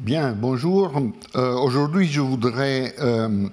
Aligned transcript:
Bien, 0.00 0.32
bonjour. 0.32 0.92
Euh, 1.36 1.54
aujourd'hui, 1.54 2.08
je 2.08 2.20
voudrais 2.20 2.96
euh, 2.98 3.46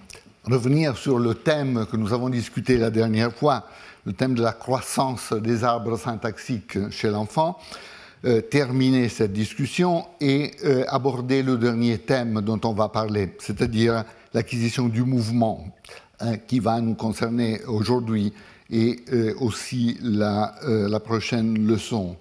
revenir 0.45 0.97
sur 0.97 1.19
le 1.19 1.35
thème 1.35 1.85
que 1.85 1.95
nous 1.95 2.13
avons 2.13 2.29
discuté 2.29 2.79
la 2.79 2.89
dernière 2.89 3.31
fois, 3.31 3.67
le 4.07 4.13
thème 4.13 4.33
de 4.33 4.41
la 4.41 4.51
croissance 4.51 5.33
des 5.33 5.63
arbres 5.63 5.99
syntaxiques 5.99 6.89
chez 6.89 7.11
l'enfant, 7.11 7.59
euh, 8.25 8.41
terminer 8.41 9.07
cette 9.07 9.33
discussion 9.33 10.03
et 10.19 10.53
aborder 10.87 11.43
le 11.43 11.57
dernier 11.57 11.99
thème 11.99 12.41
dont 12.41 12.59
on 12.63 12.73
va 12.73 12.89
parler, 12.89 13.35
c'est-à-dire 13.37 14.03
l'acquisition 14.33 14.87
du 14.87 15.03
mouvement, 15.03 15.67
hein, 16.19 16.37
qui 16.37 16.59
va 16.59 16.81
nous 16.81 16.95
concerner 16.95 17.63
aujourd'hui 17.65 18.33
et 18.71 19.03
aussi 19.39 19.99
la, 20.01 20.55
la 20.63 20.99
prochaine 21.01 21.67
leçon. 21.67 22.15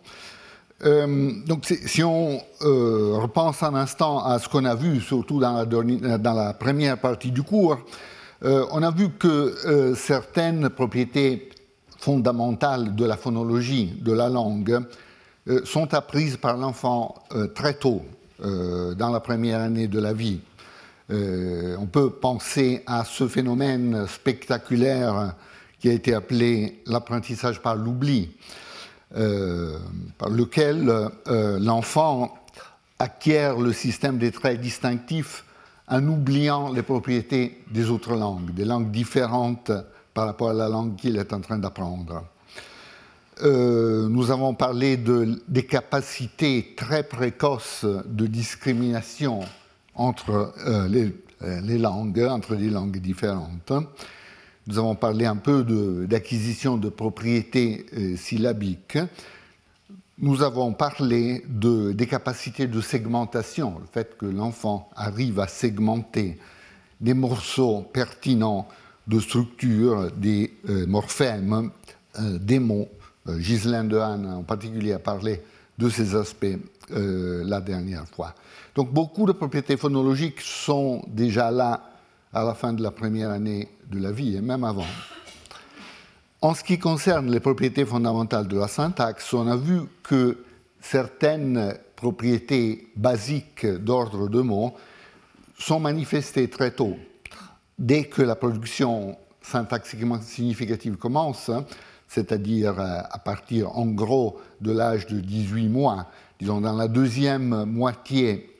Euh, 0.82 1.32
donc, 1.46 1.66
si 1.66 2.02
on 2.02 2.40
euh, 2.62 3.18
repense 3.20 3.62
un 3.62 3.74
instant 3.74 4.24
à 4.24 4.38
ce 4.38 4.48
qu'on 4.48 4.64
a 4.64 4.74
vu, 4.74 5.00
surtout 5.00 5.38
dans 5.38 5.66
la, 6.22 6.54
première 6.54 6.98
partie 6.98 7.30
du 7.30 7.42
cours, 7.42 7.78
euh, 8.44 8.64
on 8.72 8.82
a 8.82 8.90
vu 8.90 9.10
que 9.10 9.94
certaines 9.94 10.70
propriétés 10.70 11.50
fondamentales 11.98 12.94
de 12.94 13.04
la 13.04 13.16
phonologie, 13.16 13.92
de 14.00 14.12
la 14.12 14.28
langue, 14.28 14.80
sont 15.64 15.92
apprises 15.94 16.36
par 16.36 16.56
l'enfant 16.56 17.14
très 17.54 17.74
tôt, 17.74 18.02
dans 18.38 19.10
la 19.10 19.20
première 19.20 19.60
année 19.60 19.88
de 19.88 19.98
la 19.98 20.12
vie. 20.14 20.40
on 21.10 21.86
peut 21.90 22.10
penser 22.10 22.82
à 22.86 23.04
ce 23.04 23.26
phénomène 23.26 24.06
spectaculaire 24.06 25.34
qui 25.78 25.90
a 25.90 25.92
été 25.92 26.14
appelé 26.14 26.82
l'apprentissage 26.86 27.60
par 27.60 27.74
l'oubli. 27.74 28.30
Euh, 29.16 29.76
par 30.18 30.28
lequel 30.28 30.88
euh, 30.88 31.58
l'enfant 31.58 32.32
acquiert 33.00 33.58
le 33.58 33.72
système 33.72 34.18
des 34.18 34.30
traits 34.30 34.60
distinctifs 34.60 35.44
en 35.88 36.06
oubliant 36.06 36.72
les 36.72 36.82
propriétés 36.82 37.60
des 37.72 37.90
autres 37.90 38.14
langues, 38.14 38.54
des 38.54 38.64
langues 38.64 38.92
différentes 38.92 39.72
par 40.14 40.26
rapport 40.26 40.50
à 40.50 40.54
la 40.54 40.68
langue 40.68 40.94
qu'il 40.94 41.16
est 41.16 41.32
en 41.32 41.40
train 41.40 41.58
d'apprendre. 41.58 42.24
Euh, 43.42 44.08
nous 44.08 44.30
avons 44.30 44.54
parlé 44.54 44.96
de, 44.96 45.42
des 45.48 45.66
capacités 45.66 46.74
très 46.76 47.02
précoces 47.02 47.84
de 47.84 48.26
discrimination 48.28 49.40
entre 49.96 50.54
les, 50.88 51.12
les, 51.62 51.78
langues, 51.78 52.20
entre 52.20 52.54
des 52.54 52.70
langues 52.70 52.98
différentes. 52.98 53.72
Nous 54.70 54.78
avons 54.78 54.94
parlé 54.94 55.26
un 55.26 55.34
peu 55.34 55.64
d'acquisition 56.06 56.76
de, 56.76 56.88
propriétés 56.90 57.86
euh, 57.92 58.16
syllabiques. 58.16 58.98
Nous 60.16 60.44
avons 60.44 60.74
parlé 60.74 61.44
de, 61.48 61.90
des 61.90 62.06
capacités 62.06 62.68
de 62.68 62.80
segmentation, 62.80 63.80
le 63.80 63.86
fait 63.92 64.16
que 64.16 64.26
l'enfant 64.26 64.88
arrive 64.94 65.40
à 65.40 65.48
segmenter 65.48 66.38
des 67.00 67.14
morceaux 67.14 67.82
pertinents 67.92 68.68
de 69.08 69.18
structure, 69.18 70.12
des 70.12 70.52
euh, 70.68 70.86
morphèmes, 70.86 71.72
euh, 72.20 72.38
des 72.38 72.60
mots. 72.60 72.88
Ghislaine 73.28 73.88
Dehaene 73.88 74.26
en 74.26 74.44
particulier 74.44 74.92
a 74.92 75.00
parlé 75.00 75.42
de 75.78 75.88
ces 75.88 76.14
aspects 76.14 76.58
la 76.88 77.60
dernière 77.60 78.06
fois. 78.08 78.34
Donc 78.74 78.92
beaucoup 78.92 79.26
de 79.26 79.32
propriétés 79.32 79.76
phonologiques 79.76 80.40
sont 80.40 81.04
déjà 81.08 81.50
là 81.50 81.89
à 82.32 82.44
la 82.44 82.54
fin 82.54 82.72
de 82.72 82.82
la 82.82 82.90
première 82.90 83.30
année 83.30 83.68
de 83.90 83.98
la 83.98 84.12
vie 84.12 84.36
et 84.36 84.40
même 84.40 84.64
avant. 84.64 84.86
En 86.42 86.54
ce 86.54 86.64
qui 86.64 86.78
concerne 86.78 87.30
les 87.30 87.40
propriétés 87.40 87.84
fondamentales 87.84 88.48
de 88.48 88.58
la 88.58 88.68
syntaxe, 88.68 89.32
on 89.34 89.46
a 89.48 89.56
vu 89.56 89.82
que 90.02 90.44
certaines 90.80 91.74
propriétés 91.96 92.88
basiques 92.96 93.66
d'ordre 93.66 94.28
de 94.28 94.40
mots 94.40 94.74
sont 95.58 95.80
manifestées 95.80 96.48
très 96.48 96.70
tôt. 96.70 96.96
Dès 97.78 98.04
que 98.04 98.22
la 98.22 98.36
production 98.36 99.16
syntaxiquement 99.42 100.20
significative 100.20 100.96
commence, 100.96 101.50
c'est-à-dire 102.08 102.78
euh, 102.80 103.00
à 103.10 103.18
partir 103.18 103.76
en 103.76 103.86
gros 103.86 104.40
de 104.60 104.72
l'âge 104.72 105.06
de 105.06 105.20
18 105.20 105.68
mois, 105.68 106.06
disons 106.38 106.60
dans 106.60 106.76
la 106.76 106.88
deuxième 106.88 107.64
moitié 107.64 108.56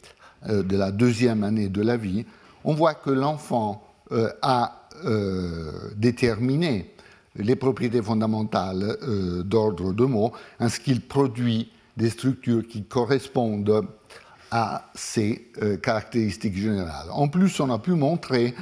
euh, 0.48 0.62
de 0.62 0.76
la 0.76 0.92
deuxième 0.92 1.44
année 1.44 1.68
de 1.68 1.82
la 1.82 1.96
vie, 1.96 2.26
on 2.64 2.74
voit 2.74 2.94
que 2.94 3.10
l'enfant 3.10 3.82
euh, 4.12 4.30
a 4.42 4.88
euh, 5.04 5.70
déterminé 5.96 6.92
les 7.36 7.54
propriétés 7.54 8.02
fondamentales 8.02 8.96
euh, 9.02 9.42
d'ordre 9.44 9.92
de 9.92 10.04
mots, 10.04 10.32
en 10.58 10.68
ce 10.68 10.80
qu'il 10.80 11.00
produit 11.00 11.70
des 11.96 12.10
structures 12.10 12.66
qui 12.66 12.84
correspondent 12.84 13.86
à 14.50 14.90
ces 14.94 15.46
caractéristiques 15.82 16.56
générales. 16.56 17.06
En 17.12 17.28
plus, 17.28 17.60
on 17.60 17.70
a 17.70 17.78
pu 17.78 17.92
montrer 17.92 18.54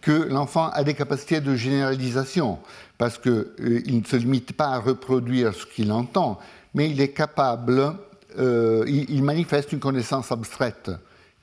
que 0.00 0.28
l'enfant 0.28 0.70
a 0.70 0.82
des 0.82 0.94
capacités 0.94 1.40
de 1.40 1.54
généralisation, 1.54 2.58
parce 2.98 3.18
qu'il 3.18 4.00
ne 4.00 4.04
se 4.04 4.16
limite 4.16 4.54
pas 4.54 4.68
à 4.70 4.78
reproduire 4.78 5.54
ce 5.54 5.66
qu'il 5.66 5.92
entend, 5.92 6.40
mais 6.74 6.90
il 6.90 7.00
est 7.00 7.12
capable, 7.12 7.94
il 8.38 9.22
manifeste 9.22 9.72
une 9.72 9.78
connaissance 9.78 10.32
abstraite 10.32 10.90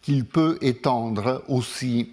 qu'il 0.04 0.26
peut 0.26 0.60
étendre 0.62 1.44
aussi 1.48 2.12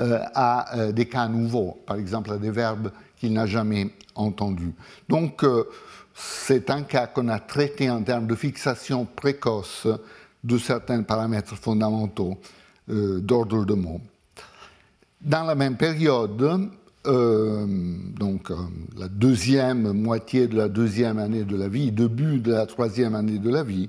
euh, 0.00 0.18
à 0.34 0.78
euh, 0.78 0.92
des 0.92 1.06
cas 1.06 1.28
nouveaux, 1.28 1.78
par 1.86 1.96
exemple 1.96 2.32
à 2.32 2.38
des 2.38 2.50
verbes 2.50 2.90
qu'il 3.18 3.34
n'a 3.34 3.46
jamais 3.46 3.90
entendus. 4.14 4.72
Donc, 5.08 5.44
euh, 5.44 5.64
c'est 6.14 6.70
un 6.70 6.82
cas 6.82 7.06
qu'on 7.06 7.28
a 7.28 7.38
traité 7.38 7.90
en 7.90 8.02
termes 8.02 8.26
de 8.26 8.34
fixation 8.34 9.04
précoce 9.04 9.86
de 10.42 10.58
certains 10.58 11.02
paramètres 11.02 11.56
fondamentaux 11.56 12.38
d'ordre 12.88 13.64
de 13.64 13.74
mots. 13.74 14.00
Dans 15.20 15.44
la 15.44 15.54
même 15.54 15.76
période, 15.76 16.36
donc 17.04 18.50
la 18.98 19.08
deuxième 19.08 19.92
moitié 19.92 20.48
de 20.48 20.56
la 20.56 20.68
deuxième 20.68 21.18
année 21.18 21.44
de 21.44 21.56
la 21.56 21.68
vie, 21.68 21.92
début 21.92 22.40
de 22.40 22.52
la 22.52 22.66
troisième 22.66 23.14
année 23.14 23.38
de 23.38 23.48
la 23.48 23.62
vie, 23.62 23.88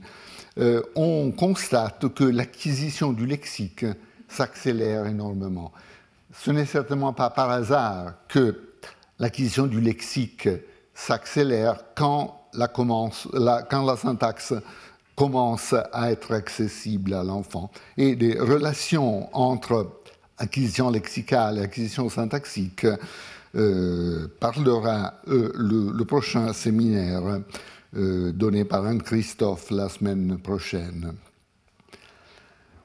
euh, 0.58 0.82
on 0.96 1.32
constate 1.32 2.14
que 2.14 2.24
l'acquisition 2.24 3.14
du 3.14 3.26
lexique 3.26 3.86
s'accélère 4.28 5.06
énormément. 5.06 5.72
Ce 6.34 6.52
n'est 6.52 6.66
certainement 6.66 7.14
pas 7.14 7.30
par 7.30 7.50
hasard 7.50 8.14
que 8.28 8.74
l'acquisition 9.20 9.68
du 9.68 9.80
lexique 9.80 10.50
s'accélère 10.94 11.84
quand 11.96 12.48
la, 12.54 13.98
syntaxe 13.98 14.54
commence 15.16 15.74
à 15.94 16.12
être 16.12 16.34
accessible 16.34 17.14
à 17.14 17.24
l'enfant. 17.24 17.72
Et 17.98 18.16
des 18.16 18.38
relations 18.38 19.30
entre 19.36 20.02
acquisition 20.38 20.90
lexicale 20.90 21.60
et 21.60 21.62
acquisition 21.62 22.10
syntaxique 22.10 22.88
euh, 23.56 24.28
parlera 24.40 25.14
euh, 25.28 25.52
le, 25.56 26.04
prochain 26.04 26.54
séminaire 26.54 27.42
euh, 27.94 28.32
donné 28.32 28.64
par 28.64 28.86
Anne-Christophe 28.86 29.70
la 29.70 29.90
semaine 29.90 30.38
prochaine. 30.38 31.14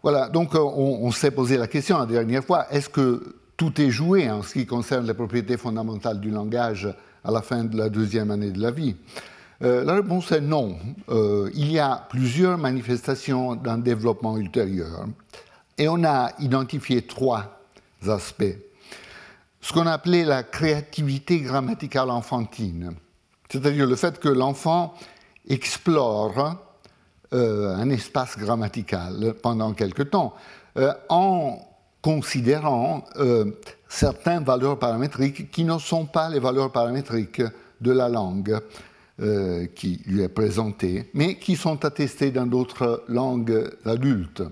Voilà, 0.02 0.28
donc 0.28 0.56
euh, 0.56 0.58
on, 0.58 1.12
s'est 1.12 1.30
posé 1.30 1.56
la 1.56 1.68
question 1.68 1.96
la 1.96 2.06
dernière 2.06 2.44
fois, 2.44 2.66
est-ce 2.72 2.88
que 2.88 3.36
tout 3.56 3.80
est 3.80 3.90
joué 3.90 4.28
en 4.28 4.42
ce 4.42 4.54
qui 4.54 4.66
concerne 4.66 5.06
les 5.06 5.14
propriétés 5.14 5.56
fondamentales 5.56 6.18
du 6.18 6.30
langage 6.30 6.92
à 7.22 7.30
la 7.30 7.40
fin 7.40 7.62
de 7.62 7.76
la 7.76 7.88
deuxième 7.88 8.32
année 8.32 8.50
de 8.50 8.60
la 8.60 8.72
vie? 8.72 8.96
Euh, 9.62 9.84
La 9.84 9.94
réponse 9.94 10.32
est 10.32 10.40
non. 10.40 10.76
il 11.54 11.70
y 11.70 11.78
a 11.78 12.04
plusieurs 12.10 12.58
manifestations 12.58 13.54
d'un 13.54 13.78
développement 13.78 14.36
ultérieur 14.36 15.06
et 15.78 15.88
on 15.88 16.02
a 16.02 16.32
identifié 16.40 17.02
trois 17.02 17.60
aspects. 18.08 18.58
Ce 19.60 19.72
qu'on 19.72 19.86
appelait 19.86 20.24
la 20.24 20.42
créativité 20.42 21.38
grammaticale 21.38 22.10
enfantine 22.10 22.96
c'est-à-dire 23.50 23.86
le 23.86 23.96
fait 23.96 24.18
que 24.18 24.28
l'enfant 24.28 24.94
explore 25.48 26.56
euh, 27.32 27.74
un 27.74 27.90
espace 27.90 28.38
grammatical 28.38 29.34
pendant 29.42 29.72
quelque 29.72 30.02
temps, 30.02 30.34
euh, 30.76 30.92
en 31.08 31.58
considérant 32.00 33.04
euh, 33.16 33.46
certaines 33.88 34.44
valeurs 34.44 34.78
paramétriques 34.78 35.50
qui 35.50 35.64
ne 35.64 35.76
sont 35.78 36.06
pas 36.06 36.28
les 36.28 36.38
valeurs 36.38 36.70
paramétriques 36.70 37.42
de 37.80 37.92
la 37.92 38.08
langue 38.08 38.58
qui 39.74 40.02
lui 40.04 40.20
est 40.20 40.28
présentée, 40.28 41.08
mais 41.14 41.38
qui 41.38 41.56
sont 41.56 41.86
attestées 41.86 42.30
dans 42.30 42.44
d'autres 42.44 43.02
langues 43.08 43.70
adultes. 43.86 44.42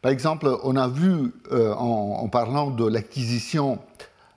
Par 0.00 0.10
exemple, 0.10 0.48
on 0.62 0.76
a 0.76 0.88
vu, 0.88 1.30
en, 1.52 2.20
en 2.22 2.28
parlant 2.28 2.70
de 2.70 2.88
l'acquisition 2.88 3.78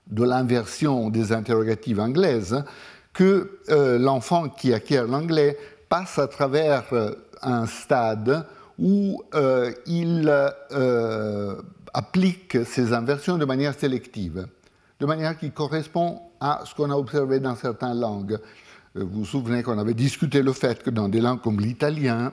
de 0.07 0.25
l'inversion 0.25 1.09
des 1.09 1.31
interrogatives 1.31 2.01
anglaises, 2.01 2.65
que 3.13 3.60
euh, 3.69 4.00
l'enfant 4.00 4.50
qui 4.50 4.74
acquiert 4.74 5.06
l'anglais 5.06 5.58
passe 5.90 6.18
à 6.18 6.28
travers 6.28 6.86
euh, 6.94 7.13
un 7.42 7.66
stade 7.66 8.46
où 8.80 9.22
euh, 9.36 9.72
il 9.86 10.31
applique 11.94 12.66
ces 12.66 12.94
inversions 12.94 13.38
de 13.38 13.46
manière 13.46 13.78
sélective, 13.78 14.48
de 15.00 15.06
manière 15.06 15.38
qui 15.38 15.52
correspond 15.52 16.22
à 16.40 16.62
ce 16.66 16.74
qu'on 16.74 16.90
a 16.90 16.96
observé 16.96 17.40
dans 17.40 17.56
certaines 17.56 18.00
langues. 18.00 18.40
Vous 18.96 19.08
vous 19.08 19.25
souvenez 19.25 19.62
qu'on 19.62 19.78
avait 19.78 19.94
discuté 19.94 20.42
le 20.42 20.54
fait 20.54 20.81
que 20.81 20.90
dans 20.90 21.10
des 21.10 21.22
langues 21.22 21.42
comme 21.42 21.60
l'italien, 21.60 22.31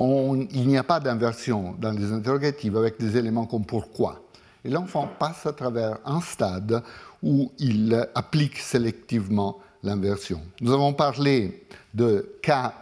il 0.00 0.68
n'y 0.68 0.78
a 0.78 0.84
pas 0.84 1.00
d'inversion 1.00 1.74
dans 1.78 1.90
les 1.90 2.12
interrogatives 2.12 2.76
avec 2.76 2.98
des 2.98 3.16
éléments 3.16 3.46
comme 3.46 3.66
pourquoi. 3.66 4.22
Et 4.64 4.70
l'enfant 4.70 5.08
passe 5.18 5.44
à 5.44 5.52
travers 5.52 5.98
un 6.04 6.20
stade 6.20 6.82
où 7.22 7.52
il 7.58 8.08
applique 8.14 8.58
sélectivement 8.58 9.58
l'inversion. 9.82 10.40
Nous 10.60 10.72
avons 10.72 10.92
parlé 10.92 11.66
de 11.94 12.38
cas 12.42 12.74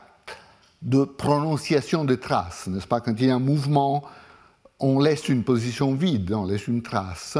de 0.83 1.05
prononciation 1.05 2.05
de 2.05 2.15
traces, 2.15 2.67
n'est-ce 2.69 2.87
pas? 2.87 3.01
Quand 3.01 3.15
il 3.19 3.27
y 3.27 3.31
a 3.31 3.35
un 3.35 3.41
mouvement, 3.41 4.05
on 4.79 5.01
laisse 5.01 5.29
une 5.29 5.43
position 5.43 5.95
vide, 5.95 6.33
on 6.33 6.47
laisse 6.47 6.69
une 6.69 6.83
trace, 6.83 7.39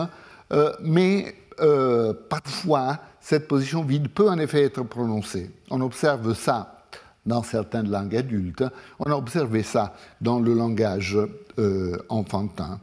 euh, 0.53 0.73
mais 0.81 1.35
euh, 1.61 2.13
parfois 2.29 2.99
cette 3.21 3.49
position 3.49 3.83
vide 3.83 4.09
peut 4.09 4.29
en 4.29 4.39
effet 4.39 4.65
être 4.65 4.83
prononcée. 4.83 5.51
On 5.71 5.81
observe 5.81 6.35
ça 6.35 6.85
dans 7.25 7.43
certaines 7.43 7.91
langues 7.91 8.17
adultes, 8.17 8.65
on 9.01 9.11
a 9.11 9.15
observé 9.15 9.63
ça 9.63 9.95
dans 10.21 10.39
le 10.39 10.55
langage 10.55 11.19
euh, 11.59 11.97
enfantin. 12.09 12.79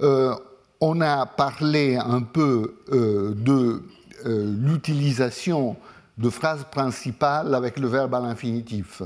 on 0.00 1.00
a 1.00 1.26
parlé 1.26 1.96
un 1.96 2.22
peu 2.22 2.74
de 2.90 3.82
l'utilisation 4.24 5.76
de 6.18 6.30
phrases 6.30 6.64
principales 6.70 7.54
avec 7.54 7.78
le 7.78 7.88
verbe 7.88 8.14
à 8.14 8.20
l'infinitif. 8.20 9.02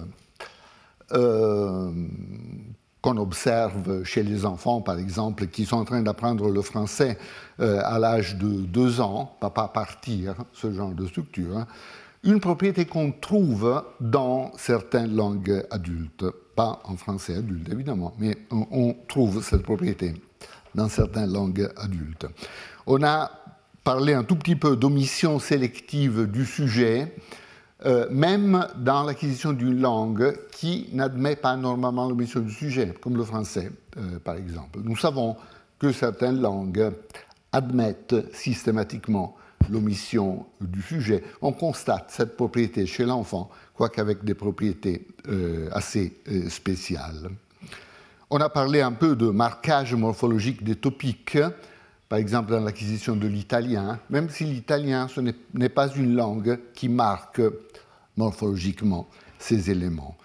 Euh, 1.13 1.93
qu'on 3.07 3.19
observe 3.19 4.03
chez 4.03 4.25
les 4.25 4.45
enfants, 4.45 4.81
par 4.81 4.99
exemple, 4.99 5.47
qui 5.47 5.65
sont 5.65 5.77
en 5.77 5.85
train 5.85 6.03
d'apprendre 6.03 6.51
le 6.51 6.61
français 6.61 7.17
euh, 7.61 7.81
à 7.85 8.01
l'âge 8.01 8.37
de 8.37 8.49
deux 8.49 9.01
ans, 9.01 9.37
papa 9.39 9.69
partir, 9.69 10.35
ce 10.53 10.73
genre 10.73 10.91
de 10.91 11.07
structure, 11.07 11.57
hein. 11.57 11.67
une 12.25 12.41
propriété 12.41 12.85
qu'on 12.85 13.13
trouve 13.13 13.85
dans 14.01 14.51
certaines 14.57 15.15
langues 15.15 15.65
adultes, 15.71 16.25
pas 16.57 16.81
en 16.83 16.97
français 16.97 17.37
adulte 17.37 17.69
évidemment, 17.71 18.13
mais 18.19 18.37
on, 18.51 18.67
on 18.73 18.97
trouve 19.07 19.41
cette 19.41 19.63
propriété 19.63 20.15
dans 20.75 20.89
certaines 20.89 21.33
langues 21.33 21.71
adultes. 21.77 22.27
On 22.89 23.05
a 23.05 23.31
parlé 23.87 24.15
un 24.15 24.25
tout 24.25 24.35
petit 24.35 24.57
peu 24.57 24.75
d'omission 24.75 25.39
sélective 25.39 26.27
du 26.27 26.45
sujet, 26.45 27.15
euh, 27.85 28.09
même 28.11 28.67
dans 28.79 29.05
l'acquisition 29.05 29.53
d'une 29.53 29.81
langue 29.81 30.37
qui 30.51 30.89
n'admet 30.93 31.37
pas 31.37 31.55
normalement 31.55 32.09
l'omission 32.09 32.41
du 32.41 32.51
sujet, 32.51 32.93
comme 33.01 33.17
le 33.17 33.23
français, 33.23 33.71
euh, 33.97 34.19
par 34.19 34.35
exemple. 34.35 34.81
Nous 34.83 34.97
savons 34.97 35.37
que 35.79 35.93
certaines 35.93 36.41
langues 36.41 36.91
admettent 37.53 38.35
systématiquement 38.35 39.37
l'omission 39.71 40.47
du 40.61 40.83
sujet. 40.83 41.23
On 41.41 41.53
constate 41.53 42.07
cette 42.09 42.37
propriété 42.37 42.87
chez 42.87 43.05
l'enfant, 43.05 43.51
quoique 43.73 44.01
avec 44.01 44.25
des 44.25 44.35
propriétés 44.35 45.07
euh, 45.29 45.69
assez 45.71 46.13
spéciales. 46.49 47.31
On 48.31 48.39
a 48.39 48.49
parlé 48.49 48.81
un 48.81 48.91
peu 48.91 49.15
de 49.15 49.29
marquage 49.29 49.95
morphologique 49.95 50.65
des 50.65 50.75
topiques 50.75 51.39
par 52.09 52.19
exemple 52.19 52.53
dans 52.53 52.61
l'acquisition 52.61 53.17
de 53.17 53.27
l'italien, 53.27 53.99
même 54.11 54.31
si 54.31 54.45
l'italien 54.45 55.09
n'est 55.55 55.69
pas 55.69 55.89
une 55.95 56.15
langue 56.15 56.59
qui 56.75 56.89
marque 56.89 57.43
morphologiquement 58.17 59.09
ces 59.39 59.71
éléments. 59.71 60.17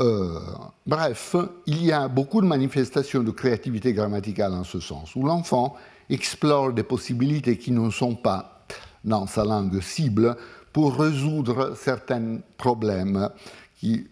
Euh, 0.00 0.38
bref, 0.86 1.34
il 1.66 1.84
y 1.84 1.90
a 1.90 2.06
beaucoup 2.06 2.40
de 2.40 2.46
manifestations 2.46 3.22
de 3.22 3.32
créativité 3.32 3.92
grammaticale 3.92 4.52
en 4.52 4.64
ce 4.64 4.78
sens, 4.78 5.16
où 5.16 5.24
l'enfant 5.24 5.74
explore 6.08 6.72
des 6.72 6.84
possibilités 6.84 7.58
qui 7.58 7.72
ne 7.72 7.90
sont 7.90 8.14
pas 8.14 8.64
dans 9.04 9.26
sa 9.26 9.44
langue 9.44 9.80
cible 9.80 10.36
pour 10.72 10.96
résoudre 10.96 11.74
certains 11.76 12.38
problèmes 12.56 13.28
qui 13.80 14.06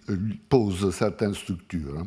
posent 0.48 0.92
certaines 0.94 1.34
structures. 1.34 2.04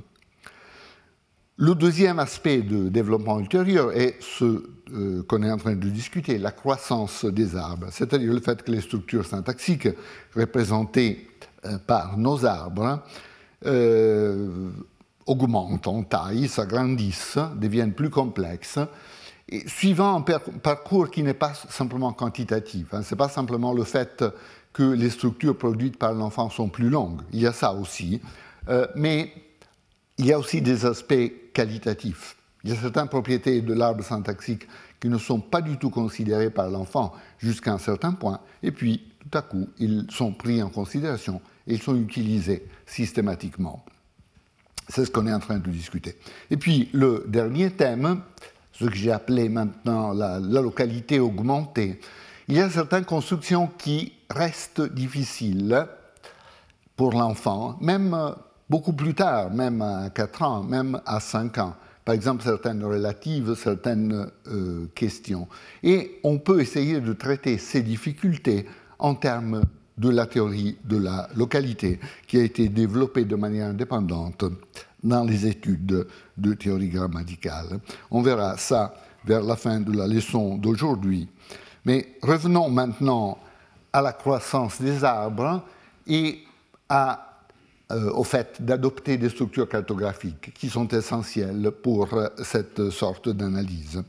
Le 1.62 1.76
deuxième 1.76 2.20
aspect 2.20 2.62
de 2.62 2.88
développement 2.88 3.38
ultérieur 3.38 3.92
est 3.92 4.16
ce 4.22 4.64
euh, 4.94 5.24
qu'on 5.28 5.44
est 5.44 5.52
en 5.52 5.58
train 5.58 5.76
de 5.76 5.90
discuter, 5.90 6.38
la 6.38 6.52
croissance 6.52 7.26
des 7.26 7.58
arbres, 7.58 7.88
c'est-à-dire 7.92 8.32
le 8.32 8.40
fait 8.40 8.64
que 8.64 8.72
les 8.72 8.80
structures 8.80 9.26
syntaxiques 9.26 9.90
représentées 10.34 11.28
euh, 11.66 11.78
par 11.78 12.18
nos 12.18 12.46
arbres 12.46 13.04
euh, 13.66 14.70
augmentent 15.26 15.88
en 15.88 16.04
taille, 16.04 16.48
s'agrandissent, 16.48 17.40
deviennent 17.58 17.92
plus 17.92 18.10
complexes, 18.10 18.80
suivant 19.66 20.16
un 20.16 20.22
parcours 20.22 21.12
qui 21.12 21.24
n'est 21.24 21.34
pas 21.34 21.54
simplement 21.54 22.14
quantitatif. 22.14 22.94
Hein. 22.94 23.02
Ce 23.04 23.14
n'est 23.14 23.20
pas 23.20 23.28
simplement 23.28 23.74
le 23.74 23.84
fait 23.84 24.24
que 24.72 24.84
les 24.84 25.10
structures 25.10 25.58
produites 25.58 25.98
par 25.98 26.14
l'enfant 26.14 26.50
sont 26.50 26.70
plus 26.70 26.90
longues, 26.90 27.20
il 27.34 27.42
y 27.42 27.48
a 27.48 27.52
ça 27.52 27.74
aussi, 27.74 28.22
mais 28.96 29.34
il 30.20 30.26
y 30.26 30.34
a 30.34 30.38
aussi 30.38 30.62
des 30.62 30.86
aspects 30.86 31.49
qualitatifs. 31.60 32.38
Il 32.64 32.70
y 32.70 32.74
a 32.74 32.78
certaines 32.78 33.10
propriétés 33.10 33.62
de 33.62 33.74
l'arbre 33.74 34.02
syntaxique 34.02 34.66
qui 34.98 35.10
ne 35.10 35.18
sont 35.18 35.42
pas 35.42 35.62
du 35.62 35.78
tout 35.78 35.90
considérées 35.90 36.50
par 36.50 36.70
l'enfant 36.70 37.14
jusqu'à 37.38 37.74
un 37.74 37.78
certain 37.78 38.14
point, 38.14 38.40
et 38.64 38.72
puis 38.72 39.12
tout 39.20 39.38
à 39.38 39.42
coup, 39.42 39.68
ils 39.78 40.08
sont 40.10 40.32
pris 40.32 40.64
en 40.64 40.70
considération 40.70 41.42
et 41.68 41.74
ils 41.74 41.82
sont 41.82 41.98
utilisés 41.98 42.66
systématiquement. 42.86 43.84
C'est 44.88 45.04
ce 45.04 45.12
qu'on 45.12 45.28
est 45.28 45.34
en 45.34 45.40
train 45.40 45.60
de 45.60 45.70
discuter. 45.70 46.16
Et 46.50 46.56
puis 46.56 46.90
le 46.94 47.26
dernier 47.28 47.72
thème, 47.72 48.22
ce 48.72 48.86
que 48.86 48.96
j'ai 48.96 49.12
appelé 49.12 49.50
maintenant 49.50 50.14
la, 50.14 50.40
la, 50.40 50.62
localité 50.62 51.20
augmentée, 51.20 52.00
il 52.48 52.56
y 52.56 52.62
a 52.62 52.70
certaines 52.70 53.06
constructions 53.06 53.70
qui 53.78 54.14
restent 54.30 54.82
difficiles 54.82 55.86
pour 56.96 57.12
l'enfant, 57.12 57.78
même 57.82 58.16
beaucoup 58.69 58.94
plus 58.94 59.13
tard, 59.13 59.51
même 59.51 59.81
à 59.81 60.10
4 60.10 60.42
ans, 60.44 60.63
même 60.63 61.01
à 61.06 61.19
5 61.19 61.57
ans. 61.57 61.75
Par 62.06 62.16
exemple, 62.16 62.44
certaines 62.44 62.83
relatives, 62.83 63.56
certaines 63.56 64.31
euh, 64.48 64.88
questions. 64.95 65.48
Et 65.83 66.19
on 66.24 66.39
peut 66.39 66.62
essayer 66.62 67.01
de 67.01 67.13
traiter 67.13 67.57
ces 67.57 67.81
difficultés 67.81 68.66
en 68.97 69.16
termes 69.16 69.61
de 69.97 70.09
la 70.09 70.26
théorie 70.26 70.78
de 70.85 70.97
la 70.97 71.30
localité, 71.35 71.99
qui 72.26 72.38
a 72.38 72.44
été 72.44 72.69
développée 72.69 73.26
de 73.26 73.35
manière 73.35 73.68
indépendante 73.68 74.45
dans 75.04 75.23
les 75.23 75.45
études 75.45 76.07
de 76.38 76.54
théorie 76.54 76.90
grammaticale. 76.90 77.80
On 78.09 78.21
verra 78.21 78.57
ça 78.57 78.95
vers 79.26 79.44
la 79.44 79.56
fin 79.56 79.81
de 79.81 79.95
la 79.95 80.07
leçon 80.07 80.57
d'aujourd'hui. 80.57 81.28
Mais 81.85 82.16
revenons 82.21 82.69
maintenant 82.69 83.38
à 83.92 84.02
la 84.02 84.14
croissance 84.14 84.81
des 84.81 85.04
arbres 85.04 85.64
et 86.07 86.40
à 86.88 87.29
euh, 87.92 88.12
au 88.12 88.24
fait 88.24 88.64
d'adopter 88.64 89.18
des 89.18 89.30
structures 89.30 89.68
cartographiques 89.68 90.54
qui 90.54 90.69
sont 90.69 90.88
essentielles 90.90 91.72
pour 91.72 92.14
euh, 92.14 92.28
cette 92.44 92.92
sorte 92.92 93.30
d'analyse. 93.30 94.04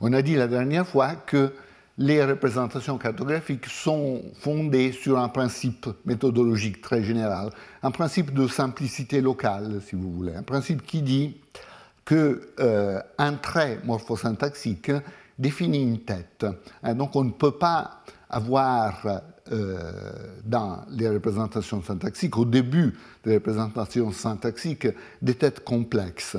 On 0.00 0.12
a 0.12 0.20
dit 0.20 0.34
la 0.34 0.48
dernière 0.48 0.84
fois 0.84 1.14
que 1.14 1.52
les 1.96 2.24
représentations 2.24 2.98
cartographiques 2.98 3.66
sont 3.66 4.20
fondées 4.34 4.90
sur 4.90 5.16
un 5.16 5.28
principe 5.28 5.86
méthodologique 6.06 6.80
très 6.80 7.04
général, 7.04 7.50
un 7.84 7.92
principe 7.92 8.34
de 8.34 8.48
simplicité 8.48 9.20
locale, 9.20 9.80
si 9.86 9.94
vous 9.94 10.10
voulez, 10.10 10.34
un 10.34 10.42
principe 10.42 10.82
qui 10.82 11.00
dit 11.00 11.36
qu'un 12.04 12.34
euh, 12.58 13.00
trait 13.40 13.78
morphosyntaxique 13.84 14.90
définit 15.38 15.82
une 15.82 16.00
tête. 16.00 16.46
donc 16.96 17.14
on 17.14 17.22
ne 17.22 17.30
peut 17.30 17.56
pas 17.56 18.02
avoir 18.28 19.06
dans 19.50 20.84
les 20.90 21.08
représentations 21.08 21.82
syntaxiques, 21.82 22.36
au 22.36 22.44
début 22.44 22.94
des 23.24 23.34
représentations 23.34 24.12
syntaxiques, 24.12 24.88
des 25.20 25.34
têtes 25.34 25.64
complexes. 25.64 26.36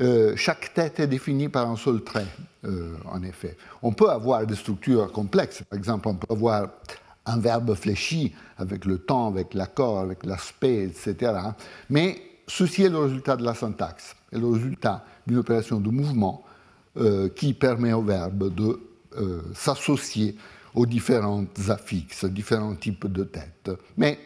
Euh, 0.00 0.34
chaque 0.36 0.74
tête 0.74 1.00
est 1.00 1.06
définie 1.06 1.48
par 1.48 1.70
un 1.70 1.76
seul 1.76 2.02
trait, 2.02 2.26
euh, 2.64 2.94
en 3.06 3.22
effet. 3.22 3.56
On 3.82 3.92
peut 3.92 4.10
avoir 4.10 4.46
des 4.46 4.54
structures 4.54 5.10
complexes. 5.10 5.62
Par 5.68 5.78
exemple, 5.78 6.08
on 6.08 6.14
peut 6.14 6.32
avoir 6.32 6.68
un 7.24 7.38
verbe 7.38 7.74
fléchi 7.74 8.34
avec 8.58 8.84
le 8.84 8.98
temps, 8.98 9.28
avec 9.28 9.54
l'accord, 9.54 9.98
avec 9.98 10.24
l'aspect, 10.26 10.84
etc. 10.84 11.32
Mais 11.88 12.20
ceci 12.46 12.84
est 12.84 12.90
le 12.90 12.98
résultat 12.98 13.36
de 13.36 13.44
la 13.44 13.54
syntaxe, 13.54 14.14
est 14.32 14.38
le 14.38 14.48
résultat 14.48 15.04
d'une 15.26 15.38
opération 15.38 15.80
de 15.80 15.90
mouvement 15.90 16.42
qui 17.34 17.52
permet 17.52 17.92
au 17.92 18.00
verbe 18.00 18.54
de 18.54 18.80
s'associer 19.52 20.34
aux 20.76 20.86
différentes 20.86 21.58
affixes, 21.70 22.26
différents 22.26 22.76
types 22.76 23.10
de 23.10 23.24
têtes. 23.24 23.70
Mais 23.96 24.18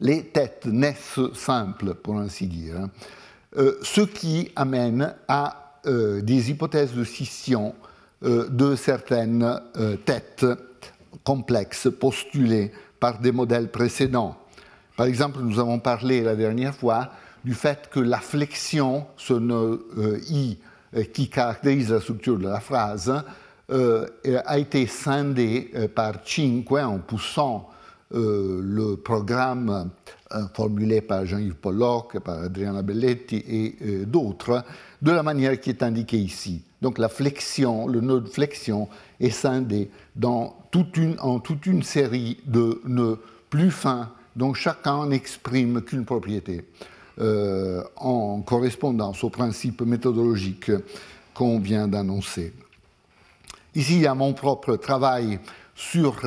les 0.00 0.24
têtes 0.24 0.66
naissent 0.66 1.20
simples, 1.34 1.94
pour 1.94 2.18
ainsi 2.18 2.46
dire, 2.46 2.88
euh, 3.56 3.78
ce 3.82 4.02
qui 4.02 4.50
amène 4.56 5.14
à 5.28 5.78
euh, 5.86 6.20
des 6.20 6.50
hypothèses 6.50 6.92
de 6.92 7.04
scission 7.04 7.74
euh, 8.24 8.48
de 8.48 8.74
certaines 8.74 9.60
têtes 10.04 10.44
complexes 11.24 11.88
postulées 11.98 12.72
par 12.98 13.20
des 13.20 13.32
modèles 13.32 13.70
précédents. 13.70 14.36
Par 14.96 15.06
exemple, 15.06 15.38
nous 15.40 15.60
avons 15.60 15.78
parlé 15.78 16.22
la 16.22 16.34
dernière 16.34 16.74
fois 16.74 17.12
du 17.44 17.54
fait 17.54 17.88
que 17.90 18.00
la 18.00 18.18
flexion, 18.18 19.06
ce 19.16 19.34
i 20.28 20.58
qui 21.12 21.28
caractérise 21.28 21.92
la 21.92 22.00
structure 22.00 22.38
de 22.38 22.48
la 22.48 22.60
phrase, 22.60 23.22
a 23.70 24.58
été 24.58 24.86
scindé 24.86 25.70
euh, 25.74 25.88
par 25.88 26.14
5 26.24 26.70
en 26.72 26.98
poussant 26.98 27.68
euh, 28.14 28.60
le 28.62 28.96
programme 28.96 29.90
formulé 30.54 31.00
par 31.00 31.24
Jean-Yves 31.24 31.54
Pollock, 31.54 32.18
par 32.20 32.42
Adriana 32.42 32.82
Belletti 32.82 33.36
et 33.48 34.04
d'autres, 34.04 34.62
de 35.00 35.10
la 35.10 35.22
manière 35.22 35.58
qui 35.58 35.70
est 35.70 35.82
indiquée 35.82 36.18
ici. 36.18 36.62
Donc 36.82 36.98
la 36.98 37.08
flexion, 37.08 37.86
le 37.86 38.00
nœud 38.00 38.20
de 38.20 38.28
flexion 38.28 38.88
est 39.20 39.30
scindé 39.30 39.90
dans 40.16 40.54
toute 40.70 40.96
une, 40.96 41.16
en 41.20 41.40
toute 41.40 41.66
une 41.66 41.82
série 41.82 42.38
de 42.46 42.80
nœuds 42.84 43.18
plus 43.50 43.70
fins 43.70 44.10
dont 44.36 44.54
chacun 44.54 45.06
n'exprime 45.06 45.82
qu'une 45.82 46.04
propriété, 46.04 46.64
euh, 47.20 47.82
en 47.96 48.40
correspondance 48.42 49.24
au 49.24 49.30
principe 49.30 49.80
méthodologique 49.82 50.70
qu'on 51.34 51.58
vient 51.58 51.88
d'annoncer. 51.88 52.52
Ici, 53.78 53.94
il 53.94 54.02
y 54.02 54.06
a 54.08 54.14
mon 54.14 54.32
propre 54.32 54.74
travail 54.74 55.38
sur 55.76 56.20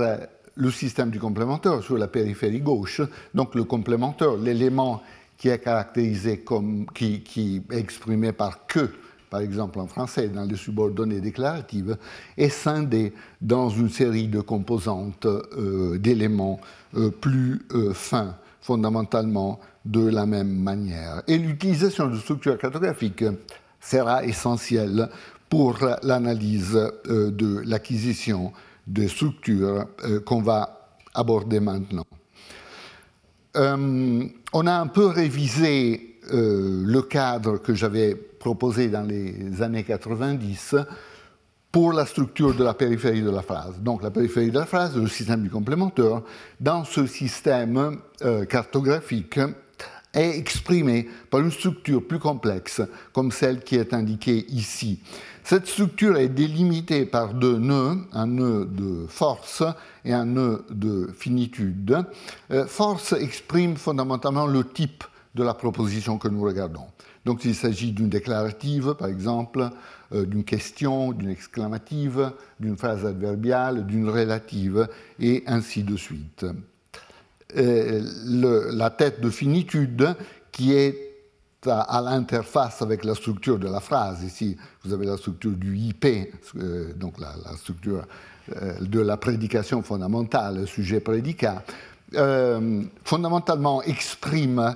le 0.56 0.72
système 0.72 1.10
du 1.10 1.20
complémentaire, 1.20 1.84
sur 1.84 1.98
la 1.98 2.08
périphérie 2.08 2.62
gauche. 2.62 3.02
Donc 3.34 3.56
le 3.56 3.66
complémentaire, 3.66 4.38
l'élément 4.38 5.02
qui 5.38 5.50
est 5.50 5.60
caractérisé 5.60 6.38
comme, 6.38 6.86
qui, 6.94 7.62
est 7.70 7.76
exprimé 7.76 8.32
par 8.32 8.66
que 8.68 8.90
par 9.30 9.42
exemple 9.42 9.80
en 9.82 9.88
français, 9.88 10.30
dans 10.30 10.46
les 10.46 10.56
subordonnées 10.56 11.20
déclaratives, 11.20 11.98
est 12.38 12.48
scindé 12.48 13.12
dans 13.42 13.70
une 13.70 13.90
série 13.90 14.30
de 14.30 14.40
composantes 14.40 15.26
euh, 15.26 15.98
d'éléments 15.98 16.62
euh, 16.96 17.10
plus 17.10 17.66
euh, 17.74 17.94
fins, 17.94 18.38
fondamentalement 18.62 19.60
de 19.84 20.08
la 20.08 20.26
même 20.26 20.54
manière. 20.54 21.22
Et 21.28 21.38
l'utilisation 21.38 22.08
de 22.08 22.16
structures 22.16 22.58
cartographiques 22.58 23.26
sera 23.82 24.24
essentielle 24.24 25.10
pour 25.52 25.78
l'analyse 26.02 26.80
de 27.06 27.62
l'acquisition 27.66 28.54
des 28.88 29.10
structures 29.10 29.86
qu'on 30.26 30.42
va 30.42 30.96
aborder 31.14 31.60
maintenant. 31.60 32.06
on 33.56 34.68
a 34.68 34.74
un 34.74 34.88
peu 34.88 35.08
révisé 35.08 36.16
le 36.32 37.02
cadre 37.02 37.58
que 37.58 37.76
j'avais 37.76 38.16
proposé 38.16 38.88
dans 38.88 39.04
les 39.04 39.62
années 39.62 39.84
90 39.84 40.76
pour 41.70 41.92
la 41.92 42.06
structure 42.06 42.54
de 42.54 42.64
la 42.64 42.74
périphérie 42.74 43.22
de 43.22 43.30
la 43.30 43.42
phrase. 43.42 43.80
Donc 43.80 44.04
la 44.04 44.12
périphérie 44.12 44.52
de 44.52 44.60
la 44.60 44.66
phrase, 44.66 44.96
le 44.96 45.08
système 45.08 45.44
du 45.44 45.50
complémentaire, 45.50 46.22
dans 46.60 46.84
ce 46.84 47.06
système 47.08 47.98
euh, 48.24 48.46
cartographique, 48.46 49.40
est 50.14 50.38
exprimé 50.38 51.08
par 51.30 51.40
une 51.40 51.52
structure 51.52 52.06
plus 52.06 52.20
complexe, 52.20 52.82
comme 53.14 53.32
celle 53.32 53.62
qui 53.62 53.76
est 53.76 53.94
indiquée 53.94 54.46
ici. 54.50 55.00
Cette 55.44 55.68
structure 55.68 56.18
est 56.18 56.30
délimitée 56.30 57.06
par 57.06 57.34
deux 57.34 57.58
nœuds, 57.58 57.98
un 58.14 58.28
nœud 58.28 58.66
de 58.66 59.06
force 59.08 59.64
et 60.06 60.14
un 60.14 60.26
nœud 60.26 60.66
de 60.70 61.10
finitude. 61.18 61.98
Euh, 62.52 62.66
force 62.68 63.14
exprime 63.14 63.76
fondamentalement 63.76 64.46
le 64.46 64.64
type 64.64 65.04
de 65.36 65.44
la 65.44 65.54
proposition 65.54 66.18
que 66.18 66.28
nous 66.28 66.42
regardons. 66.42 66.86
Donc 67.26 67.46
il 67.46 67.56
s'agit 67.56 67.92
d'une 67.92 68.10
déclarative, 68.10 68.96
par 68.98 69.08
exemple, 69.08 69.70
euh, 70.14 70.26
d'une 70.26 70.44
question, 70.44 71.12
d'une 71.12 71.30
exclamative, 71.30 72.32
d'une 72.60 72.78
phrase 72.78 73.06
adverbiale, 73.06 73.86
d'une 73.86 74.10
relative, 74.10 74.88
et 75.20 75.44
ainsi 75.48 75.84
de 75.84 75.96
suite. 75.96 76.46
Euh, 77.58 78.02
la 78.72 78.90
tête 78.90 79.22
de 79.22 79.30
finitude 79.30 80.16
qui 80.52 80.74
est 80.74 81.11
à, 81.68 82.02
l'interface 82.02 82.82
avec 82.82 83.04
la 83.04 83.16
structure 83.16 83.60
de 83.60 83.68
la 83.68 83.80
phrase. 83.80 84.24
Ici, 84.24 84.58
vous 84.84 84.94
avez 84.94 85.06
la 85.06 85.18
structure 85.18 85.52
du 85.52 85.78
IP, 85.78 86.06
euh, 86.58 86.94
donc 86.94 87.20
la, 87.20 87.34
structure 87.58 88.06
de 88.82 89.00
la 89.00 89.18
prédication 89.18 89.82
fondamentale, 89.84 90.68
sujet-prédicat, 90.68 91.64
fondamentalement 93.04 93.82
exprime 93.84 94.76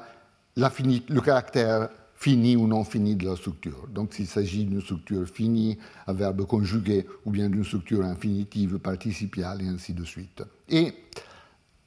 le 0.55 1.19
caractère 1.19 1.89
fini 2.15 2.55
ou 2.55 2.67
non 2.67 2.83
fini 2.83 3.15
de 3.15 3.25
la 3.25 3.35
structure. 3.35 3.87
Donc 3.89 4.13
s'il 4.13 4.27
s'agit 4.27 4.65
d'une 4.65 4.81
structure 4.81 5.27
finie 5.27 5.77
à 6.07 6.13
verbe 6.13 6.45
conjugué 6.45 7.05
ou 7.25 7.31
bien 7.31 7.49
d'une 7.49 7.63
structure 7.63 8.03
infinitive 8.03 8.79
participiale 8.79 9.61
et 9.61 9.67
ainsi 9.67 9.93
de 9.93 10.03
suite. 10.03 10.43
Et 10.69 10.93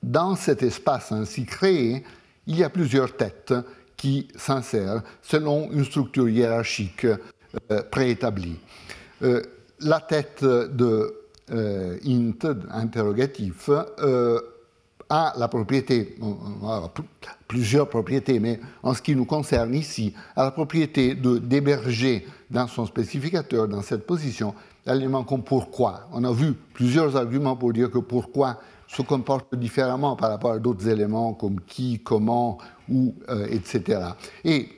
dans 0.03 0.37
cet 0.37 0.63
espace 0.63 1.13
ainsi 1.13 1.45
créé, 1.45 2.05
il 2.47 2.57
y 2.57 2.63
a 2.63 2.71
plusieurs 2.71 3.17
têtes 3.17 3.55
qui 3.99 4.29
s'insèrent 4.37 5.03
selon 5.21 5.71
une 5.71 5.85
structure 5.85 6.29
hiérarchique 6.29 7.05
euh, 7.05 7.83
préétablie. 7.91 8.57
Euh, 9.23 9.43
la 9.81 10.01
tête 10.01 10.43
de 10.43 11.15
euh, 11.51 11.99
int, 12.07 12.57
interrogatif, 12.71 13.69
a 15.11 15.33
la 15.39 15.49
propriété, 15.49 16.19
plusieurs 17.47 17.89
propriétés, 17.89 18.41
mais 18.41 18.61
en 18.83 18.93
ce 18.93 19.01
qui 19.01 19.17
nous 19.17 19.25
concerne 19.25 19.75
ici, 19.75 20.13
a 20.37 20.45
la 20.45 20.51
propriété 20.51 21.15
d'héberger 21.15 22.27
dans 22.51 22.67
son 22.67 22.85
spécificateur, 22.85 23.69
dans 23.69 23.81
cette 23.81 24.07
position, 24.07 24.55
l'élément 24.87 25.25
comme 25.25 25.43
pourquoi. 25.43 26.09
On 26.13 26.25
a 26.25 26.33
vu 26.33 26.53
plusieurs 26.75 27.17
arguments 27.17 27.57
pour 27.57 27.73
dire 27.73 27.91
que 27.91 27.99
pourquoi 27.99 28.59
se 28.89 29.03
comporte 29.03 29.55
différemment 29.55 30.17
par 30.17 30.31
rapport 30.31 30.53
à 30.53 30.59
d'autres 30.59 30.89
éléments 30.89 31.35
comme 31.35 31.61
qui, 31.61 32.01
comment, 32.01 32.59
où, 32.89 33.15
euh, 33.29 33.47
etc. 33.51 34.01
Et 34.45 34.71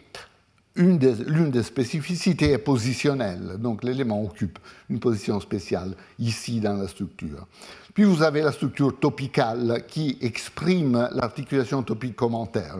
l'une 0.75 0.99
des, 0.99 1.63
spécificités 1.63 2.53
est 2.53 2.59
positionnelle, 2.59 3.57
donc 3.59 3.85
l'élément 3.85 4.23
occupe 4.23 4.59
une 4.89 4.99
position 4.99 5.41
spéciale 5.41 5.95
ici 6.19 6.61
dans 6.61 6.75
la 6.75 6.89
structure. 6.89 7.47
Puis 7.95 8.05
vous 8.05 8.23
avez 8.23 8.43
la 8.43 8.53
structure 8.53 8.99
topicale 8.99 9.85
qui 9.87 10.19
exprime 10.21 11.09
l'articulation 11.13 11.83
topique-commentaire. 11.83 12.79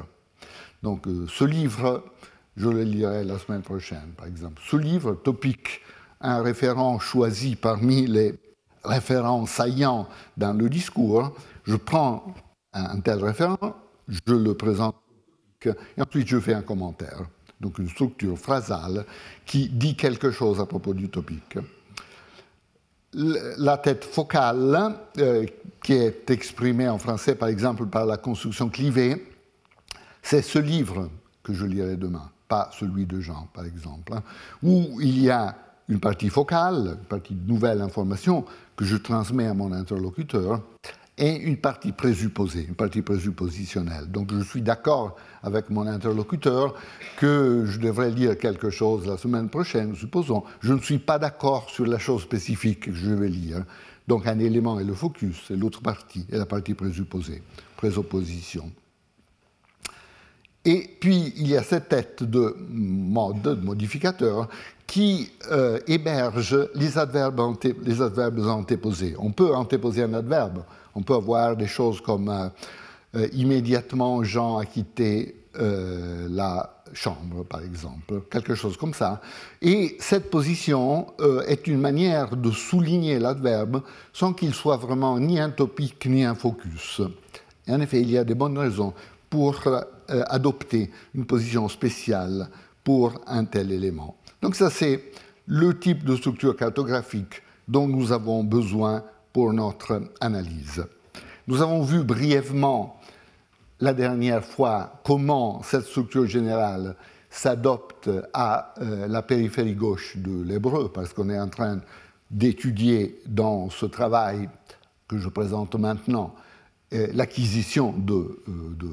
Donc 0.83 1.07
euh, 1.07 1.27
ce 1.29 1.45
livre, 1.45 2.05
je 2.57 2.69
le 2.69 2.83
lirai 2.83 3.25
la 3.25 3.39
semaine 3.39 3.63
prochaine, 3.63 4.13
par 4.17 4.27
exemple. 4.27 4.61
Ce 4.69 4.77
livre, 4.77 5.15
topique, 5.15 5.81
un 6.21 6.43
référent 6.43 6.99
choisi 6.99 7.55
parmi 7.55 8.07
les 8.07 8.35
référents 8.85 9.47
saillants 9.47 10.09
dans 10.37 10.53
le 10.53 10.69
discours, 10.69 11.35
je 11.65 11.77
prends 11.77 12.35
un 12.73 13.01
tel 13.01 13.23
référent, 13.23 13.75
je 14.09 14.33
le 14.33 14.55
présente 14.55 14.97
et 15.65 16.01
ensuite 16.01 16.29
je 16.29 16.41
fais 16.41 16.55
un 16.55 16.63
commentaire. 16.63 17.23
Donc 17.61 17.79
une 17.79 17.89
structure 17.89 18.39
phrasale 18.39 19.05
qui 19.45 19.69
dit 19.69 19.95
quelque 19.95 20.31
chose 20.31 20.61
à 20.61 20.67
propos 20.67 20.95
du 20.95 21.11
topique 21.11 21.59
la 23.13 23.79
tête 23.79 24.05
focale, 24.05 24.95
euh, 25.19 25.47
qui 25.83 25.95
est 25.95 26.31
exprimée 26.31 26.89
en 26.89 26.99
français 26.99 27.35
par 27.35 27.49
exemple 27.49 27.87
par 27.87 28.07
la 28.07 28.17
construction 28.17 28.69
clivée, 28.69 29.27
c'est 30.23 30.43
ce 30.43 30.59
livre 30.59 31.11
que 31.43 31.53
je 31.53 31.65
lirai 31.65 31.97
demain, 31.97 32.31
pas 32.49 32.71
celui 32.79 33.07
de 33.07 33.21
Jean 33.21 33.49
par 33.53 33.65
exemple, 33.65 34.15
hein, 34.15 34.23
où 34.63 35.01
il 35.01 35.21
y 35.21 35.31
a 35.31 35.57
une 35.91 36.01
partie 36.01 36.31
focale, 36.31 36.97
une 36.99 37.07
partie 37.09 37.35
de 37.35 37.47
nouvelle 37.47 37.83
information 37.83 38.45
que 38.77 38.85
je 38.85 38.97
transmets 38.97 39.47
à 39.47 39.55
mon 39.55 39.73
interlocuteur, 39.73 40.63
et 41.19 41.37
une 41.37 41.59
partie 41.59 41.93
présupposée, 41.93 42.65
une 42.67 42.75
partie 42.75 43.03
présuppositionnelle. 43.03 44.07
Donc 44.11 44.33
je 44.33 44.43
suis 44.43 44.63
d'accord 44.63 45.17
avec 45.43 45.69
mon 45.69 45.87
interlocuteur 45.87 46.75
que 47.19 47.65
je 47.67 47.79
devrais 47.79 48.11
lire 48.11 48.39
quelque 48.39 48.71
chose 48.71 49.07
la 49.07 49.19
semaine 49.19 49.51
prochaine, 49.51 49.95
supposons. 49.95 50.45
Je 50.61 50.73
ne 50.73 50.81
suis 50.81 50.99
pas 50.99 51.19
d'accord 51.19 51.69
sur 51.69 51.85
la 51.85 51.99
chose 51.99 52.23
spécifique 52.23 52.81
que 52.87 52.95
je 52.95 53.11
vais 53.11 53.29
lire. 53.29 53.65
Donc 54.09 54.27
un 54.27 54.39
élément 54.39 54.81
est 54.81 54.85
le 54.85 54.95
focus, 54.95 55.51
et 55.51 55.57
l'autre 55.57 55.83
partie 55.83 56.25
est 56.33 56.39
la 56.39 56.47
partie 56.47 56.75
présupposée, 56.75 57.43
présupposition. 57.77 58.71
Et 60.65 60.91
puis, 61.01 61.33
il 61.37 61.49
y 61.49 61.57
a 61.57 61.63
cette 61.63 61.89
tête 61.89 62.23
de 62.23 62.55
mode, 62.69 63.43
de 63.43 63.55
modificateur, 63.55 64.49
qui 64.87 65.31
euh, 65.53 65.79
héberge 65.87 66.69
les 66.75 66.99
adverbes, 66.99 67.41
antéposés. 67.41 69.15
On 69.19 69.31
peut 69.31 69.55
antéposer 69.55 70.03
un 70.03 70.15
adverbe, 70.15 70.65
on 70.97 71.03
peut 71.03 71.15
avoir 71.15 71.57
des 71.57 71.69
choses 71.69 72.01
comme 72.01 72.29
euh, 72.29 72.49
euh, 73.15 73.29
immédiatement 73.33 74.25
Jean 74.25 74.59
a 74.59 74.67
quitté 74.67 75.37
la 75.53 76.85
chambre, 76.93 77.45
par 77.45 77.61
exemple, 77.61 78.23
quelque 78.31 78.55
chose 78.55 78.77
comme 78.77 78.95
ça. 78.95 79.21
Et 79.61 79.97
cette 79.99 80.31
position 80.31 81.09
est 81.49 81.67
une 81.67 81.81
manière 81.81 82.37
de 82.37 82.53
souligner 82.53 83.19
l'adverbe 83.19 83.83
sans 84.13 84.33
qu'il 84.33 84.55
soit 84.55 84.77
vraiment 84.77 85.19
ni 85.19 85.41
un 85.41 85.51
topique 85.51 86.07
ni 86.07 86.25
un 86.25 86.37
focus. 86.37 87.03
En 87.69 87.81
effet, 87.81 88.01
il 88.01 88.13
y 88.13 88.17
a 88.17 88.23
de 88.23 88.33
bonnes 88.33 88.57
raisons 88.57 88.95
pour 89.29 89.61
adopter 90.29 90.91
une 91.15 91.27
position 91.27 91.69
spéciale 91.69 92.49
pour 92.85 93.21
un 93.27 93.45
tel 93.45 93.73
élément. 93.73 94.17
Donc 94.43 94.55
ça, 94.57 94.71
c'est 94.71 95.05
le 95.47 95.79
type 95.79 96.05
de 96.05 96.17
structure 96.17 96.57
cartographique 96.57 97.43
dont 97.69 97.87
nous 97.87 98.13
avons 98.13 98.45
besoin 98.45 99.05
pour 99.33 99.53
notre 99.53 100.03
analyse. 100.21 100.85
Nous 101.47 101.63
avons 101.63 101.83
vu 101.83 102.03
brièvement 102.03 103.01
la 103.81 103.95
dernière 103.95 104.45
fois 104.45 105.01
comment 105.05 105.63
cette 105.63 105.85
structure 105.85 106.27
générale 106.27 106.97
s'adopte 107.31 108.11
à 108.33 108.75
euh, 108.81 109.07
la 109.07 109.23
périphérie 109.23 109.75
gauche 109.75 110.17
de 110.17 110.43
l'hébreu, 110.43 110.91
parce 110.93 111.13
qu'on 111.13 111.31
est 111.31 111.39
en 111.39 111.49
train 111.49 111.81
d'étudier 112.31 113.21
dans 113.27 113.71
ce 113.71 113.87
travail 113.87 114.49
que 115.09 115.19
je 115.19 115.29
présente 115.29 115.75
maintenant 115.77 116.35
l'acquisition 116.93 117.95
de, 117.97 118.41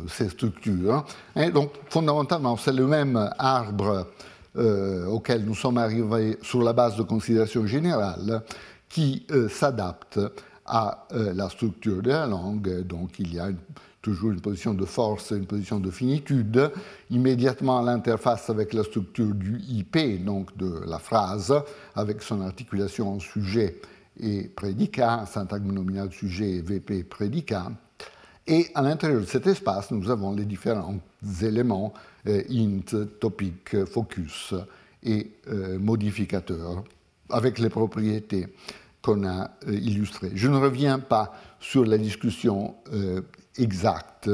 ces 0.08 0.30
structures. 0.30 1.06
Et 1.36 1.50
donc, 1.50 1.72
fondamentalement, 1.90 2.58
c'est 2.58 2.74
le 2.74 2.86
même 2.86 3.30
arbre 3.38 4.08
auquel 4.56 5.44
nous 5.46 5.56
sommes 5.56 5.78
arrivés 5.78 6.38
sur 6.42 6.62
la 6.64 6.74
base 6.74 6.96
de 6.96 7.04
considérations 7.04 7.66
générales 7.66 8.44
qui 8.90 9.26
s'adapte 9.50 10.20
à 10.66 11.08
la 11.12 11.50
structure 11.50 12.02
de 12.02 12.10
la 12.10 12.28
langue. 12.28 12.82
Donc, 12.84 13.20
il 13.20 13.34
y 13.34 13.40
a 13.40 13.50
toujours 14.08 14.32
une 14.32 14.40
position 14.40 14.74
de 14.74 14.86
force, 14.86 15.32
une 15.32 15.46
position 15.46 15.82
de 15.82 15.92
finitude, 15.92 16.72
immédiatement 17.10 17.80
à 17.80 17.84
l'interface 17.84 18.50
avec 18.50 18.74
la 18.74 18.84
structure 18.84 19.34
du 19.34 19.60
IP, 19.68 20.24
donc 20.24 20.56
de 20.56 20.82
la 20.88 20.98
phrase, 20.98 21.54
avec 21.94 22.22
son 22.22 22.40
articulation 22.40 23.16
en 23.16 23.20
sujet 23.20 23.82
et 24.18 24.44
prédicat, 24.44 25.26
syntagme 25.26 25.74
nominal 25.74 26.10
sujet 26.12 26.52
et 26.52 26.62
VP 26.62 27.04
prédicat. 27.04 27.70
Et 28.48 28.68
à 28.74 28.82
l'intérieur 28.82 29.22
de 29.22 29.26
cet 29.26 29.46
espace, 29.48 29.92
nous 29.92 30.10
avons 30.10 30.34
les 30.34 30.46
différents 30.46 31.00
éléments 31.42 31.94
euh, 32.28 32.44
int, 32.50 33.06
topic, 33.20 33.84
focus 33.86 34.54
et 35.04 35.32
euh, 35.50 35.78
modificateur, 35.78 36.84
avec 37.30 37.60
les 37.60 37.70
propriétés 37.70 38.48
qu'on 39.02 39.28
a 39.28 39.52
euh, 39.68 39.74
illustrées. 39.74 40.32
Je 40.34 40.48
ne 40.48 40.58
reviens 40.58 41.00
pas 41.00 41.34
sur 41.60 41.86
la 41.86 41.98
discussion 41.98 42.76
exacte 43.58 44.30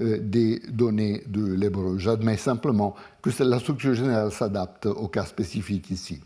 euh, 0.00 0.18
des 0.20 0.60
données 0.68 1.22
de 1.26 1.54
l'hébreu. 1.54 1.98
J'admets 1.98 2.36
simplement 2.36 2.94
que 3.22 3.30
la 3.42 3.60
structure 3.60 3.94
générale 3.94 4.32
s'adapte 4.32 4.86
au 4.86 5.08
cas 5.08 5.24
spécifique 5.24 5.90
ici. 5.90 6.20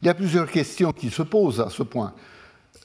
Il 0.00 0.06
y 0.06 0.08
a 0.08 0.14
plusieurs 0.14 0.50
questions 0.50 0.92
qui 0.92 1.10
se 1.10 1.22
posent 1.22 1.60
à 1.60 1.68
ce 1.68 1.82
point. 1.82 2.14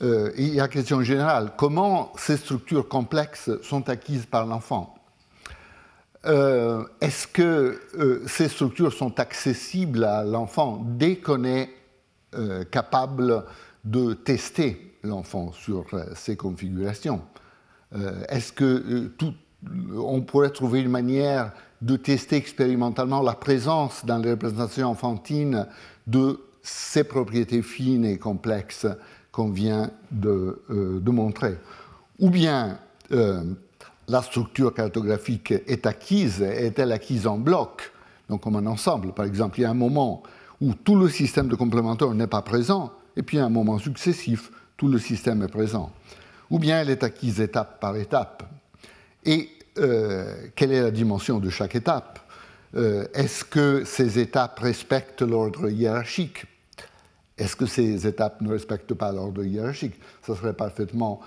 Euh, 0.02 0.32
il 0.38 0.54
y 0.54 0.60
a 0.60 0.64
la 0.64 0.68
question 0.68 1.02
générale, 1.02 1.52
comment 1.58 2.12
ces 2.18 2.38
structures 2.38 2.88
complexes 2.88 3.52
sont 3.62 3.88
acquises 3.90 4.26
par 4.26 4.46
l'enfant 4.46 4.96
euh, 6.26 6.84
Est-ce 7.00 7.28
que 7.28 7.80
ces 8.28 8.50
structures 8.50 8.94
sont 8.94 9.20
accessibles 9.20 10.04
à 10.04 10.24
l'enfant 10.24 10.82
dès 10.84 11.18
qu'on 11.18 11.44
est 11.44 11.70
capable 12.72 13.46
de 13.86 14.14
tester 14.14 14.98
l'enfant 15.04 15.52
sur 15.52 15.86
ces 16.16 16.36
configurations 16.36 17.22
euh, 17.96 18.24
est-ce 18.30 18.52
que 18.52 18.64
euh, 18.64 19.10
on 19.96 20.22
pourrait 20.22 20.50
trouver 20.50 20.82
une 20.82 20.90
manière 20.90 21.52
de 21.82 21.96
tester 21.96 22.38
expérimentalement 22.38 23.22
la 23.22 23.34
présence 23.34 24.06
dans 24.06 24.18
les 24.18 24.32
représentations 24.32 24.90
enfantines 24.90 25.68
de 26.08 26.40
ces 26.62 27.04
propriétés 27.04 27.62
fines 27.62 28.06
et 28.06 28.18
complexes 28.18 28.88
qu'on 29.34 29.50
vient 29.50 29.92
de, 30.12 30.62
euh, 30.70 31.02
montrer. 31.12 31.58
Ou 32.20 32.30
bien 32.30 32.80
la 34.08 34.22
structure 34.22 34.74
cartographique 34.74 35.52
est 35.52 35.86
acquise, 35.86 36.42
est-elle 36.42 36.92
acquise 36.92 37.28
en 37.28 37.38
bloc, 37.38 37.92
donc 38.30 38.42
comme 38.42 38.56
un 38.56 38.66
ensemble 38.66 39.12
Par 39.12 39.26
exemple, 39.26 39.60
il 39.60 39.64
y 39.64 39.66
a 39.66 39.70
un 39.70 39.76
moment 39.76 40.24
où 40.62 40.74
tout 40.74 40.96
le 40.96 41.10
système 41.10 41.48
de 41.48 41.56
complémentaires 41.56 42.14
n'est 42.14 42.28
pas 42.28 42.42
présent, 42.42 42.92
et 43.18 43.22
puis 43.22 43.38
à 43.40 43.46
un 43.46 43.50
moment 43.50 43.78
successif, 43.78 44.52
tout 44.78 44.88
le 44.88 44.98
système 44.98 45.44
est 45.44 45.48
présent 45.48 45.92
ou 46.54 46.60
bien 46.60 46.80
elle 46.80 46.92
est 46.92 47.04
acquise 47.04 47.42
étape 47.42 47.80
par 47.80 47.98
étape. 47.98 48.44
Et 49.26 49.50
euh, 49.80 50.48
quelle 50.56 50.72
est 50.72 50.82
la 50.82 50.92
dimension 50.92 51.40
de 51.40 51.50
chaque 51.50 51.76
étape? 51.76 52.20
Euh, 52.76 53.08
Est-ce 53.16 53.44
que 53.44 53.84
ces 53.86 54.20
étapes 54.20 54.60
respectent 54.60 55.24
l'ordre 55.24 55.70
hiérarchique? 55.70 56.46
Est-ce 57.38 57.56
que 57.56 57.66
ces 57.66 58.06
étapes 58.06 58.42
ne 58.42 58.52
respectent 58.52 58.94
pas 58.94 59.12
l'ordre 59.12 59.44
hiérarchique? 59.44 59.96
Ça 60.26 60.36
serait 60.36 60.54
parfaitement 60.54 61.20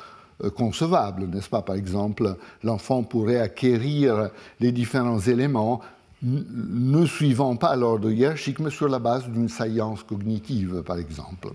euh, 0.45 0.51
concevable, 0.51 1.27
n'est-ce 1.27 1.49
pas? 1.49 1.62
Par 1.62 1.77
exemple, 1.77 2.37
l'enfant 2.62 3.03
pourrait 3.03 3.40
acquérir 3.40 4.31
les 4.61 4.71
différents 4.71 5.21
éléments 5.21 5.81
ne 6.23 7.05
suivant 7.07 7.57
pas 7.57 7.77
l'ordre 7.77 8.11
hiérarchique, 8.11 8.61
mais 8.61 8.71
sur 8.71 8.88
la 8.88 8.99
base 8.99 9.29
d'une 9.29 9.49
saillance 9.49 10.03
cognitive, 10.03 10.83
par 10.83 10.99
exemple. 10.99 11.49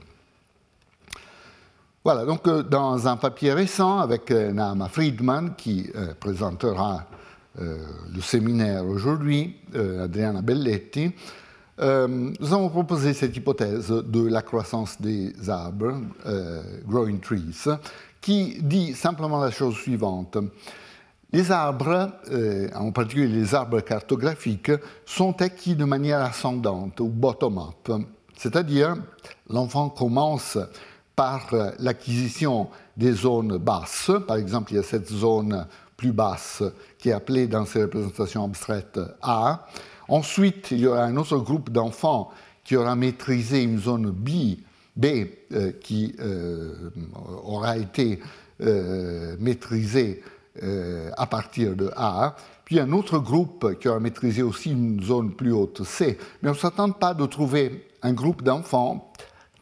Voilà, 2.03 2.25
donc 2.25 2.47
euh, 2.47 2.61
dans 2.61 3.07
un 3.07 3.15
papier 3.15 3.53
récent 3.53 3.99
avec 3.99 4.31
euh, 4.31 4.51
Naama 4.51 4.89
Friedman, 4.89 5.55
qui 5.55 5.89
présentera 6.19 7.05
le 7.57 8.21
séminaire 8.21 8.85
aujourd'hui, 8.85 9.57
Adriana 9.75 10.41
Belletti, 10.41 11.11
nous 11.81 12.53
avons 12.53 12.69
proposé 12.69 13.13
cette 13.13 13.35
hypothèse 13.35 13.89
de 13.89 14.27
la 14.27 14.43
croissance 14.43 15.01
des 15.01 15.33
arbres, 15.49 15.99
growing 16.87 17.19
trees, 17.19 17.67
qui 18.21 18.59
dit 18.61 18.93
simplement 18.93 19.39
la 19.39 19.49
chose 19.49 19.75
suivante. 19.75 20.37
Les 21.33 21.49
arbres, 21.49 22.11
en 22.75 22.91
particulier 22.91 23.27
les 23.27 23.55
arbres 23.55 23.79
cartographiques, 23.81 24.71
sont 25.05 25.41
acquis 25.41 25.75
de 25.75 25.85
manière 25.85 26.21
ascendante 26.21 26.99
ou 26.99 27.07
bottom-up, 27.07 27.91
c'est-à-dire 28.37 28.95
l'enfant 29.49 29.89
commence 29.89 30.57
par 31.15 31.49
l'acquisition 31.79 32.69
des 32.95 33.13
zones 33.13 33.57
basses. 33.57 34.11
Par 34.27 34.37
exemple, 34.37 34.73
il 34.73 34.75
y 34.75 34.79
a 34.79 34.83
cette 34.83 35.09
zone 35.09 35.65
plus 35.97 36.11
basse 36.11 36.63
qui 36.99 37.09
est 37.09 37.13
appelée 37.13 37.47
dans 37.47 37.65
ces 37.65 37.83
représentations 37.83 38.45
abstraites 38.45 38.99
A. 39.21 39.67
Ensuite, 40.07 40.71
il 40.71 40.79
y 40.79 40.87
aura 40.87 41.03
un 41.03 41.17
autre 41.17 41.37
groupe 41.37 41.69
d'enfants 41.69 42.31
qui 42.63 42.75
aura 42.75 42.95
maîtrisé 42.95 43.63
une 43.63 43.79
zone 43.79 44.11
B, 44.11 44.57
B 44.95 45.05
euh, 45.53 45.71
qui 45.81 46.15
euh, 46.19 46.89
aura 47.43 47.77
été 47.77 48.19
euh, 48.61 49.35
maîtrisée 49.39 50.23
à 51.15 51.27
partir 51.27 51.77
de 51.77 51.89
A. 51.95 52.35
Puis 52.65 52.77
un 52.81 52.91
autre 52.91 53.19
groupe 53.19 53.79
qui 53.79 53.87
aura 53.87 54.01
maîtrisé 54.01 54.41
aussi 54.41 54.71
une 54.71 55.01
zone 55.01 55.31
plus 55.33 55.53
haute 55.53 55.85
C. 55.85 56.17
Mais 56.41 56.49
on 56.49 56.53
ne 56.53 56.57
s'attend 56.57 56.91
pas 56.91 57.13
de 57.13 57.25
trouver 57.25 57.87
un 58.01 58.11
groupe 58.11 58.43
d'enfants 58.43 59.13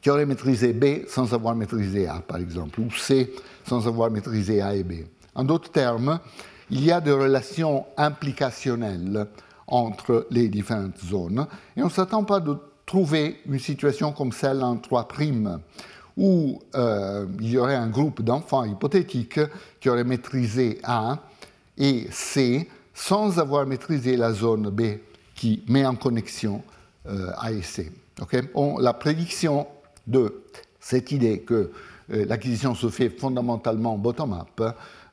qui 0.01 0.09
aurait 0.09 0.25
maîtrisé 0.25 0.73
B 0.73 1.07
sans 1.07 1.31
avoir 1.35 1.55
maîtrisé 1.55 2.07
A, 2.07 2.21
par 2.27 2.37
exemple, 2.37 2.79
ou 2.79 2.89
C 2.91 3.31
sans 3.67 3.87
avoir 3.87 4.09
maîtrisé 4.09 4.61
A 4.61 4.73
et 4.73 4.83
B. 4.83 4.93
En 5.35 5.43
d'autres 5.43 5.71
termes, 5.71 6.19
il 6.71 6.83
y 6.83 6.91
a 6.91 7.01
des 7.01 7.11
relations 7.11 7.85
implicationnelles 7.95 9.27
entre 9.69 10.27
les 10.31 10.49
différentes 10.49 10.97
zones, 10.99 11.47
et 11.77 11.81
on 11.81 11.85
ne 11.85 11.91
s'attend 11.91 12.23
pas 12.23 12.39
de 12.39 12.57
trouver 12.85 13.39
une 13.45 13.59
situation 13.59 14.11
comme 14.11 14.31
celle 14.31 14.63
en 14.63 14.75
3', 14.75 15.59
où 16.17 16.59
euh, 16.75 17.25
il 17.39 17.49
y 17.51 17.57
aurait 17.57 17.75
un 17.75 17.87
groupe 17.87 18.21
d'enfants 18.21 18.65
hypothétiques 18.65 19.39
qui 19.79 19.89
aurait 19.89 20.03
maîtrisé 20.03 20.79
A 20.83 21.19
et 21.77 22.07
C 22.11 22.67
sans 22.93 23.39
avoir 23.39 23.65
maîtrisé 23.65 24.17
la 24.17 24.33
zone 24.33 24.69
B 24.69 24.97
qui 25.33 25.63
met 25.69 25.85
en 25.85 25.95
connexion 25.95 26.61
euh, 27.07 27.31
A 27.37 27.53
et 27.53 27.61
C. 27.61 27.91
la 28.79 28.93
prédiction 28.93 29.67
de 30.05 30.43
cette 30.81 31.11
idée 31.11 31.39
que 31.39 31.71
euh, 32.11 32.25
l'acquisition 32.25 32.75
se 32.75 32.89
fait 32.89 33.09
fondamentalement 33.09 33.97
bottom-up 33.97 34.61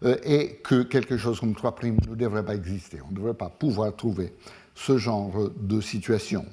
euh, 0.05 0.17
et 0.25 0.61
que 0.63 0.83
quelque 0.83 1.17
chose 1.17 1.41
comme 1.41 1.55
3' 1.55 1.75
ne 2.09 2.15
devrait 2.15 2.45
pas 2.45 2.55
exister. 2.55 2.99
On 3.07 3.11
ne 3.11 3.17
devrait 3.17 3.35
pas 3.35 3.49
pouvoir 3.49 3.95
trouver 3.95 4.33
ce 4.75 4.99
genre 4.99 5.51
de 5.57 5.81
situation. 5.81 6.45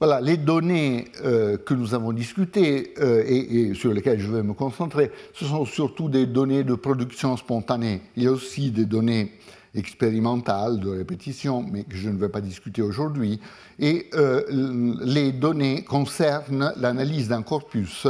Voilà, 0.00 0.20
les 0.20 0.36
données 0.36 1.06
euh, 1.24 1.56
que 1.56 1.74
nous 1.74 1.94
avons 1.94 2.12
discutées 2.12 2.94
et, 3.00 3.74
sur 3.74 3.92
lesquelles 3.92 4.20
je 4.20 4.30
vais 4.30 4.44
me 4.44 4.52
concentrer, 4.52 5.10
ce 5.34 5.44
sont 5.44 5.64
surtout 5.64 6.08
des 6.08 6.26
données 6.26 6.62
de 6.62 6.74
production 6.74 7.36
spontanée. 7.36 8.02
Il 8.16 8.22
y 8.22 8.26
a 8.28 8.32
aussi 8.32 8.70
des 8.70 8.84
données 8.84 9.32
expérimentale 9.74 10.80
de 10.80 10.90
répétition, 10.90 11.62
mais 11.62 11.84
que 11.84 11.96
je 11.96 12.08
ne 12.08 12.18
vais 12.18 12.28
pas 12.28 12.40
discuter 12.40 12.82
aujourd'hui. 12.82 13.40
Et 13.78 14.08
euh, 14.14 14.42
les 15.00 15.32
données 15.32 15.84
concernent 15.84 16.72
l'analyse 16.76 17.28
d'un 17.28 17.42
corpus 17.42 18.06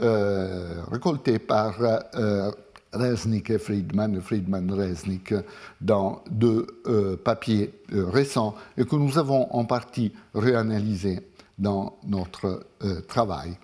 euh, 0.00 0.82
récolté 0.90 1.38
par 1.38 1.76
euh, 1.80 2.50
Resnick 2.92 3.50
et 3.50 3.58
Friedman, 3.58 4.20
Friedman-Resnick, 4.20 5.34
dans 5.80 6.22
deux 6.30 6.66
papiers 7.24 7.72
récents 7.92 8.54
et 8.76 8.84
que 8.84 8.96
nous 8.96 9.16
avons 9.18 9.52
en 9.52 9.64
partie 9.64 10.12
réanalysés 10.34 11.20
dans 11.58 11.98
notre 12.04 12.66
travail. 13.06 13.56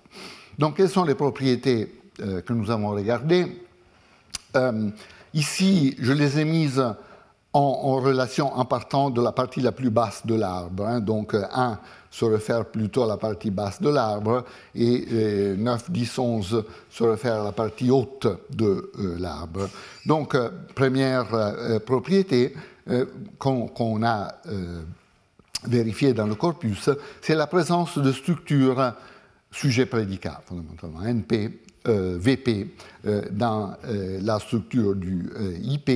Donc, 0.57 0.77
quelles 0.77 0.89
sont 0.89 1.03
les 1.03 1.15
propriétés 1.15 1.91
que 2.17 2.53
nous 2.53 2.71
avons 2.71 2.91
regardées? 2.91 3.47
Ici, 5.33 5.95
je 5.99 6.13
les 6.13 6.39
ai 6.39 6.45
mises 6.45 6.83
en, 7.53 7.95
relation 7.99 8.53
en 8.53 8.65
partant 8.65 9.09
de 9.09 9.21
la 9.21 9.31
partie 9.31 9.61
la 9.61 9.71
plus 9.71 9.89
basse 9.89 10.25
de 10.25 10.35
l'arbre. 10.35 10.85
Hein. 10.85 10.99
Donc 10.99 11.33
1 11.33 11.37
euh, 11.37 11.75
se 12.17 12.25
réfère 12.25 12.65
plutôt 12.65 13.03
à 13.03 13.07
la 13.07 13.17
partie 13.17 13.51
basse 13.51 13.79
de 13.79 13.89
l'arbre 13.89 14.43
et 14.73 15.05
9, 15.55 15.91
10, 15.91 16.17
11 16.17 16.63
se 16.89 17.03
réfère 17.03 17.41
à 17.41 17.43
la 17.43 17.51
partie 17.51 17.91
haute 17.91 18.25
de 18.49 18.91
euh, 18.97 19.17
l'arbre. 19.19 19.69
Donc 20.03 20.33
euh, 20.33 20.49
première 20.73 21.27
propriété 21.85 22.55
qu'on 23.37 24.03
a 24.03 24.31
vérifiée 25.65 26.13
dans 26.13 26.25
le 26.25 26.35
corpus, 26.35 26.89
c'est 27.21 27.35
la 27.35 27.45
présence 27.45 27.97
de 27.97 28.11
structures 28.13 28.93
sujet-prédicat, 29.51 30.41
fondamentalement, 30.45 31.01
NP, 31.01 31.51
VP 31.85 32.67
dans 33.31 33.73
la 33.83 34.39
structure 34.39 34.95
du 34.95 35.29
IP, 35.61 35.89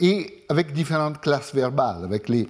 et 0.00 0.44
avec 0.48 0.72
différentes 0.72 1.20
classes 1.20 1.54
verbales, 1.54 2.02
avec 2.02 2.28
les 2.28 2.48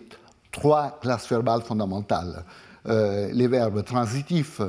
trois 0.50 0.98
classes 1.00 1.28
verbales 1.28 1.62
fondamentales. 1.62 2.44
les 2.86 3.46
verbes 3.46 3.84
transitifs, 3.84 4.60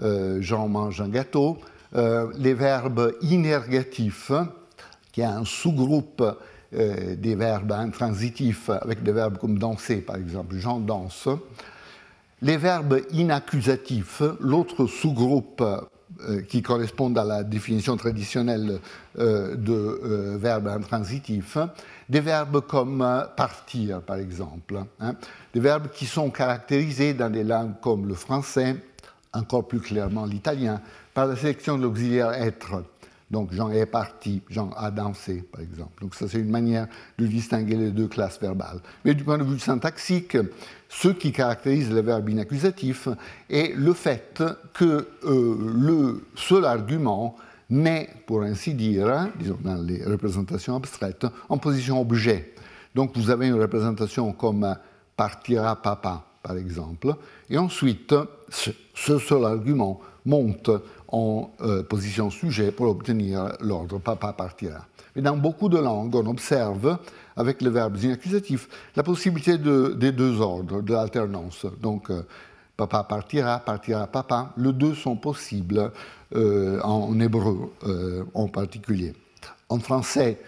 Jean 0.00 0.68
mange 0.68 1.00
un 1.00 1.08
gâteau, 1.08 1.58
les 1.94 2.54
verbes 2.54 3.12
inergatifs, 3.22 4.32
qui 5.12 5.20
est 5.20 5.24
un 5.24 5.44
sous-groupe 5.44 6.22
euh, 6.74 7.16
des 7.16 7.34
verbes 7.34 7.72
intransitifs 7.72 8.70
avec 8.70 9.02
des 9.02 9.12
verbes 9.12 9.36
comme 9.36 9.58
danser, 9.58 9.96
par 9.96 10.16
exemple, 10.16 10.56
Jean 10.56 10.80
danse. 10.80 11.28
Les 12.40 12.56
verbes 12.56 13.00
inaccusatifs, 13.12 14.22
l'autre 14.40 14.86
sous-groupe 14.86 15.62
euh, 15.62 16.40
qui 16.40 16.62
correspond 16.62 17.14
à 17.14 17.24
la 17.24 17.44
définition 17.44 17.98
traditionnelle 17.98 18.80
euh, 19.18 19.54
de 19.54 20.38
verbes 20.38 20.68
intransitifs, 20.68 21.58
des 22.12 22.20
verbes 22.20 22.60
comme 22.66 22.98
partir, 23.38 24.02
par 24.02 24.16
exemple, 24.16 24.84
hein. 25.00 25.14
des 25.54 25.60
verbes 25.60 25.88
qui 25.88 26.04
sont 26.04 26.28
caractérisés 26.28 27.14
dans 27.14 27.30
des 27.30 27.42
langues 27.42 27.80
comme 27.80 28.06
le 28.06 28.12
français, 28.12 28.76
encore 29.32 29.66
plus 29.66 29.80
clairement 29.80 30.26
l'italien, 30.26 30.82
par 31.14 31.26
la 31.26 31.36
sélection 31.36 31.78
de 31.78 31.84
l'auxiliaire 31.84 32.32
être 32.32 32.84
donc 33.30 33.50
Jean 33.54 33.70
est 33.70 33.86
parti, 33.86 34.42
Jean 34.50 34.72
a 34.76 34.90
dansé, 34.90 35.42
par 35.50 35.62
exemple. 35.62 36.02
Donc 36.02 36.14
ça, 36.14 36.28
c'est 36.28 36.38
une 36.38 36.50
manière 36.50 36.86
de 37.18 37.26
distinguer 37.26 37.76
les 37.76 37.90
deux 37.90 38.06
classes 38.06 38.38
verbales. 38.38 38.80
Mais 39.06 39.14
du 39.14 39.24
point 39.24 39.38
de 39.38 39.44
vue 39.44 39.58
syntaxique, 39.58 40.36
ce 40.90 41.08
qui 41.08 41.32
caractérise 41.32 41.90
le 41.90 42.02
verbe 42.02 42.28
inaccusatif 42.28 43.08
est 43.48 43.74
le 43.74 43.94
fait 43.94 44.44
que 44.74 45.08
euh, 45.24 45.72
le 45.74 46.26
seul 46.34 46.66
argument 46.66 47.34
met, 47.72 48.08
pour 48.26 48.42
ainsi 48.42 48.74
dire, 48.74 49.28
disons 49.38 49.58
dans 49.62 49.82
les 49.82 50.04
représentations 50.04 50.76
abstraites, 50.76 51.26
en 51.48 51.58
position 51.58 52.00
objet. 52.00 52.54
Donc 52.94 53.16
vous 53.16 53.30
avez 53.30 53.48
une 53.48 53.60
représentation 53.60 54.32
comme 54.32 54.76
partira 55.16 55.76
papa, 55.80 56.24
par 56.42 56.56
exemple, 56.56 57.14
et 57.48 57.56
ensuite, 57.56 58.14
ce 58.50 59.18
seul 59.18 59.44
argument 59.44 60.00
monte 60.24 60.70
en 61.08 61.50
euh, 61.62 61.82
position 61.82 62.30
sujet 62.30 62.72
pour 62.72 62.88
obtenir 62.88 63.56
l'ordre 63.60 63.98
papa 63.98 64.32
partira. 64.32 64.86
Mais 65.14 65.22
dans 65.22 65.36
beaucoup 65.36 65.68
de 65.68 65.78
langues, 65.78 66.14
on 66.14 66.26
observe, 66.26 66.98
avec 67.36 67.60
les 67.62 67.70
verbes 67.70 67.98
inaccusatifs, 67.98 68.68
la 68.96 69.02
possibilité 69.02 69.58
des 69.58 70.12
deux 70.12 70.40
ordres, 70.40 70.82
de 70.82 70.92
l'alternance. 70.92 71.66
Donc, 71.80 72.10
euh, 72.10 72.22
papa 72.86 73.04
partira, 73.04 73.58
partira 73.60 74.06
papa, 74.06 74.52
les 74.56 74.72
deux 74.72 74.94
sont 74.94 75.16
possibles 75.16 75.92
euh, 76.34 76.80
en 76.82 77.18
hébreu 77.20 77.72
en 78.34 78.48
particulier. 78.48 79.14
En 79.68 79.78
français, 79.78 80.40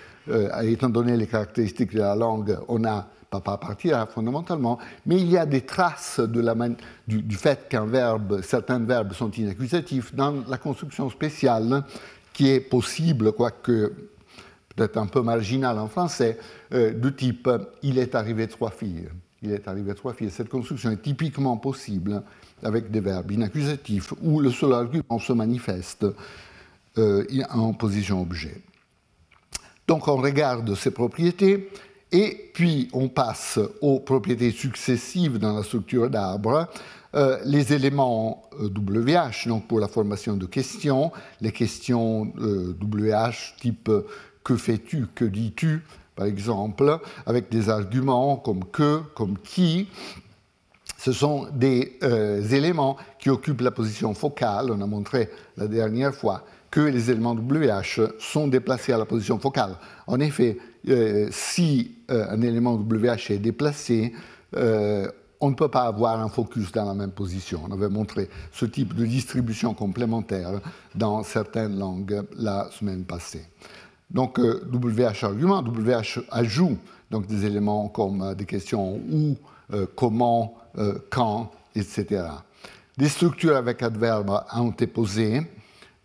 étant 0.63 0.89
donné 0.89 1.17
les 1.17 1.27
caractéristiques 1.27 1.95
de 1.95 2.01
la 2.01 2.15
langue, 2.15 2.59
on 2.69 2.85
a 2.85 3.07
papa 3.31 3.57
partira 3.59 4.07
fondamentalement, 4.07 4.79
mais 5.07 5.17
il 5.17 5.31
y 5.31 5.37
a 5.37 5.47
des 5.47 5.63
traces 5.63 6.21
du, 6.21 7.23
du, 7.23 7.37
fait 7.37 7.69
qu'un 7.69 7.87
verbe, 7.87 8.43
certains 8.43 8.79
verbes 8.79 9.13
sont 9.13 9.31
inaccusatifs 9.31 10.15
dans 10.15 10.45
la 10.47 10.59
construction 10.59 11.11
spéciale 11.11 11.85
qui 12.33 12.51
est 12.51 12.61
possible, 12.61 13.33
quoique 13.33 13.93
peut-être 14.75 14.97
un 14.99 15.07
peu 15.07 15.23
marginal 15.23 15.79
en 15.79 15.89
français, 15.89 16.39
euh, 16.73 16.93
de 16.93 17.11
type 17.11 17.49
il 17.83 17.99
est 17.99 18.15
arrivé 18.15 18.47
trois 18.49 18.71
filles. 18.71 19.09
Il 19.45 19.53
est 19.53 19.69
arrivé 19.69 19.95
trois 19.95 20.15
filles. 20.15 20.31
Cette 20.31 20.49
construction 20.49 20.91
est 20.91 21.03
typiquement 21.03 21.57
possible 21.59 22.23
avec 22.63 22.91
des 22.91 23.01
verbes 23.01 23.31
inaccusatifs 23.31 24.13
où 24.23 24.41
le 24.41 24.51
seul 24.51 24.73
argument 24.73 25.19
se 25.19 25.33
manifeste 25.33 26.07
euh, 26.99 27.25
en 27.51 27.75
position 27.75 28.23
objet. 28.23 28.63
Donc 29.87 30.09
on 30.09 30.17
regarde 30.17 30.75
ces 30.75 30.91
propriétés 30.91 31.69
et 32.15 32.53
puis, 32.55 32.89
on 32.93 33.09
passe 33.09 33.59
aux 33.81 33.99
propriétés 33.99 34.53
successives 34.53 35.39
dans 35.39 35.57
la 35.57 35.65
structure 35.65 36.09
d'arbre. 36.09 36.69
Euh, 37.17 37.39
les 37.45 37.73
éléments 37.73 38.45
WH, 38.61 39.47
euh, 39.47 39.49
donc 39.49 39.67
pour 39.67 39.81
la 39.81 39.89
formation 39.89 40.37
de 40.37 40.47
questions, 40.47 41.11
les 41.41 41.51
questions 41.51 42.33
WH 42.37 43.57
type 43.61 43.91
que 44.45 44.57
fais-tu, 44.57 45.07
que 45.13 45.25
dis-tu, 45.25 45.83
par 46.17 46.27
exemple, 46.27 46.99
avec 47.27 47.51
des 47.51 47.69
arguments 47.69 48.37
comme 48.37 48.65
que, 48.65 49.01
comme 49.15 49.39
qui. 49.39 49.89
Ce 50.99 51.13
sont 51.13 51.49
des 51.53 51.99
éléments 52.51 52.97
qui 53.19 53.29
occupent 53.29 53.61
la 53.61 53.71
position 53.71 54.15
focale. 54.15 54.71
On 54.71 54.81
a 54.81 54.87
montré 54.87 55.29
la 55.59 55.67
dernière 55.67 56.15
fois 56.15 56.45
que 56.75 56.81
les 56.81 57.09
éléments 57.09 57.37
WH 57.37 58.19
sont 58.19 58.49
déplacés 58.49 58.93
à 58.93 58.99
la 58.99 59.05
position 59.05 59.39
focale. 59.39 59.77
En 60.09 60.19
effet, 60.19 60.59
euh, 60.89 61.29
si 61.31 61.93
euh, 62.11 62.27
un 62.29 62.43
élément 62.43 62.75
WH 62.75 63.31
est 63.31 63.39
déplacé, 63.39 64.13
euh, 64.57 65.09
on 65.41 65.51
ne 65.51 65.55
peut 65.55 65.69
pas 65.69 65.83
avoir 65.83 66.21
un 66.21 66.29
focus 66.29 66.73
dans 66.73 66.85
la 66.85 66.95
même 66.95 67.13
position. 67.13 67.63
On 67.69 67.73
avait 67.73 67.89
montré 67.89 68.29
ce 68.51 68.67
type 68.67 68.93
de 68.93 69.07
distribution 69.07 69.73
complémentaire 69.73 70.61
dans 70.97 71.23
certaines 71.23 71.79
langues 71.79 72.25
la 72.37 72.69
semaine 72.73 73.05
passée. 73.05 73.47
Donc 74.11 74.39
WH 74.39 75.25
argument, 75.25 75.63
WH 75.63 76.21
ajout 76.31 76.77
donc 77.11 77.27
des 77.27 77.47
éléments 77.47 77.89
comme 77.89 78.35
des 78.35 78.45
questions 78.45 79.01
où, 79.11 79.37
comment, 79.97 80.55
quand, 81.11 81.51
etc. 81.75 82.25
Des 82.97 83.09
structures 83.09 83.57
avec 83.57 83.83
adverbe 83.83 84.45
antéposé, 84.53 85.43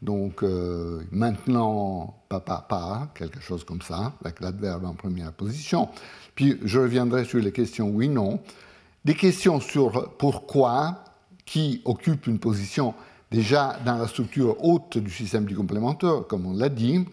donc 0.01 0.43
euh, 0.43 1.01
maintenant, 1.11 2.15
papa, 2.29 2.65
pas, 2.67 3.09
quelque 3.13 3.41
chose 3.41 3.63
comme 3.63 3.81
ça, 3.81 4.13
avec 4.23 4.39
l'adverbe 4.39 4.85
en 4.85 4.93
première 4.93 5.33
position. 5.33 5.89
Puis 6.35 6.57
je 6.63 6.79
reviendrai 6.79 7.25
sur 7.25 7.39
les 7.39 7.51
questions 7.51 7.89
oui, 7.89 8.07
non. 8.07 8.39
Des 9.05 9.13
questions 9.13 9.59
sur 9.59 10.13
pourquoi, 10.17 11.03
qui 11.45 11.81
occupent 11.85 12.27
une 12.27 12.39
position 12.39 12.93
déjà 13.31 13.77
dans 13.85 13.97
la 13.97 14.07
structure 14.07 14.63
haute 14.63 14.97
du 14.97 15.11
système 15.11 15.45
du 15.45 15.55
complémentaire, 15.55 16.25
comme 16.27 16.45
on 16.45 16.53
l'a 16.53 16.69
dit. 16.69 17.05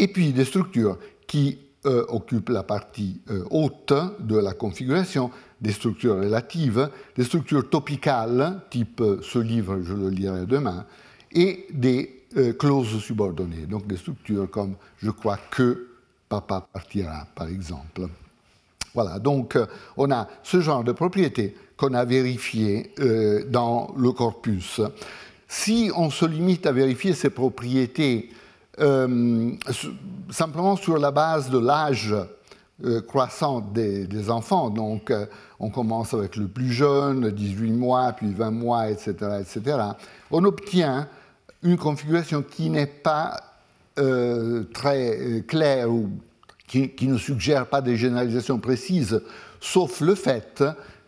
Et 0.00 0.08
puis 0.08 0.32
des 0.32 0.46
structures 0.46 0.98
qui 1.26 1.58
euh, 1.84 2.06
occupent 2.08 2.48
la 2.48 2.62
partie 2.62 3.20
euh, 3.30 3.44
haute 3.50 3.92
de 4.18 4.36
la 4.36 4.54
configuration, 4.54 5.30
des 5.60 5.72
structures 5.72 6.16
relatives, 6.16 6.88
des 7.16 7.24
structures 7.24 7.68
topicales, 7.68 8.62
type 8.70 9.02
ce 9.22 9.38
livre, 9.38 9.80
je 9.82 9.92
le 9.92 10.08
lirai 10.08 10.46
demain, 10.46 10.86
et 11.32 11.66
des 11.70 12.24
euh, 12.38 12.54
clauses 12.54 12.98
subordonnées, 12.98 13.66
donc 13.68 13.86
des 13.86 13.98
structures 13.98 14.50
comme 14.50 14.76
je 15.02 15.10
crois 15.10 15.38
que 15.50 15.88
papa 16.30 16.66
partira, 16.72 17.26
par 17.34 17.48
exemple. 17.48 18.08
Voilà, 18.94 19.18
donc 19.18 19.56
euh, 19.56 19.66
on 19.98 20.10
a 20.10 20.28
ce 20.42 20.62
genre 20.62 20.82
de 20.82 20.92
propriétés 20.92 21.54
qu'on 21.76 21.92
a 21.92 22.06
vérifiées 22.06 22.94
euh, 23.00 23.44
dans 23.46 23.92
le 23.98 24.12
corpus. 24.12 24.80
Si 25.46 25.90
on 25.94 26.08
se 26.08 26.24
limite 26.24 26.66
à 26.66 26.72
vérifier 26.72 27.12
ces 27.12 27.30
propriétés 27.30 28.30
simplement 30.30 30.76
sur 30.76 30.98
la 30.98 31.10
base 31.10 31.50
de 31.50 31.58
l'âge 31.58 32.14
croissant 33.06 33.60
des, 33.60 34.30
enfants, 34.30 34.70
donc 34.70 35.12
on 35.58 35.68
commence 35.68 36.14
avec 36.14 36.36
le 36.36 36.48
plus 36.48 36.72
jeune, 36.72 37.30
18 37.30 37.72
mois, 37.72 38.12
puis 38.12 38.32
20 38.32 38.50
mois, 38.50 38.90
etc., 38.90 39.14
etc., 39.40 39.78
on 40.30 40.44
obtient 40.44 41.06
une 41.62 41.76
configuration 41.76 42.42
qui 42.42 42.70
n'est 42.70 42.86
pas 42.86 43.36
euh, 43.98 44.64
très 44.72 45.18
euh, 45.18 45.40
claire 45.40 45.90
ou 45.90 46.08
qui, 46.66 47.08
ne 47.08 47.18
suggère 47.18 47.66
pas 47.66 47.82
des 47.82 47.96
généralisations 47.96 48.58
précises, 48.58 49.20
sauf 49.60 50.00
le 50.00 50.14
fait 50.14 50.62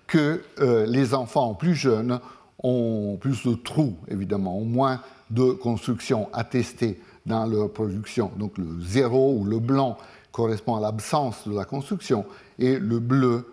que 0.08 0.42
euh, 0.60 0.84
les 0.86 1.14
enfants 1.14 1.54
plus 1.54 1.76
jeunes 1.76 2.18
ont 2.58 3.16
plus 3.20 3.44
de 3.46 3.54
trous, 3.54 3.96
évidemment, 4.08 4.58
ont 4.58 4.64
moins 4.64 5.00
de 5.30 5.52
constructions 5.52 6.28
attestées 6.32 7.00
dans 7.26 7.46
leur 7.46 7.72
production. 7.72 8.30
Donc 8.36 8.58
le 8.58 8.80
zéro 8.80 9.36
ou 9.38 9.44
le 9.44 9.58
blanc 9.58 9.96
correspond 10.30 10.76
à 10.76 10.80
l'absence 10.80 11.46
de 11.46 11.54
la 11.54 11.64
construction 11.64 12.24
et 12.58 12.78
le 12.78 12.98
bleu 12.98 13.46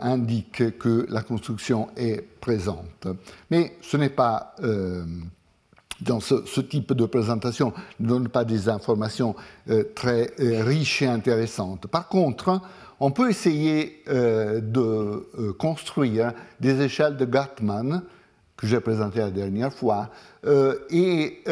indique 0.00 0.76
que 0.78 1.06
la 1.08 1.22
construction 1.22 1.86
est 1.96 2.20
présente. 2.40 3.06
Mais 3.48 3.76
ce 3.80 3.96
n'est 3.96 4.08
pas 4.08 4.54
dans 6.00 6.20
ce, 6.20 6.60
type 6.60 6.92
de 6.92 7.06
présentation 7.06 7.72
ne 8.00 8.08
donne 8.08 8.28
pas 8.28 8.44
des 8.44 8.68
informations 8.68 9.34
euh, 9.68 9.84
très 9.94 10.30
euh, 10.40 10.62
riches 10.62 11.02
et 11.02 11.06
intéressantes. 11.06 11.86
Par 11.86 12.08
contre, 12.08 12.60
on 13.00 13.10
peut 13.10 13.30
essayer 13.30 14.02
euh, 14.08 14.60
de 14.60 15.52
construire 15.58 16.32
des 16.60 16.80
échelles 16.80 17.16
de 17.16 17.24
Gartman 17.24 18.02
que 18.58 18.66
j'ai 18.66 18.80
présentées 18.80 19.20
la 19.20 19.30
dernière 19.30 19.72
fois, 19.72 20.10
et 20.90 21.44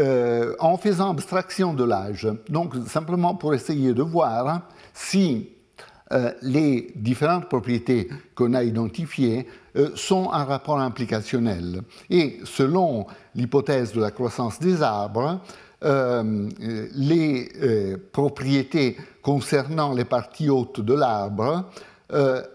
en 0.59 0.77
faisant 0.77 1.13
abstraction 1.13 1.73
de 1.73 1.85
l'âge. 1.85 2.29
Donc 2.49 2.75
simplement 2.89 3.35
pour 3.37 3.55
essayer 3.55 3.95
de 3.95 4.03
voir 4.03 4.63
si 4.93 5.57
euh, 6.13 6.31
les 6.41 6.93
différentes 6.95 7.49
propriétés 7.49 8.09
qu'on 8.37 8.55
a 8.55 8.63
identifiées 8.63 9.49
euh, 9.77 9.91
sont 9.97 10.31
un 10.31 10.45
rapport 10.45 10.79
implicationnel. 10.79 11.83
Et 12.11 12.39
selon 12.45 13.07
l'hypothèse 13.35 13.93
de 13.93 14.01
la 14.01 14.13
croissance 14.13 14.61
des 14.61 14.83
arbres, 14.83 15.41
euh, 15.85 16.49
les 16.95 17.97
propriétés 18.13 18.97
concernant 19.21 19.93
les 19.95 20.05
parties 20.05 20.49
hautes 20.49 20.81
de 20.81 20.95
l'arbre 20.95 21.65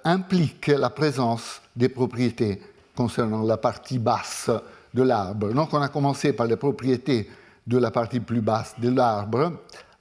impliquent 0.05 0.67
la 0.67 0.89
présence 0.89 1.61
des 1.75 1.89
propriétés 1.89 2.61
concernant 2.95 3.43
la 3.43 3.57
partie 3.57 3.99
basse 3.99 4.49
de 4.93 5.03
l'arbre. 5.03 5.53
Donc 5.53 5.73
on 5.73 5.81
a 5.81 5.89
commencé 5.89 6.33
par 6.33 6.47
les 6.47 6.57
propriétés 6.57 7.29
de 7.67 7.77
la 7.77 7.91
partie 7.91 8.19
plus 8.19 8.41
basse 8.41 8.75
de 8.79 8.89
l'arbre 8.89 9.53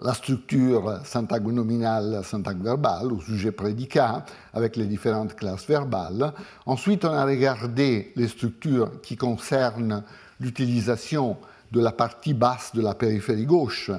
la 0.02 0.14
structure 0.14 1.00
syntagonominale, 1.04 2.22
syntaxe 2.24 2.60
verbale, 2.60 3.12
ou 3.12 3.20
sujet 3.20 3.52
prédicat, 3.52 4.24
avec 4.54 4.76
les 4.76 4.86
différentes 4.86 5.34
classes 5.34 5.66
verbales. 5.66 6.32
Ensuite, 6.66 7.04
on 7.04 7.12
a 7.12 7.24
regardé 7.24 8.12
les 8.16 8.28
structures 8.28 9.00
qui 9.02 9.16
concernent 9.16 10.02
l'utilisation 10.40 11.36
de 11.70 11.80
la 11.80 11.92
partie 11.92 12.34
basse 12.34 12.72
de 12.74 12.80
la 12.80 12.94
périphérie 12.94 13.44
gauche, 13.44 13.90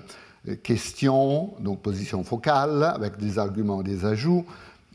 question, 0.63 1.53
donc 1.59 1.81
position 1.81 2.23
focale, 2.23 2.83
avec 2.83 3.17
des 3.17 3.37
arguments, 3.37 3.83
des 3.83 4.03
ajouts, 4.03 4.45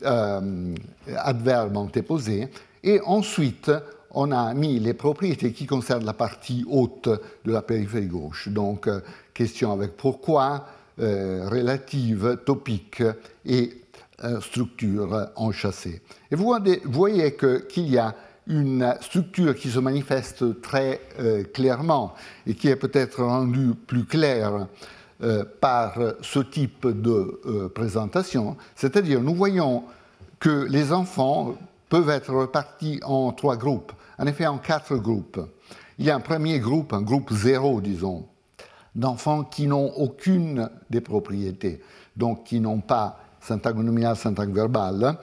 euh, 0.03 0.75
adverbes 1.15 1.77
antéposés. 1.77 2.49
Et 2.83 2.99
ensuite, 3.05 3.71
on 4.11 4.31
a 4.31 4.53
mis 4.53 4.79
les 4.79 4.93
propriétés 4.93 5.51
qui 5.51 5.65
concernent 5.65 6.05
la 6.05 6.13
partie 6.13 6.65
haute 6.69 7.07
de 7.07 7.51
la 7.51 7.61
périphérie 7.61 8.07
gauche. 8.07 8.49
Donc, 8.49 8.87
euh, 8.87 9.01
question 9.33 9.71
avec 9.71 9.95
pourquoi, 9.97 10.65
euh, 10.99 11.47
relative, 11.49 12.39
topique 12.45 13.03
et 13.45 13.83
euh, 14.23 14.41
structure 14.41 15.29
enchâssée. 15.35 16.01
Et 16.31 16.35
vous 16.35 16.55
voyez 16.85 17.35
qu'il 17.35 17.89
y 17.89 17.97
a 17.97 18.15
une 18.47 18.95
structure 19.01 19.53
qui 19.55 19.69
se 19.69 19.79
manifeste 19.79 20.61
très 20.61 21.01
clairement 21.53 22.13
et 22.47 22.53
qui 22.53 22.69
est 22.69 22.77
peut-être 22.77 23.21
rendue 23.21 23.73
plus 23.75 24.05
claire 24.05 24.67
par 25.59 25.99
ce 26.21 26.39
type 26.39 26.87
de 26.87 27.67
présentation, 27.75 28.55
c'est-à-dire 28.73 29.19
nous 29.19 29.35
voyons 29.35 29.83
que 30.39 30.65
les 30.69 30.93
enfants 30.93 31.57
peuvent 31.89 32.09
être 32.09 32.33
répartis 32.33 32.99
en 33.03 33.31
trois 33.31 33.57
groupes, 33.57 33.93
en 34.17 34.27
effet 34.27 34.47
en 34.47 34.57
quatre 34.57 34.95
groupes. 34.97 35.39
Il 35.99 36.05
y 36.05 36.11
a 36.11 36.15
un 36.15 36.19
premier 36.19 36.59
groupe, 36.59 36.93
un 36.93 37.01
groupe 37.01 37.33
zéro, 37.33 37.81
disons, 37.81 38.27
d'enfants 38.95 39.43
qui 39.43 39.67
n'ont 39.67 39.91
aucune 39.95 40.69
des 40.89 41.01
propriétés, 41.01 41.81
donc 42.15 42.43
qui 42.43 42.59
n'ont 42.59 42.81
pas 42.81 43.19
syntaxe 43.39 43.77
nominale, 43.77 44.15
syntaxe 44.15 44.51
verbale, 44.51 45.17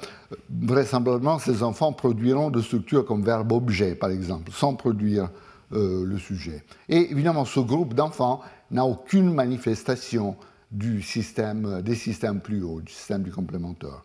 vraisemblablement 0.48 1.38
ces 1.38 1.62
enfants 1.62 1.92
produiront 1.92 2.50
de 2.50 2.62
structures 2.62 3.05
comme 3.05 3.22
verbe-objet, 3.22 3.94
par 3.94 4.11
exemple, 4.11 4.50
sans 4.53 4.74
produire 4.74 5.29
euh, 5.72 6.05
le 6.05 6.18
sujet. 6.18 6.64
Et 6.88 7.11
évidemment, 7.11 7.44
ce 7.44 7.61
groupe 7.61 7.94
d'enfants 7.94 8.40
n'a 8.70 8.85
aucune 8.85 9.33
manifestation 9.33 10.37
du 10.70 11.03
système, 11.03 11.83
des 11.83 11.94
systèmes 11.94 12.40
plus 12.40 12.62
hauts, 12.62 12.81
du 12.81 12.92
système 12.92 13.22
du 13.22 13.31
complémentaire. 13.31 14.03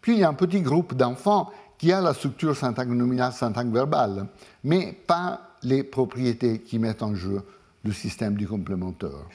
Puis 0.00 0.14
il 0.14 0.18
y 0.18 0.24
a 0.24 0.28
un 0.28 0.34
petit 0.34 0.60
groupe 0.60 0.94
d'enfants 0.94 1.50
qui 1.82 1.90
a 1.90 2.00
la 2.00 2.14
structure 2.14 2.56
syntaxe 2.56 2.92
nominale, 2.92 3.32
syntaxe 3.32 3.68
verbale, 3.68 4.28
mais 4.62 4.92
pas 4.92 5.56
les 5.64 5.82
propriétés 5.82 6.60
qui 6.60 6.78
mettent 6.78 7.02
en 7.02 7.16
jeu 7.16 7.42
le 7.82 7.90
système 7.90 8.36
du 8.36 8.46
complémentaire. 8.46 9.26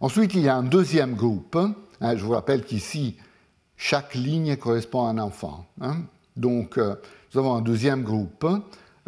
Ensuite, 0.00 0.32
il 0.32 0.40
y 0.40 0.48
a 0.48 0.56
un 0.56 0.62
deuxième 0.62 1.14
groupe. 1.14 1.58
Hein, 2.00 2.16
je 2.16 2.24
vous 2.24 2.32
rappelle 2.32 2.64
qu'ici, 2.64 3.18
chaque 3.76 4.14
ligne 4.14 4.56
correspond 4.56 5.04
à 5.04 5.10
un 5.10 5.18
enfant. 5.18 5.66
Hein. 5.82 5.96
Donc, 6.34 6.78
euh, 6.78 6.94
nous 7.34 7.40
avons 7.40 7.54
un 7.56 7.60
deuxième 7.60 8.04
groupe 8.04 8.46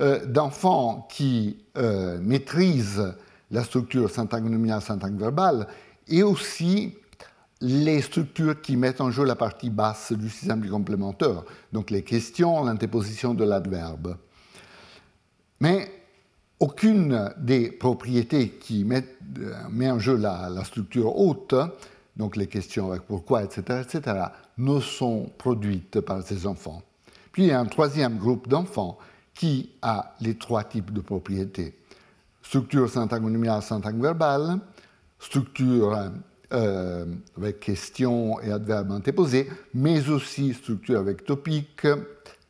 euh, 0.00 0.26
d'enfants 0.26 1.08
qui 1.10 1.56
euh, 1.78 2.18
maîtrisent 2.20 3.14
la 3.50 3.64
structure 3.64 4.10
syntaxe 4.10 4.44
nominale, 4.44 4.82
syntaxe 4.82 5.14
verbale, 5.14 5.68
et 6.06 6.22
aussi 6.22 6.98
les 7.62 8.03
structures 8.03 8.61
qui 8.61 8.77
mettent 8.77 9.01
en 9.01 9.11
jeu 9.11 9.25
la 9.25 9.37
partie 9.37 9.70
basse 9.70 10.12
du 10.12 10.29
système 10.29 10.61
du 10.61 10.68
complémentaire, 10.68 11.44
donc 11.72 11.90
les 11.90 12.03
questions, 12.03 12.64
l'interposition 12.64 13.35
de 13.35 13.44
l'adverbe. 13.44 14.16
Mais 15.61 15.90
aucune 16.59 17.33
des 17.38 17.70
propriétés 17.70 18.51
qui 18.51 18.85
mettent 18.85 19.16
met 19.70 19.90
en 19.90 20.01
jeu 20.01 20.16
la, 20.16 20.51
structure 20.64 21.16
haute, 21.16 21.55
donc 22.16 22.37
les 22.37 22.48
questions 22.48 22.90
avec 22.90 23.03
pourquoi, 23.03 23.44
etc., 23.44 23.83
etc., 23.83 24.27
ne 24.59 24.81
sont 24.81 25.31
produites 25.38 26.01
par 26.01 26.22
ces 26.22 26.46
enfants. 26.46 26.83
Puis 27.31 27.44
il 27.44 27.48
y 27.48 27.53
a 27.53 27.61
un 27.61 27.66
troisième 27.66 28.18
groupe 28.18 28.48
d'enfants 28.48 28.98
qui 29.35 29.70
a 29.83 30.14
les 30.20 30.35
trois 30.35 30.64
types 30.64 30.92
de 30.92 31.01
propriétés. 31.01 31.79
Structure 32.42 32.90
syntaxe 32.90 33.25
syntaxe 33.62 33.98
verbale, 33.98 34.59
structure 35.18 36.11
euh, 36.52 37.04
avec 37.36 37.60
questions 37.60 38.40
et 38.40 38.52
adverbes 38.52 38.92
antéposés, 38.92 39.48
mais 39.74 40.08
aussi 40.08 40.54
structure 40.54 40.98
avec 40.98 41.24
topique, 41.24 41.86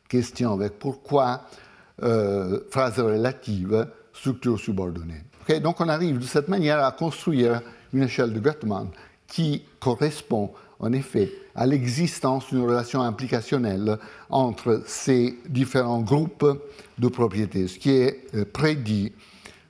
question 0.07 0.53
avec 0.53 0.79
pourquoi, 0.79 1.41
euh, 2.03 2.59
phrase 2.69 2.99
relative, 2.99 3.87
structure 4.13 4.59
subordonnée. 4.59 5.23
Donc 5.61 5.81
on 5.81 5.89
arrive 5.89 6.19
de 6.19 6.25
cette 6.25 6.47
manière 6.47 6.83
à 6.83 6.91
construire 6.91 7.61
une 7.93 8.03
échelle 8.03 8.33
de 8.33 8.39
Gottman 8.39 8.87
qui 9.27 9.63
correspond 9.79 10.51
en 10.79 10.91
effet 10.93 11.31
à 11.55 11.65
l'existence 11.65 12.49
d'une 12.49 12.63
relation 12.63 13.01
implicationnelle 13.01 13.97
entre 14.29 14.83
ces 14.85 15.37
différents 15.47 16.01
groupes 16.01 16.61
de 16.97 17.07
propriétés, 17.07 17.67
ce 17.67 17.79
qui 17.79 17.91
est 17.91 18.25
euh, 18.35 18.45
prédit 18.45 19.11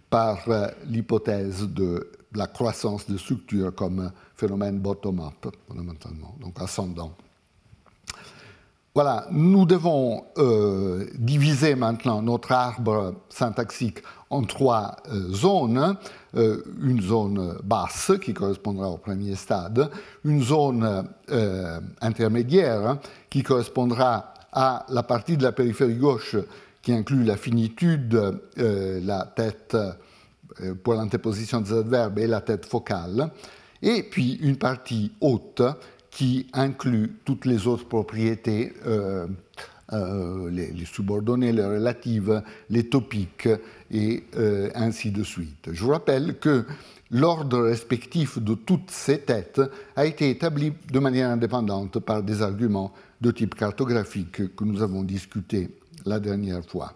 par 0.10 0.40
euh, 0.48 0.68
l'hypothèse 0.88 1.68
de 1.70 2.10
la 2.36 2.48
croissance 2.48 3.10
de 3.10 3.18
structure 3.18 3.74
comme 3.76 4.12
phénomène 4.44 4.80
bottom-up, 4.80 5.56
fondamentalement, 5.68 6.36
donc 6.42 6.56
ascendant. 6.60 7.14
Voilà, 8.94 9.26
nous 9.32 9.66
devons 9.66 10.26
euh, 10.38 11.06
diviser 11.16 11.76
maintenant 11.76 12.22
notre 12.22 12.52
arbre 12.52 13.16
syntaxique 13.30 14.00
en 14.30 14.44
trois 14.44 14.98
euh, 15.10 15.32
zones. 15.32 15.96
Euh, 16.36 16.62
une 16.82 17.02
zone 17.02 17.58
basse 17.64 18.12
qui 18.22 18.34
correspondra 18.34 18.90
au 18.90 18.98
premier 18.98 19.36
stade, 19.36 19.90
une 20.26 20.44
zone 20.44 21.08
intermédiaire 22.02 22.98
qui 23.30 23.44
correspondra 23.44 24.34
à 24.52 24.86
la 24.90 25.04
partie 25.04 25.38
de 25.38 25.44
la 25.44 25.52
périphérie 25.52 25.96
gauche 25.96 26.36
qui 26.82 26.92
inclut 26.92 27.24
la 27.24 27.38
finitude, 27.38 28.42
la 28.58 29.26
tête 29.36 29.78
pour 30.84 30.96
l'interposition 30.96 31.62
des 31.62 31.74
adverbes 31.74 32.20
et 32.20 32.28
la 32.28 32.42
tête 32.42 32.66
focale, 32.66 33.30
et 33.84 34.02
puis 34.02 34.40
une 34.42 34.56
partie 34.56 35.12
haute 35.22 35.62
qui 36.10 36.48
inclut 36.54 37.18
toutes 37.26 37.46
les 37.46 37.68
autres 37.68 37.86
propriétés, 37.86 38.74
euh, 38.88 39.28
euh, 39.92 40.50
les, 40.50 40.86
subordonnées, 40.86 41.52
les 41.52 41.66
relatives, 41.66 42.42
les 42.70 42.88
topiques, 42.88 43.50
et 43.92 44.24
euh, 44.38 44.70
ainsi 44.74 45.12
de 45.12 45.24
suite. 45.24 45.70
Je 45.72 45.84
vous 45.84 45.92
rappelle 45.92 46.40
que 46.40 46.66
l'ordre 47.12 47.60
respectif 47.60 48.40
de 48.40 48.54
toutes 48.56 48.90
ces 48.90 49.20
têtes 49.20 49.62
a 49.96 50.06
été 50.06 50.30
établi 50.30 50.74
de 50.92 51.00
manière 51.00 51.30
indépendante 51.30 52.00
par 52.00 52.24
des 52.24 52.42
arguments 52.42 52.94
de 53.22 53.32
type 53.32 53.56
cartographique 53.56 54.56
que 54.56 54.64
nous 54.64 54.82
avons 54.82 55.04
discutés 55.04 55.70
la 56.06 56.20
dernière 56.20 56.64
fois. 56.66 56.94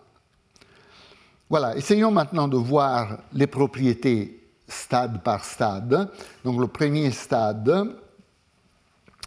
Voilà, 1.50 1.78
essayons 1.78 2.12
maintenant 2.12 2.48
de 2.48 2.58
voir 2.58 3.20
les 3.34 3.48
propriétés 3.48 4.47
stade 4.68 5.22
par 5.24 5.46
stade. 5.46 6.10
Donc 6.44 6.60
le 6.60 6.68
premier 6.68 7.12
stade, 7.12 7.96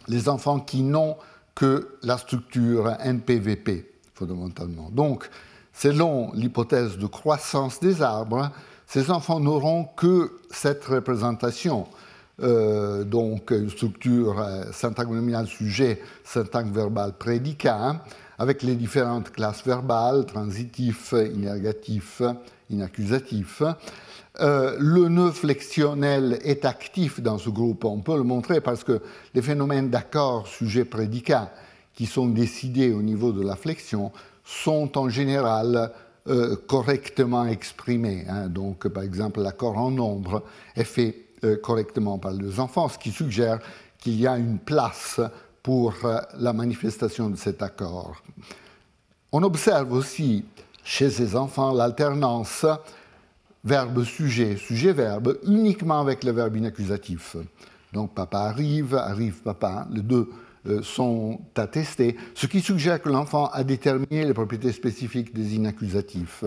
les 0.07 0.29
enfants 0.29 0.59
qui 0.59 0.83
n'ont 0.83 1.17
que 1.55 1.97
la 2.03 2.17
structure 2.17 2.95
NPVP, 2.99 3.91
fondamentalement. 4.13 4.89
Donc, 4.91 5.29
selon 5.73 6.31
l'hypothèse 6.33 6.97
de 6.97 7.07
croissance 7.07 7.79
des 7.79 8.01
arbres, 8.01 8.51
ces 8.87 9.11
enfants 9.11 9.39
n'auront 9.39 9.85
que 9.85 10.39
cette 10.49 10.83
représentation. 10.85 11.87
Euh, 12.41 13.03
donc, 13.03 13.51
une 13.51 13.69
structure 13.69 14.39
euh, 14.39 14.63
syntaxe 14.71 15.09
nominale 15.09 15.47
sujet, 15.47 16.01
syntaxe 16.23 16.69
verbale 16.69 17.13
prédicat, 17.13 18.03
avec 18.39 18.63
les 18.63 18.75
différentes 18.75 19.31
classes 19.31 19.63
verbales, 19.63 20.25
transitif, 20.25 21.13
inergatif, 21.13 22.21
inaccusatif. 22.69 23.61
Euh, 24.39 24.77
le 24.79 25.09
nœud 25.09 25.31
flexionnel 25.31 26.39
est 26.43 26.63
actif 26.63 27.19
dans 27.19 27.37
ce 27.37 27.49
groupe. 27.49 27.83
On 27.83 27.99
peut 27.99 28.15
le 28.15 28.23
montrer 28.23 28.61
parce 28.61 28.83
que 28.83 29.01
les 29.33 29.41
phénomènes 29.41 29.89
d'accord, 29.89 30.47
sujet, 30.47 30.85
prédicat, 30.85 31.51
qui 31.93 32.05
sont 32.05 32.27
décidés 32.27 32.93
au 32.93 33.01
niveau 33.01 33.33
de 33.33 33.43
la 33.43 33.57
flexion, 33.57 34.11
sont 34.45 34.97
en 34.97 35.09
général 35.09 35.91
euh, 36.27 36.55
correctement 36.67 37.45
exprimés. 37.45 38.25
Hein. 38.29 38.47
Donc, 38.47 38.87
par 38.87 39.03
exemple, 39.03 39.41
l'accord 39.41 39.77
en 39.77 39.91
nombre 39.91 40.43
est 40.75 40.85
fait 40.85 41.25
euh, 41.43 41.57
correctement 41.57 42.17
par 42.17 42.31
les 42.31 42.59
enfants, 42.59 42.87
ce 42.87 42.97
qui 42.97 43.11
suggère 43.11 43.59
qu'il 43.99 44.19
y 44.19 44.27
a 44.27 44.37
une 44.37 44.59
place 44.59 45.19
pour 45.61 45.93
la 46.39 46.53
manifestation 46.53 47.29
de 47.29 47.35
cet 47.35 47.61
accord. 47.61 48.23
On 49.31 49.43
observe 49.43 49.93
aussi 49.93 50.43
chez 50.83 51.11
ces 51.11 51.35
enfants 51.35 51.71
l'alternance 51.71 52.65
verbe-sujet, 53.63 54.57
sujet-verbe, 54.57 55.37
uniquement 55.47 55.99
avec 55.99 56.23
le 56.23 56.31
verbe 56.31 56.57
inaccusatif. 56.57 57.37
Donc 57.93 58.13
papa 58.13 58.39
arrive, 58.39 58.95
arrive 58.95 59.41
papa, 59.41 59.87
les 59.91 60.01
deux 60.01 60.29
euh, 60.67 60.81
sont 60.81 61.39
attestés, 61.55 62.15
ce 62.35 62.47
qui 62.47 62.61
suggère 62.61 63.01
que 63.01 63.09
l'enfant 63.09 63.47
a 63.47 63.63
déterminé 63.63 64.25
les 64.25 64.33
propriétés 64.33 64.71
spécifiques 64.71 65.33
des 65.33 65.55
inaccusatifs. 65.55 66.43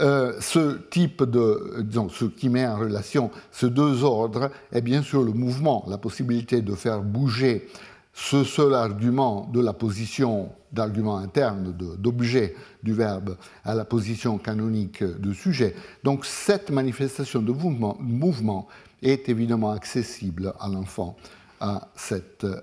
Euh, 0.00 0.32
ce 0.40 0.78
type 0.90 1.22
de, 1.22 1.82
disons, 1.82 2.08
ce 2.08 2.24
qui 2.24 2.48
met 2.48 2.66
en 2.66 2.78
relation 2.78 3.30
ces 3.52 3.70
deux 3.70 4.02
ordres 4.02 4.50
est 4.72 4.80
bien 4.80 5.02
sûr 5.02 5.22
le 5.22 5.32
mouvement, 5.32 5.84
la 5.88 5.98
possibilité 5.98 6.62
de 6.62 6.74
faire 6.74 7.00
bouger 7.00 7.68
ce 8.14 8.44
seul 8.44 8.74
argument 8.74 9.50
de 9.52 9.60
la 9.60 9.72
position 9.72 10.50
d'argument 10.72 11.18
interne, 11.18 11.72
d'objet 11.98 12.54
du 12.82 12.94
verbe, 12.94 13.36
à 13.64 13.74
la 13.74 13.84
position 13.84 14.38
canonique 14.38 15.02
du 15.02 15.34
sujet. 15.34 15.74
Donc 16.04 16.24
cette 16.24 16.70
manifestation 16.70 17.42
de 17.42 17.52
mouvement, 17.52 18.68
est 19.02 19.28
évidemment 19.28 19.72
accessible 19.72 20.54
à 20.58 20.68
l'enfant 20.68 21.16
à, 21.60 21.88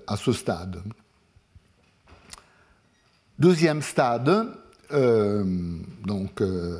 à, 0.06 0.16
ce 0.16 0.32
stade. 0.32 0.82
Deuxième 3.38 3.80
stade, 3.80 4.48
euh, 4.92 5.44
donc 6.04 6.40
euh, 6.40 6.78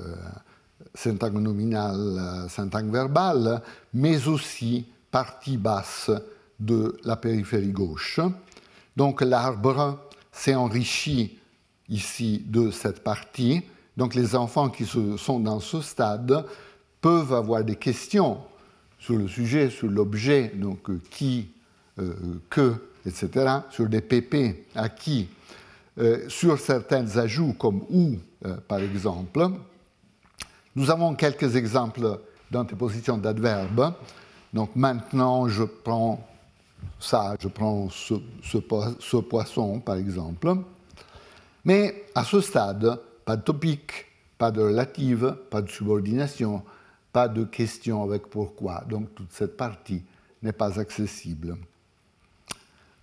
syntagme 0.94 1.40
nominal, 1.40 2.46
syntagme 2.48 2.90
verbal, 2.90 3.62
mais 3.94 4.26
aussi 4.26 4.86
partie 5.10 5.58
basse 5.58 6.10
de 6.58 6.96
la 7.04 7.16
périphérie 7.16 7.72
gauche. 7.72 8.20
Donc 8.96 9.20
l'arbre 9.20 9.98
s'est 10.30 10.54
enrichi 10.54 11.38
ici 11.88 12.42
de 12.46 12.70
cette 12.70 13.02
partie. 13.02 13.62
Donc 13.96 14.14
les 14.14 14.34
enfants 14.34 14.70
qui 14.70 14.86
sont 14.86 15.40
dans 15.40 15.60
ce 15.60 15.80
stade 15.80 16.46
peuvent 17.00 17.32
avoir 17.32 17.64
des 17.64 17.76
questions 17.76 18.38
sur 18.98 19.16
le 19.16 19.26
sujet, 19.26 19.68
sur 19.68 19.88
l'objet, 19.88 20.52
donc 20.54 20.88
euh, 20.88 21.00
qui, 21.10 21.50
euh, 21.98 22.14
que, 22.48 22.74
etc., 23.04 23.56
sur 23.70 23.88
des 23.88 24.00
PP, 24.00 24.68
à 24.76 24.88
qui, 24.88 25.28
euh, 25.98 26.28
sur 26.28 26.58
certains 26.58 27.16
ajouts 27.16 27.54
comme 27.54 27.84
ou, 27.90 28.16
par 28.68 28.78
exemple. 28.78 29.48
Nous 30.74 30.90
avons 30.90 31.14
quelques 31.14 31.54
exemples 31.56 32.20
d'antéposition 32.50 33.18
d'adverbes. 33.18 33.94
Donc 34.52 34.74
maintenant, 34.74 35.48
je 35.48 35.62
prends 35.62 36.26
ça, 36.98 37.36
je 37.40 37.48
prends 37.48 37.88
ce, 37.90 39.18
poisson, 39.18 39.80
par 39.80 39.96
exemple. 39.96 40.54
Mais 41.64 42.04
à 42.14 42.24
ce 42.24 42.40
stade, 42.40 43.00
pas 43.24 43.36
de 43.36 43.42
topique, 43.42 44.06
pas 44.38 44.50
de 44.50 44.62
relative, 44.62 45.36
pas 45.50 45.62
de 45.62 45.68
subordination, 45.68 46.62
pas 47.12 47.28
de 47.28 47.44
question 47.44 48.02
avec 48.02 48.28
pourquoi. 48.28 48.84
Donc 48.88 49.14
toute 49.14 49.32
cette 49.32 49.56
partie 49.56 50.02
n'est 50.42 50.52
pas 50.52 50.80
accessible. 50.80 51.56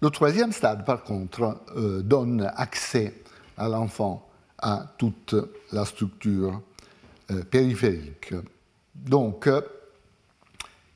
Le 0.02 0.10
troisième 0.10 0.52
stade, 0.52 0.86
par 0.86 1.04
contre, 1.04 1.62
euh, 1.76 2.02
donne 2.02 2.50
accès 2.56 3.14
à 3.58 3.68
l'enfant 3.68 4.30
à 4.58 4.94
toute 4.98 5.36
la 5.72 5.86
structure 5.86 6.62
euh, 7.32 7.44
périphérique. 7.44 8.34
Donc, 8.96 9.48
euh, 9.48 9.62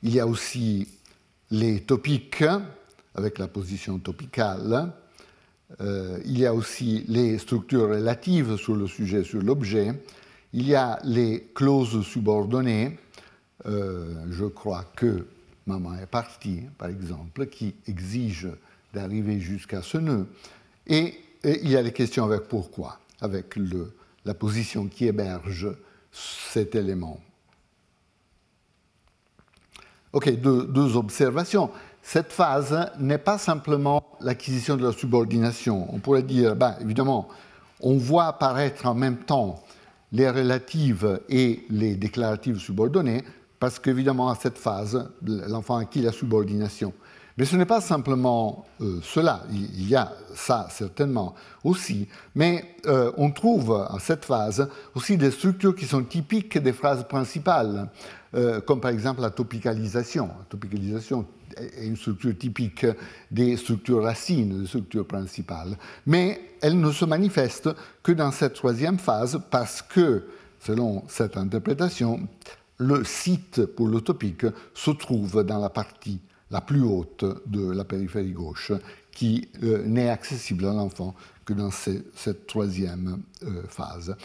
il 0.02 0.14
y 0.14 0.20
a 0.20 0.26
aussi 0.26 0.88
les 1.54 1.82
topiques, 1.82 2.44
avec 3.14 3.38
la 3.38 3.46
position 3.46 3.98
topicale. 4.00 4.92
Euh, 5.80 6.18
il 6.24 6.38
y 6.38 6.46
a 6.46 6.52
aussi 6.52 7.04
les 7.06 7.38
structures 7.38 7.90
relatives 7.90 8.56
sur 8.56 8.74
le 8.74 8.88
sujet, 8.88 9.22
sur 9.22 9.40
l'objet. 9.40 9.92
Il 10.52 10.66
y 10.66 10.74
a 10.74 10.98
les 11.04 11.50
clauses 11.54 12.04
subordonnées. 12.04 12.98
Euh, 13.66 14.14
je 14.30 14.46
crois 14.46 14.84
que 14.96 15.26
maman 15.66 15.94
est 15.94 16.06
partie, 16.06 16.62
par 16.76 16.88
exemple, 16.88 17.46
qui 17.46 17.74
exige 17.86 18.48
d'arriver 18.92 19.38
jusqu'à 19.38 19.82
ce 19.82 19.98
nœud. 19.98 20.26
Et, 20.88 21.14
il 21.44 21.68
y 21.68 21.76
a 21.76 21.82
les 21.82 21.92
questions 21.92 22.24
avec 22.24 22.48
pourquoi, 22.48 22.98
avec 23.20 23.54
la 24.24 24.32
position 24.34 24.86
qui 24.86 25.06
héberge 25.06 25.68
cet 26.10 26.74
élément. 26.74 27.20
Ok, 30.14 30.30
deux, 30.40 30.96
observations. 30.96 31.70
Cette 32.00 32.30
phase 32.30 32.88
n'est 33.00 33.18
pas 33.18 33.36
simplement 33.36 34.00
l'acquisition 34.20 34.76
de 34.76 34.86
la 34.86 34.92
subordination. 34.92 35.92
On 35.92 35.98
pourrait 35.98 36.22
dire, 36.22 36.54
ben, 36.54 36.76
évidemment, 36.80 37.26
on 37.80 37.96
voit 37.96 38.26
apparaître 38.26 38.86
en 38.86 38.94
même 38.94 39.16
temps 39.16 39.56
les 40.12 40.30
relatives 40.30 41.20
et 41.28 41.64
les 41.68 41.96
déclaratives 41.96 42.58
subordonnées, 42.58 43.24
parce 43.58 43.80
qu'évidemment, 43.80 44.28
à 44.28 44.36
cette 44.36 44.56
phase, 44.56 45.10
l'enfant 45.20 45.78
acquis 45.78 46.00
la 46.00 46.12
subordination. 46.12 46.92
Mais 47.36 47.44
ce 47.44 47.56
n'est 47.56 47.66
pas 47.66 47.80
simplement 47.80 48.64
euh, 48.80 49.00
cela, 49.02 49.42
il 49.50 49.88
y 49.88 49.96
a 49.96 50.12
ça 50.34 50.68
certainement 50.70 51.34
aussi, 51.64 52.06
mais 52.36 52.76
euh, 52.86 53.10
on 53.16 53.32
trouve 53.32 53.72
à 53.72 53.96
cette 53.98 54.24
phase 54.24 54.68
aussi 54.94 55.16
des 55.16 55.32
structures 55.32 55.74
qui 55.74 55.84
sont 55.84 56.04
typiques 56.04 56.58
des 56.58 56.72
phrases 56.72 57.06
principales. 57.08 57.88
Euh, 58.34 58.60
comme 58.60 58.80
par 58.80 58.90
exemple 58.90 59.20
la 59.20 59.30
topicalisation. 59.30 60.26
La 60.26 60.44
topicalisation 60.48 61.24
est 61.56 61.86
une 61.86 61.96
structure 61.96 62.36
typique 62.36 62.84
des 63.30 63.56
structures 63.56 64.02
racines, 64.02 64.62
des 64.62 64.66
structures 64.66 65.06
principales. 65.06 65.76
Mais 66.06 66.40
elle 66.60 66.80
ne 66.80 66.90
se 66.90 67.04
manifeste 67.04 67.70
que 68.02 68.10
dans 68.10 68.32
cette 68.32 68.54
troisième 68.54 68.98
phase 68.98 69.40
parce 69.50 69.82
que, 69.82 70.24
selon 70.58 71.04
cette 71.06 71.36
interprétation, 71.36 72.26
le 72.78 73.04
site 73.04 73.66
pour 73.66 73.86
le 73.86 74.00
topique 74.00 74.46
se 74.74 74.90
trouve 74.90 75.44
dans 75.44 75.60
la 75.60 75.70
partie 75.70 76.20
la 76.50 76.60
plus 76.60 76.82
haute 76.82 77.24
de 77.46 77.70
la 77.70 77.84
périphérie 77.84 78.32
gauche, 78.32 78.72
qui 79.14 79.48
euh, 79.62 79.84
n'est 79.86 80.10
accessible 80.10 80.66
à 80.66 80.72
l'enfant 80.72 81.14
que 81.44 81.52
dans 81.52 81.70
cette 81.70 82.46
troisième 82.46 83.22
euh, 83.42 83.62
phase. 83.68 84.16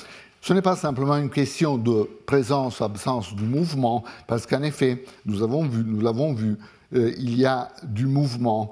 Ce 0.41 0.53
n'est 0.53 0.61
pas 0.61 0.75
simplement 0.75 1.17
une 1.17 1.29
question 1.29 1.77
de 1.77 2.09
présence 2.25 2.79
ou 2.79 2.83
absence 2.85 3.35
du 3.35 3.43
mouvement, 3.43 4.03
parce 4.27 4.45
qu'en 4.45 4.63
effet, 4.63 5.03
nous 5.25 5.39
l'avons 5.39 6.33
vu, 6.33 6.57
euh, 6.95 7.13
il 7.17 7.37
y 7.37 7.45
a 7.45 7.69
du 7.83 8.05
mouvement 8.05 8.71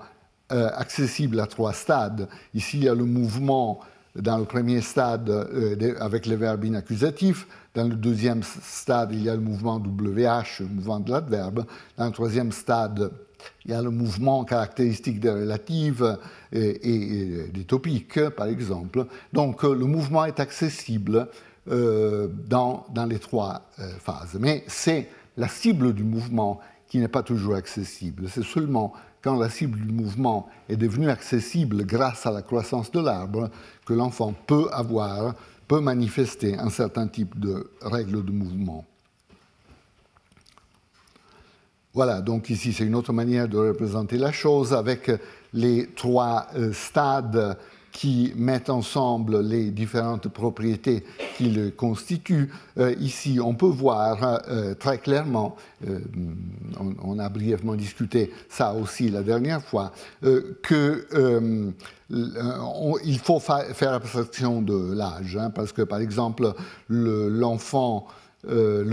accessible 0.50 1.42
à 1.42 1.46
trois 1.46 1.74
stades. 1.74 2.30
Ici, 2.54 2.78
il 2.78 2.86
y 2.86 2.88
a 2.88 2.96
le 2.96 3.04
mouvement 3.04 3.82
dans 4.16 4.38
le 4.38 4.46
premier 4.46 4.80
stade 4.80 5.30
avec 6.00 6.26
les 6.26 6.38
verbes 6.38 6.64
inaccusatifs. 6.64 7.46
Dans 7.76 7.86
le 7.86 7.98
deuxième 7.98 8.44
stade, 8.44 9.12
il 9.12 9.24
y 9.24 9.30
a 9.30 9.36
le 9.36 9.42
mouvement 9.42 9.76
WH, 9.76 10.62
le 10.62 10.68
mouvement 10.68 11.02
de 11.02 11.12
l'adverbe. 11.12 11.66
Dans 11.98 12.06
le 12.06 12.14
troisième 12.14 12.54
stade, 12.54 13.12
il 13.66 13.72
y 13.72 13.74
a 13.74 13.82
le 13.82 13.90
mouvement 13.90 14.44
caractéristique 14.44 15.20
des 15.20 15.30
relatives 15.30 16.18
et, 16.52 17.50
des 17.54 17.64
topiques, 17.64 18.20
par 18.30 18.48
exemple. 18.48 19.06
Donc, 19.34 19.64
le 19.64 19.86
mouvement 19.86 20.26
est 20.26 20.40
accessible 20.40 21.28
euh, 21.70 22.30
dans, 22.48 22.86
dans, 22.94 23.06
les 23.06 23.20
trois 23.20 23.64
euh, 23.80 23.90
phases. 24.00 24.38
Mais 24.40 24.64
c'est 24.68 25.10
la 25.36 25.50
cible 25.50 25.94
du 25.94 26.06
mouvement 26.06 26.62
qui 26.88 26.98
n'est 27.00 27.10
pas 27.10 27.24
toujours 27.24 27.56
accessible. 27.56 28.30
C'est 28.30 28.46
seulement 28.46 28.94
quand 29.22 29.38
la 29.38 29.50
cible 29.50 29.78
du 29.78 29.92
mouvement 29.92 30.48
est 30.70 30.78
devenue 30.78 31.10
accessible 31.10 31.86
grâce 31.86 32.26
à 32.26 32.32
la 32.32 32.42
croissance 32.42 32.90
de 32.92 33.02
l'arbre 33.02 33.50
que 33.86 33.94
l'enfant 33.94 34.34
peut 34.46 34.70
avoir, 34.72 35.36
peut 35.68 35.82
manifester 35.82 36.58
un 36.58 36.70
certain 36.70 37.08
type 37.10 37.38
de 37.38 37.70
règles 37.82 38.24
de 38.24 38.32
mouvement. 38.32 38.86
Voilà, 41.98 42.22
donc 42.22 42.52
ici 42.52 42.74
c'est 42.74 42.84
une 42.84 42.94
autre 42.94 43.12
manière 43.12 43.48
de 43.48 43.58
représenter 43.58 44.20
la 44.20 44.32
chose 44.32 44.72
avec 44.72 45.12
les 45.52 45.90
trois 45.96 46.46
euh, 46.56 46.72
stades 46.72 47.58
qui 47.92 48.34
mettent 48.36 48.70
ensemble 48.70 49.42
les 49.42 49.72
différentes 49.72 50.28
propriétés 50.28 51.04
qui 51.38 51.50
le 51.50 51.72
constituent. 51.72 52.52
Euh, 52.78 52.94
ici, 53.00 53.40
on 53.44 53.56
peut 53.56 53.66
voir 53.66 54.44
euh, 54.48 54.76
très 54.76 55.00
clairement, 55.00 55.56
on, 57.02 57.18
a 57.18 57.30
brièvement 57.30 57.74
discuté 57.74 58.32
ça 58.48 58.76
aussi 58.76 59.10
la 59.10 59.24
dernière 59.24 59.64
fois, 59.64 59.92
qu'il 60.22 61.74
faut 63.24 63.40
faire 63.40 63.94
abstraction 63.94 64.62
de 64.62 64.94
l'âge, 64.94 65.36
hein, 65.36 65.50
parce 65.50 65.72
que 65.72 65.82
par 65.82 65.98
exemple, 66.00 66.54
le 66.90 67.40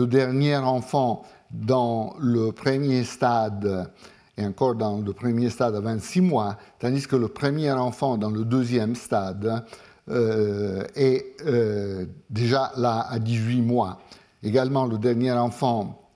dernier 0.06 0.56
enfant 0.56 1.22
dans 1.60 2.14
le 2.18 2.52
premier 2.52 3.04
stade 3.04 3.90
et 4.36 4.44
encore 4.44 4.74
dans 4.74 4.98
le 4.98 5.12
premier 5.12 5.48
stade 5.48 5.76
à 5.76 5.80
26 5.80 6.20
mois, 6.20 6.56
tandis 6.80 7.06
que 7.06 7.16
le 7.16 7.28
premier 7.28 7.70
enfant 7.70 8.16
dans 8.18 8.30
le 8.30 8.44
deuxième 8.44 8.94
stade 8.96 9.64
euh, 10.10 10.84
est 10.96 11.36
euh, 11.46 12.06
déjà 12.30 12.72
là 12.76 13.06
à 13.08 13.18
18 13.18 13.62
mois. 13.62 14.00
Également, 14.42 14.86
le 14.86 14.98
dernier 14.98 15.32
enfant 15.32 16.10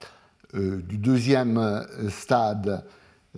euh, 0.54 0.82
du 0.82 0.98
deuxième 0.98 1.86
stade 2.10 2.84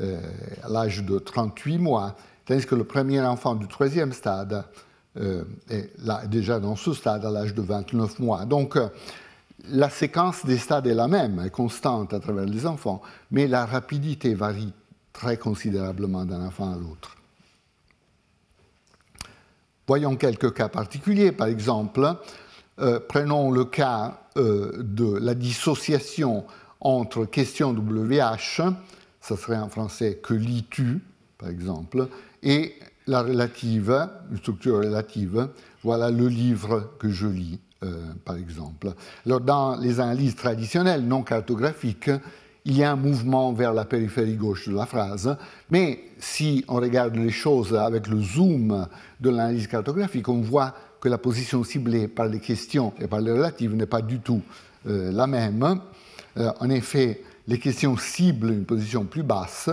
à 0.01 0.69
l'âge 0.71 1.05
de 1.05 1.19
38 1.19 1.77
mois, 1.79 2.17
tandis 2.47 2.65
que 2.65 2.75
le 2.75 2.85
premier 2.85 3.21
enfant 3.21 3.55
du 3.55 3.69
troisième 3.69 4.15
stade 4.15 4.65
est 5.69 5.91
là, 6.03 6.23
déjà 6.27 6.59
dans 6.59 6.77
ce 6.77 6.95
stade 6.95 7.23
à 7.27 7.31
l'âge 7.31 7.55
de 7.55 7.61
29 7.61 8.19
mois. 8.19 8.47
Donc, 8.47 8.79
la 9.69 9.91
séquence 9.91 10.45
des 10.47 10.59
stades 10.59 10.87
est 10.87 10.95
la 10.95 11.09
même, 11.09 11.41
est 11.41 11.51
constante 11.51 12.15
à 12.15 12.21
travers 12.21 12.47
les 12.47 12.67
enfants, 12.67 13.03
mais 13.31 13.47
la 13.47 13.67
rapidité 13.67 14.35
varie 14.35 14.73
très 15.13 15.37
considérablement 15.37 16.25
d'un 16.25 16.47
enfant 16.47 16.73
à 16.73 16.77
l'autre. 16.77 17.17
Voyons 19.87 20.17
quelques 20.17 20.55
cas 20.55 20.69
particuliers. 20.69 21.33
Par 21.33 21.49
exemple, 21.49 22.15
euh, 22.79 23.01
prenons 23.01 23.51
le 23.51 23.65
cas 23.65 24.21
euh, 24.37 24.73
de 24.79 25.19
la 25.19 25.35
dissociation 25.35 26.45
entre 26.81 27.25
question 27.25 27.73
WH, 27.73 28.63
ça 29.21 29.37
serait 29.37 29.59
en 29.59 29.69
français 29.69 30.21
que 30.23 30.33
lis-tu, 30.33 31.03
par 31.37 31.51
exemple, 31.51 32.09
et 32.43 32.75
la 33.07 33.23
relative, 33.23 34.09
une 34.31 34.39
structure 34.39 34.77
relative, 34.77 35.49
voilà 35.83 36.11
le 36.11 36.29
livre 36.29 36.93
que 36.99 37.11
je 37.11 37.27
lis. 37.27 37.61
Euh, 37.83 38.13
par 38.27 38.37
exemple. 38.37 38.93
Alors, 39.25 39.41
dans 39.41 39.77
les 39.77 40.01
analyses 40.01 40.37
traditionnelles 40.37 41.03
non 41.03 41.23
cartographiques, 41.23 42.11
il 42.67 42.77
y 42.77 42.85
a 42.85 42.93
un 42.93 42.97
mouvement 42.97 43.55
vers 43.55 43.73
la 43.73 43.87
périphérie 43.87 44.37
gauche 44.37 44.69
de 44.69 44.75
la 44.75 44.85
phrase, 44.85 45.35
mais 45.71 46.01
si 46.19 46.63
on 46.69 46.75
regarde 46.75 47.17
les 47.17 47.31
choses 47.31 47.75
avec 47.75 48.07
le 48.09 48.21
zoom 48.21 48.87
de 49.19 49.31
l'analyse 49.31 49.67
cartographique, 49.67 50.29
on 50.29 50.43
voit 50.43 50.75
que 51.01 51.09
la 51.09 51.17
position 51.17 51.65
ciblée 51.65 52.07
par 52.07 52.27
les 52.27 52.41
questions 52.41 52.93
et 53.01 53.07
par 53.07 53.23
les 53.23 53.33
relatives 53.33 53.75
n'est 53.75 53.87
pas 53.87 54.03
du 54.03 54.19
tout 54.19 54.43
euh, 54.87 55.11
la 55.11 55.27
même. 55.27 55.81
Euh, 56.37 56.53
en 56.61 56.69
effet, 56.69 57.23
les 57.49 57.59
questions 57.59 57.97
ciblent 57.97 58.51
une 58.51 58.67
position 58.67 59.07
plus 59.07 59.23
basse 59.23 59.71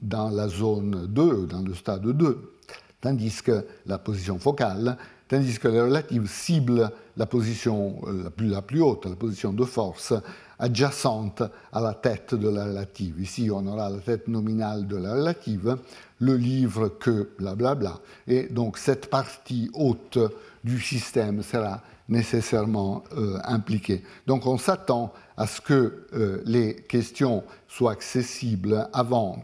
dans 0.00 0.30
la 0.30 0.48
zone 0.48 1.08
2, 1.10 1.46
dans 1.46 1.60
le 1.60 1.74
stade 1.74 2.06
2, 2.06 2.54
tandis 3.02 3.42
que 3.42 3.66
la 3.84 3.98
position 3.98 4.38
focale 4.38 4.96
tandis 5.28 5.58
que 5.58 5.68
les 5.68 5.80
relatives 5.80 6.28
ciblent 6.28 6.90
la 7.16 7.26
position 7.26 8.00
euh, 8.06 8.30
la 8.38 8.62
plus, 8.62 8.82
haute, 8.82 9.06
la 9.06 9.16
position 9.16 9.52
de 9.52 9.64
force, 9.64 10.14
adjacente 10.58 11.42
à 11.72 11.80
la 11.80 11.94
tête 11.94 12.34
de 12.34 12.48
la 12.48 12.64
relative. 12.64 13.20
Ici, 13.20 13.50
on 13.52 13.66
aura 13.66 13.90
la 13.90 13.98
tête 13.98 14.28
nominale 14.28 14.86
de 14.86 14.96
la 14.96 15.14
relative, 15.14 15.76
le 16.20 16.36
livre 16.36 16.88
que, 16.88 17.30
blablabla. 17.38 17.74
Bla, 17.74 17.74
bla. 17.74 18.00
Et 18.26 18.48
donc, 18.48 18.78
cette 18.78 19.10
partie 19.10 19.70
haute 19.74 20.18
du 20.62 20.80
système 20.80 21.42
sera 21.42 21.82
nécessairement 22.08 23.04
euh, 23.16 23.38
impliquée. 23.44 24.02
Donc, 24.26 24.46
on 24.46 24.58
s'attend 24.58 25.12
à 25.36 25.46
ce 25.46 25.60
que 25.60 26.06
euh, 26.14 26.42
les 26.44 26.76
questions 26.76 27.44
soient 27.68 27.92
accessibles 27.92 28.88
avant 28.92 29.42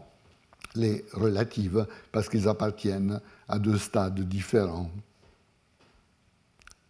les 0.75 1.05
relatives 1.13 1.85
parce 2.11 2.29
qu'ils 2.29 2.47
appartiennent 2.47 3.19
à 3.47 3.59
deux 3.59 3.77
stades 3.77 4.19
différents. 4.21 4.89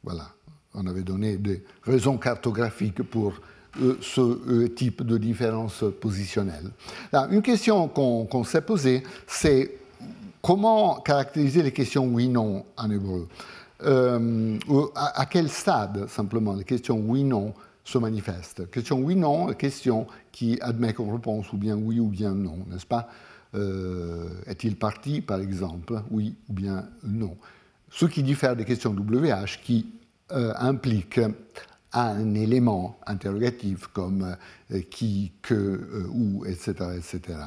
Voilà, 0.03 0.29
on 0.73 0.87
avait 0.87 1.01
donné 1.01 1.37
des 1.37 1.63
raisons 1.83 2.17
cartographiques 2.17 3.03
pour 3.03 3.33
euh, 3.81 3.97
ce 4.01 4.21
euh, 4.21 4.67
type 4.69 5.03
de 5.03 5.17
différence 5.17 5.83
positionnelle. 5.99 6.71
une 7.13 7.41
question 7.41 7.87
qu'on 7.87 8.43
s'est 8.43 8.61
posée, 8.61 9.03
c'est 9.27 9.77
comment 10.41 10.95
caractériser 10.95 11.63
les 11.63 11.71
questions 11.71 12.05
oui-non 12.05 12.65
en 12.75 12.91
hébreu? 12.91 13.27
Euh, 13.83 14.57
à, 14.95 15.25
quel 15.25 15.49
stade, 15.49 16.07
simplement, 16.09 16.53
les 16.53 16.65
questions 16.65 16.99
oui-non 16.99 17.53
se 17.83 17.97
manifestent? 17.97 18.69
Question 18.69 18.99
oui-non, 18.99 19.53
question 19.53 20.05
qui 20.31 20.59
admet 20.61 20.93
comme 20.93 21.09
réponse 21.09 21.51
ou 21.53 21.57
bien 21.57 21.75
oui 21.75 21.99
ou 21.99 22.07
bien 22.07 22.31
non, 22.31 22.59
n'est-ce 22.69 22.85
pas? 22.85 23.09
Est-il 24.47 24.77
parti, 24.77 25.19
par 25.19 25.41
exemple 25.41 26.01
Oui 26.09 26.35
ou 26.49 26.53
bien 26.53 26.85
non? 27.03 27.35
Ce 27.89 28.05
qui 28.05 28.23
diffère 28.23 28.55
des 28.55 28.63
questions 28.63 28.91
WH 28.93 29.59
qui 29.61 29.87
euh, 30.33 30.53
impliquent 30.57 31.21
un 31.93 32.33
élément 32.35 32.97
interrogatif 33.05 33.87
comme 33.87 34.35
euh, 34.71 34.81
qui, 34.89 35.31
que, 35.41 35.53
euh, 35.53 36.07
où, 36.09 36.45
etc. 36.45 36.73
etc. 36.97 37.39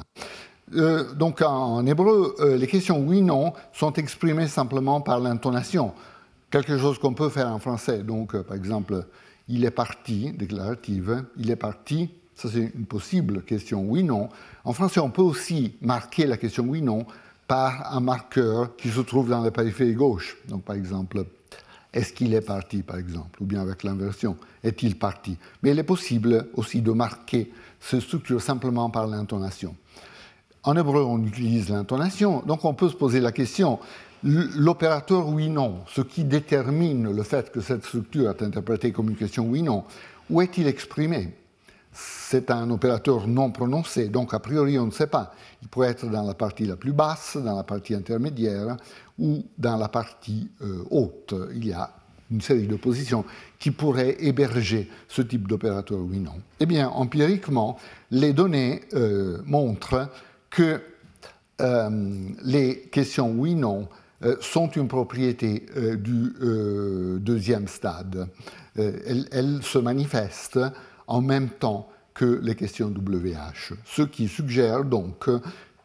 donc 1.15 1.41
en, 1.41 1.85
hébreu, 1.85 2.35
les 2.57 2.67
questions 2.67 2.99
oui-non 2.99 3.53
sont 3.73 3.93
exprimées 3.93 4.47
simplement 4.47 5.01
par 5.01 5.19
l'intonation, 5.19 5.93
quelque 6.49 6.77
chose 6.77 6.97
qu'on 6.99 7.13
peut 7.13 7.29
faire 7.29 7.51
en 7.51 7.59
français. 7.59 7.99
Donc 7.99 8.35
par 8.43 8.55
exemple, 8.57 9.05
il 9.47 9.63
est 9.63 9.71
parti, 9.71 10.31
déclarative, 10.31 11.23
il 11.37 11.51
est 11.51 11.55
parti, 11.55 12.09
ça 12.35 12.49
c'est 12.51 12.71
une 12.75 12.85
possible 12.85 13.43
question 13.43 13.83
oui-non. 13.83 14.29
En 14.63 14.73
français, 14.73 14.99
on 14.99 15.11
peut 15.11 15.21
aussi 15.21 15.75
marquer 15.81 16.25
la 16.25 16.37
question 16.37 16.65
oui-non 16.65 17.05
par 17.47 17.95
un 17.95 17.99
marqueur 17.99 18.75
qui 18.75 18.89
se 18.89 19.01
trouve 19.01 19.29
dans 19.29 19.41
la 19.41 19.51
périphérie 19.51 19.93
gauche. 19.93 20.37
Donc, 20.47 20.63
par 20.63 20.75
exemple, 20.75 21.25
est-ce 21.95 22.11
qu'il 22.11 22.33
est 22.33 22.41
parti, 22.41 22.83
par 22.83 22.97
exemple, 22.97 23.41
ou 23.41 23.45
bien 23.45 23.61
avec 23.61 23.83
l'inversion, 23.83 24.35
est-il 24.63 24.99
parti? 24.99 25.37
Mais 25.63 25.71
il 25.71 25.79
est 25.79 25.83
possible 25.83 26.49
aussi 26.55 26.81
de 26.81 26.91
marquer 26.91 27.51
cette 27.79 28.01
structure 28.01 28.41
simplement 28.41 28.89
par 28.89 29.07
l'intonation. 29.07 29.75
En 30.63 30.75
hébreu, 30.75 31.03
on 31.03 31.23
utilise 31.23 31.69
l'intonation, 31.69 32.43
donc 32.45 32.65
on 32.65 32.73
peut 32.73 32.89
se 32.89 32.95
poser 32.95 33.21
la 33.21 33.31
question, 33.31 33.79
l'opérateur 34.23 35.29
oui-non, 35.29 35.83
ce 35.87 36.01
qui 36.01 36.25
détermine 36.25 37.15
le 37.15 37.23
fait 37.23 37.49
que 37.51 37.61
cette 37.61 37.85
structure 37.85 38.29
est 38.29 38.41
interprétée 38.41 38.91
comme 38.91 39.09
une 39.09 39.15
question 39.15 39.45
oui-non, 39.47 39.85
où 40.29 40.41
est-il 40.41 40.67
exprimé? 40.67 41.33
C'est 41.93 42.51
un 42.51 42.69
opérateur 42.71 43.25
non 43.25 43.51
prononcé, 43.51 44.09
donc 44.09 44.33
a 44.33 44.39
priori 44.39 44.77
on 44.77 44.87
ne 44.87 44.91
sait 44.91 45.07
pas. 45.07 45.33
Il 45.61 45.69
pourrait 45.69 45.91
être 45.91 46.09
dans 46.09 46.23
la 46.23 46.33
partie 46.33 46.65
la 46.65 46.75
plus 46.75 46.91
basse, 46.91 47.37
dans 47.37 47.55
la 47.55 47.63
partie 47.63 47.95
intermédiaire 47.95 48.75
ou 49.19 49.43
dans 49.57 49.77
la 49.77 49.87
partie 49.87 50.49
euh, 50.61 50.83
haute. 50.89 51.33
Il 51.53 51.65
y 51.65 51.73
a 51.73 51.91
une 52.31 52.41
série 52.41 52.67
de 52.67 52.75
positions 52.75 53.23
qui 53.59 53.71
pourraient 53.71 54.17
héberger 54.19 54.89
ce 55.07 55.21
type 55.21 55.47
d'opérateur 55.47 55.99
oui-non. 55.99 56.33
Eh 56.59 56.65
bien, 56.65 56.89
empiriquement, 56.89 57.77
les 58.11 58.33
données 58.33 58.81
euh, 58.93 59.39
montrent 59.45 60.09
que 60.49 60.81
euh, 61.61 62.29
les 62.43 62.79
questions 62.91 63.31
oui-non 63.31 63.87
sont 64.39 64.71
une 64.71 64.87
propriété 64.87 65.67
du 65.99 66.33
deuxième 67.19 67.67
stade. 67.67 68.27
elles 68.75 69.59
se 69.61 69.77
manifestent 69.77 70.59
en 71.05 71.21
même 71.21 71.49
temps 71.49 71.89
que 72.13 72.39
les 72.41 72.55
questions 72.55 72.87
WH. 72.87 73.73
Ce 73.83 74.01
qui 74.01 74.27
suggère 74.27 74.83
donc 74.83 75.29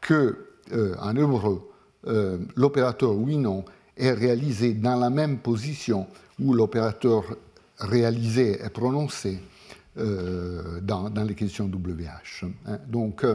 que, 0.00 0.38
en 0.72 1.16
hébreu, 1.16 1.69
euh, 2.06 2.38
l'opérateur 2.56 3.14
oui-non 3.14 3.64
est 3.96 4.12
réalisé 4.12 4.74
dans 4.74 4.96
la 4.96 5.10
même 5.10 5.38
position 5.38 6.06
où 6.40 6.54
l'opérateur 6.54 7.24
réalisé 7.78 8.62
est 8.62 8.70
prononcé 8.70 9.40
euh, 9.98 10.80
dans, 10.80 11.10
les 11.26 11.34
questions 11.34 11.66
WH. 11.66 12.44
Hein. 12.66 12.78
Donc, 12.88 13.26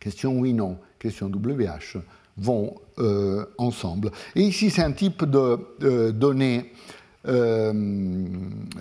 question 0.00 0.38
oui-non, 0.38 0.78
question 0.98 1.28
WH 1.28 1.98
vont 2.36 2.74
ensemble. 3.58 4.10
Et 4.34 4.42
ici, 4.42 4.70
c'est 4.70 4.82
un 4.82 4.92
type 4.92 5.24
de 5.24 6.10
données 6.10 6.72
euh, 7.26 7.72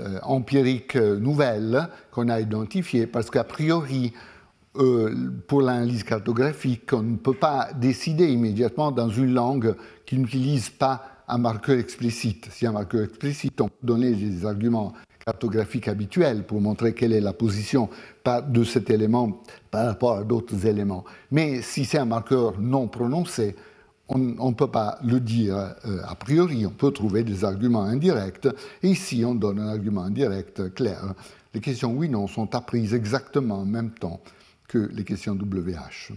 euh, 0.02 0.20
empirique 0.22 0.98
nouvelle 0.98 1.88
qu'on 2.12 2.28
a 2.28 2.42
identifiée, 2.42 3.08
parce 3.08 3.30
qu'a 3.30 3.46
priori, 3.46 4.12
euh, 4.76 5.32
pour 5.48 5.62
l'analyse 5.62 6.04
cartographique, 6.04 6.94
on 6.94 7.04
ne 7.04 7.18
peut 7.18 7.36
pas 7.36 7.70
décider 7.74 8.28
immédiatement 8.28 8.92
dans 8.92 9.10
une 9.10 9.34
langue 9.34 9.76
qui 10.06 10.18
n'utilise 10.18 10.70
pas 10.70 11.24
un 11.28 11.38
marqueur 11.38 11.78
explicite. 11.78 12.48
Si 12.52 12.66
un 12.66 12.72
marqueur 12.72 13.04
explicite, 13.04 13.62
on 13.62 13.68
peut 13.68 13.76
donner 13.84 14.14
des 14.14 14.46
arguments 14.46 14.94
cartographiques 15.26 15.88
habituels 15.88 16.44
pour 16.46 16.60
montrer 16.60 16.94
quelle 16.94 17.14
est 17.14 17.22
la 17.22 17.34
position 17.34 17.90
de 18.26 18.64
cet 18.64 18.90
élément 18.90 19.42
par 19.72 19.86
rapport 19.86 20.18
à 20.18 20.24
d'autres 20.24 20.66
éléments. 20.66 21.06
Mais 21.32 21.62
si 21.62 21.86
c'est 21.86 22.00
un 22.00 22.06
marqueur 22.06 22.60
non 22.60 22.88
prononcé, 22.88 23.56
on 24.10 24.18
ne 24.18 24.54
peut 24.54 24.70
pas 24.70 25.00
le 25.04 25.20
dire 25.20 25.56
euh, 25.86 26.00
a 26.06 26.16
priori, 26.16 26.66
on 26.66 26.72
peut 26.72 26.92
trouver 26.92 27.24
des 27.24 27.46
arguments 27.46 27.84
indirects, 27.84 28.48
et 28.82 28.90
ici 28.90 29.24
on 29.26 29.34
donne 29.34 29.60
un 29.60 29.70
argument 29.70 30.04
indirect 30.04 30.74
clair. 30.74 31.14
Les 31.54 31.62
questions 31.62 31.94
oui-non 31.94 32.28
sont 32.28 32.54
apprises 32.56 32.94
exactement 32.94 33.60
en 33.60 33.66
même 33.66 33.92
temps 33.92 34.20
que 34.74 34.90
les 34.92 35.04
questions 35.04 35.36
WH. 35.36 36.14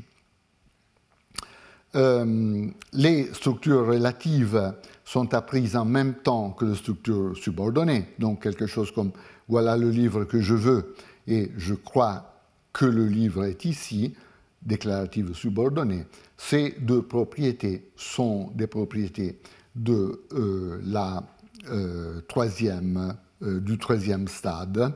Euh, 1.95 2.67
les 2.95 3.35
structures 3.35 3.87
relatives 3.87 4.73
sont 5.05 5.35
apprises 5.35 5.77
en 5.77 5.85
même 5.85 6.15
temps 6.15 6.53
que 6.53 6.65
les 6.65 6.75
structures 6.75 7.37
subordonnées, 7.37 8.07
donc 8.19 8.43
quelque 8.43 8.67
chose 8.67 8.91
comme 8.91 9.13
voilà 9.47 9.77
le 9.77 9.91
livre 9.91 10.25
que 10.25 10.41
je 10.41 10.55
veux 10.55 10.95
et 11.27 11.53
je 11.59 11.75
crois 11.75 12.33
que 12.73 12.87
le 12.87 13.07
livre 13.07 13.45
est 13.45 13.67
ici, 13.67 14.15
déclarative 14.63 15.35
subordonnée, 15.35 16.07
ces 16.39 16.77
deux 16.81 17.03
propriétés 17.03 17.91
sont 17.95 18.51
des 18.55 18.67
propriétés 18.67 19.39
de 19.75 20.23
euh, 20.33 20.81
la, 20.83 21.25
euh, 21.71 22.23
troisième, 22.27 23.17
du 23.43 23.77
troisième 23.77 24.29
stade, 24.29 24.95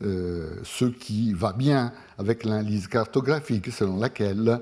ce 0.00 0.84
qui 0.84 1.32
va 1.32 1.52
bien 1.52 1.92
avec 2.18 2.44
l'analyse 2.44 2.86
cartographique 2.86 3.72
selon 3.72 3.98
laquelle 3.98 4.60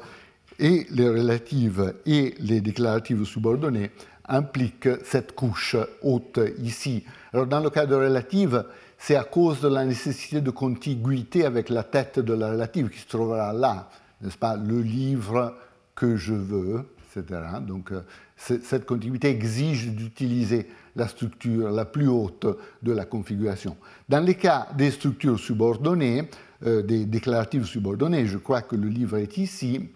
et 0.58 0.86
les 0.90 1.08
relatives 1.08 1.94
et 2.06 2.34
les 2.38 2.60
déclaratives 2.60 3.24
subordonnées 3.24 3.90
impliquent 4.26 5.04
cette 5.04 5.34
couche 5.34 5.76
haute 6.02 6.40
ici. 6.62 7.04
Alors 7.32 7.46
dans 7.46 7.60
le 7.60 7.70
cas 7.70 7.86
de 7.86 7.94
relative, 7.94 8.64
c'est 8.98 9.16
à 9.16 9.24
cause 9.24 9.60
de 9.60 9.68
la 9.68 9.84
nécessité 9.84 10.40
de 10.40 10.50
contiguïté 10.50 11.44
avec 11.44 11.68
la 11.68 11.82
tête 11.82 12.20
de 12.20 12.32
la 12.32 12.50
relative 12.50 12.88
qui 12.88 13.00
se 13.00 13.08
trouvera 13.08 13.52
là, 13.52 13.90
n'est-ce 14.22 14.38
pas, 14.38 14.56
le 14.56 14.80
livre 14.80 15.56
que 15.94 16.16
je 16.16 16.34
veux, 16.34 16.84
Donc 17.60 17.92
euh, 17.92 18.02
cette 18.36 18.86
contiguïté 18.86 19.28
exige 19.28 19.88
d'utiliser 19.88 20.68
la 20.96 21.08
structure 21.08 21.70
la 21.70 21.84
plus 21.84 22.08
haute 22.08 22.46
de 22.82 22.92
la 22.92 23.04
configuration. 23.04 23.76
Dans 24.08 24.20
les 24.20 24.34
cas 24.34 24.68
des 24.76 24.90
structures 24.90 25.38
subordonnées, 25.38 26.28
euh, 26.64 26.82
des 26.82 27.04
déclaratives 27.04 27.64
subordonnées, 27.64 28.26
je 28.26 28.38
crois 28.38 28.62
que 28.62 28.76
le 28.76 28.88
livre 28.88 29.18
est 29.18 29.36
ici, 29.38 29.88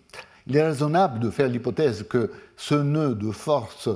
il 0.47 0.57
est 0.57 0.67
raisonnable 0.67 1.21
de 1.21 1.31
faire 1.31 1.49
l'hypothèse 1.49 2.07
que 2.09 2.31
ce 2.57 2.75
nœud 2.75 3.15
de 3.15 3.31
force 3.31 3.89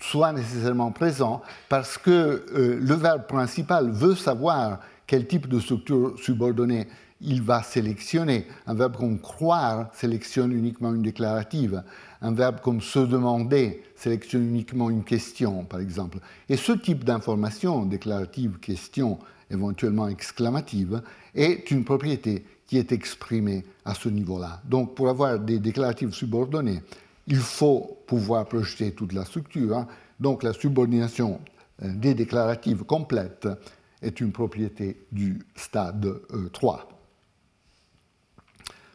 soit 0.00 0.32
nécessairement 0.32 0.90
présent 0.90 1.42
parce 1.68 1.98
que 1.98 2.10
euh, 2.10 2.78
le 2.80 2.94
verbe 2.94 3.26
principal 3.26 3.90
veut 3.90 4.14
savoir 4.14 4.80
quel 5.06 5.26
type 5.26 5.48
de 5.48 5.60
structure 5.60 6.14
subordonnée 6.18 6.88
il 7.24 7.42
va 7.42 7.62
sélectionner. 7.62 8.46
Un 8.66 8.74
verbe 8.74 8.96
comme 8.96 9.18
croire 9.18 9.88
sélectionne 9.94 10.52
uniquement 10.52 10.94
une 10.94 11.02
déclarative. 11.02 11.82
Un 12.20 12.32
verbe 12.32 12.60
comme 12.60 12.80
se 12.80 12.98
demander 12.98 13.82
sélectionne 13.96 14.46
uniquement 14.46 14.90
une 14.90 15.04
question, 15.04 15.64
par 15.64 15.80
exemple. 15.80 16.18
Et 16.48 16.56
ce 16.56 16.72
type 16.72 17.04
d'information, 17.04 17.86
déclarative, 17.86 18.58
question, 18.58 19.18
éventuellement 19.50 20.08
exclamative, 20.08 21.02
est 21.34 21.70
une 21.70 21.84
propriété 21.84 22.44
qui 22.66 22.78
est 22.78 22.92
exprimée 22.92 23.64
à 23.84 23.94
ce 23.94 24.08
niveau-là. 24.08 24.60
Donc, 24.64 24.94
pour 24.94 25.08
avoir 25.08 25.38
des 25.38 25.58
déclaratives 25.58 26.12
subordonnées, 26.12 26.82
il 27.26 27.36
faut 27.36 27.98
pouvoir 28.06 28.46
projeter 28.46 28.92
toute 28.92 29.12
la 29.12 29.24
structure. 29.24 29.86
Donc, 30.20 30.42
la 30.42 30.52
subordination 30.52 31.40
euh, 31.82 31.92
des 31.94 32.14
déclaratives 32.14 32.84
complètes 32.84 33.48
est 34.02 34.20
une 34.20 34.32
propriété 34.32 35.06
du 35.10 35.40
stade 35.56 36.06
3. 36.52 36.93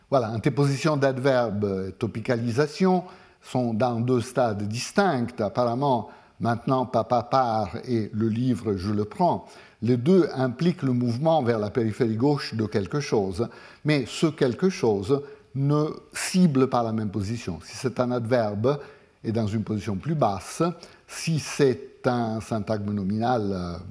Voilà, 0.10 0.32
antéposition 0.32 0.97
d'adverbe 0.97 1.88
et 1.88 1.91
topicalisation 1.91 3.03
sont 3.43 3.76
dans 3.76 3.99
deux 3.99 4.22
stades 4.22 4.64
distincts. 4.64 5.28
Apparemment, 5.39 6.10
maintenant, 6.39 6.88
papa 6.88 7.22
part 7.22 7.78
et 7.88 8.10
le 8.12 8.28
livre, 8.28 8.76
je 8.76 8.91
le 8.91 9.05
prends. 9.05 9.45
Les 9.84 9.97
deux 9.97 10.28
impliquent 10.34 10.82
le 10.82 10.93
mouvement 10.93 11.43
vers 11.43 11.60
la 11.60 11.70
périphérie 11.70 12.16
gauche 12.16 12.55
de 12.55 12.66
quelque 12.66 12.99
chose, 12.99 13.47
mais 13.86 14.05
ce 14.07 14.26
quelque 14.26 14.70
chose 14.70 15.22
ne 15.53 15.86
cible 16.14 16.70
pas 16.70 16.82
la 16.82 16.91
même 16.91 17.12
position. 17.12 17.60
Si 17.64 17.78
c'est 17.78 17.99
un 17.99 18.10
adverbe 18.12 18.80
et 19.24 19.32
dans 19.32 19.47
une 19.47 19.64
position 19.64 19.95
plus 19.95 20.16
basse, 20.16 20.64
si 21.10 21.39
c'est 21.39 22.05
un 22.05 22.39
syntagme 22.39 22.93
nominal, 22.93 23.82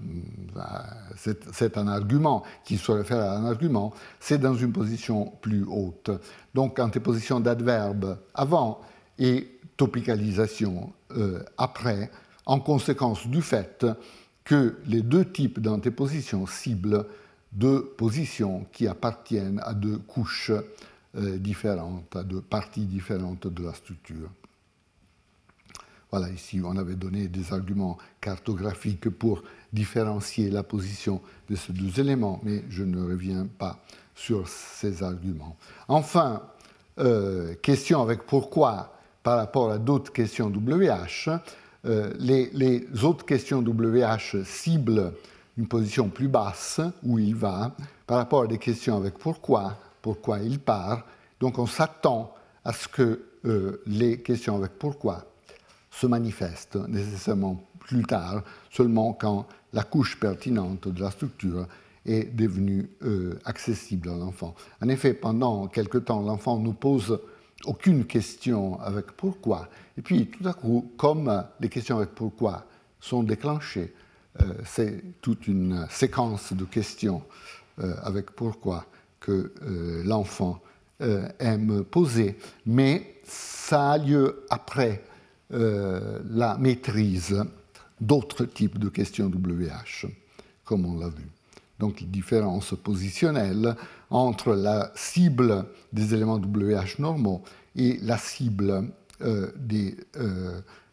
euh, 0.56 0.62
c'est 1.52 1.76
un 1.76 1.88
argument 1.88 2.44
qui 2.64 2.78
se 2.78 2.92
réfère 2.92 3.18
à 3.18 3.36
un 3.36 3.44
argument, 3.44 3.92
c'est 4.20 4.38
dans 4.38 4.54
une 4.54 4.72
position 4.72 5.32
plus 5.42 5.64
haute. 5.64 6.10
Donc 6.54 6.78
antéposition 6.78 7.40
d'adverbe 7.40 8.18
avant 8.34 8.80
et 9.18 9.48
topicalisation 9.76 10.92
euh, 11.16 11.42
après, 11.58 12.10
en 12.46 12.60
conséquence 12.60 13.26
du 13.26 13.42
fait 13.42 13.84
que 14.44 14.78
les 14.86 15.02
deux 15.02 15.24
types 15.24 15.60
d'antéposition 15.60 16.46
ciblent 16.46 17.04
deux 17.52 17.84
positions 17.84 18.64
qui 18.72 18.86
appartiennent 18.86 19.60
à 19.64 19.74
deux 19.74 19.98
couches 19.98 20.52
euh, 21.16 21.36
différentes, 21.38 22.14
à 22.14 22.22
deux 22.22 22.40
parties 22.40 22.86
différentes 22.86 23.48
de 23.48 23.64
la 23.64 23.74
structure. 23.74 24.30
Voilà, 26.10 26.30
ici 26.30 26.60
on 26.64 26.76
avait 26.76 26.94
donné 26.94 27.28
des 27.28 27.52
arguments 27.52 27.98
cartographiques 28.20 29.10
pour 29.10 29.42
différencier 29.72 30.50
la 30.50 30.62
position 30.62 31.20
de 31.50 31.56
ces 31.56 31.72
deux 31.72 32.00
éléments, 32.00 32.40
mais 32.42 32.64
je 32.70 32.82
ne 32.82 33.02
reviens 33.02 33.46
pas 33.58 33.78
sur 34.14 34.48
ces 34.48 35.02
arguments. 35.02 35.56
Enfin, 35.86 36.42
euh, 36.98 37.54
question 37.62 38.02
avec 38.02 38.22
pourquoi 38.22 38.94
par 39.22 39.36
rapport 39.36 39.70
à 39.70 39.78
d'autres 39.78 40.12
questions 40.12 40.48
WH, 40.48 41.30
euh, 41.84 42.12
les, 42.18 42.86
autres 43.04 43.24
questions 43.24 43.60
WH 43.60 44.42
ciblent 44.44 45.12
une 45.56 45.68
position 45.68 46.08
plus 46.08 46.28
basse 46.28 46.80
où 47.02 47.18
il 47.18 47.34
va 47.34 47.76
par 48.06 48.18
rapport 48.18 48.44
à 48.44 48.46
des 48.46 48.58
questions 48.58 48.96
avec 48.96 49.18
pourquoi 49.18 49.76
pourquoi 50.02 50.38
il 50.38 50.58
part. 50.58 51.04
Donc 51.40 51.58
on 51.58 51.66
s'attend 51.66 52.34
à 52.64 52.72
ce 52.72 52.88
que 52.88 53.22
euh, 53.44 53.82
les 53.86 54.20
questions 54.22 54.56
avec 54.56 54.72
pourquoi 54.78 55.24
se 55.90 56.06
manifestent 56.06 56.76
nécessairement 56.88 57.62
plus 57.78 58.04
tard, 58.04 58.42
seulement 58.70 59.12
quand 59.12 59.46
la 59.72 59.82
couche 59.82 60.18
pertinente 60.18 60.88
de 60.88 61.00
la 61.00 61.10
structure 61.10 61.66
est 62.04 62.34
devenue 62.34 62.88
euh, 63.02 63.38
accessible 63.44 64.08
à 64.08 64.16
l'enfant. 64.16 64.54
En 64.82 64.88
effet, 64.88 65.14
pendant 65.14 65.66
quelque 65.66 65.98
temps, 65.98 66.22
l'enfant 66.22 66.58
ne 66.58 66.72
pose 66.72 67.20
aucune 67.64 68.04
question 68.04 68.80
avec 68.80 69.12
pourquoi. 69.12 69.68
Et 69.96 70.02
puis, 70.02 70.26
tout 70.26 70.46
à 70.48 70.52
coup, 70.52 70.92
comme 70.96 71.44
les 71.60 71.68
questions 71.68 71.96
avec 71.96 72.10
pourquoi 72.10 72.64
sont 73.00 73.22
déclenchées, 73.22 73.92
euh, 74.40 74.44
c'est 74.64 75.02
toute 75.20 75.48
une 75.48 75.86
séquence 75.90 76.52
de 76.52 76.64
questions 76.64 77.22
avec 78.02 78.32
pourquoi 78.32 78.86
que 79.20 79.52
euh, 79.62 80.02
l'enfant 80.04 80.60
euh, 81.00 81.28
aime 81.38 81.84
poser, 81.84 82.36
mais 82.66 83.20
ça 83.24 83.92
a 83.92 83.98
lieu 83.98 84.44
après 84.50 85.02
euh, 85.52 86.20
la 86.30 86.56
maîtrise 86.58 87.42
d'autres 88.00 88.44
types 88.44 88.78
de 88.78 88.88
questions 88.88 89.26
WH, 89.26 90.06
comme 90.64 90.86
on 90.86 90.98
l'a 90.98 91.08
vu. 91.08 91.26
Donc, 91.78 92.02
différence 92.04 92.74
positionnelle 92.82 93.76
entre 94.10 94.54
la 94.54 94.92
cible 94.94 95.66
des 95.92 96.14
éléments 96.14 96.38
WH 96.38 96.98
normaux 96.98 97.42
et 97.76 97.98
la 98.02 98.18
cible 98.18 98.90
des, 99.56 99.96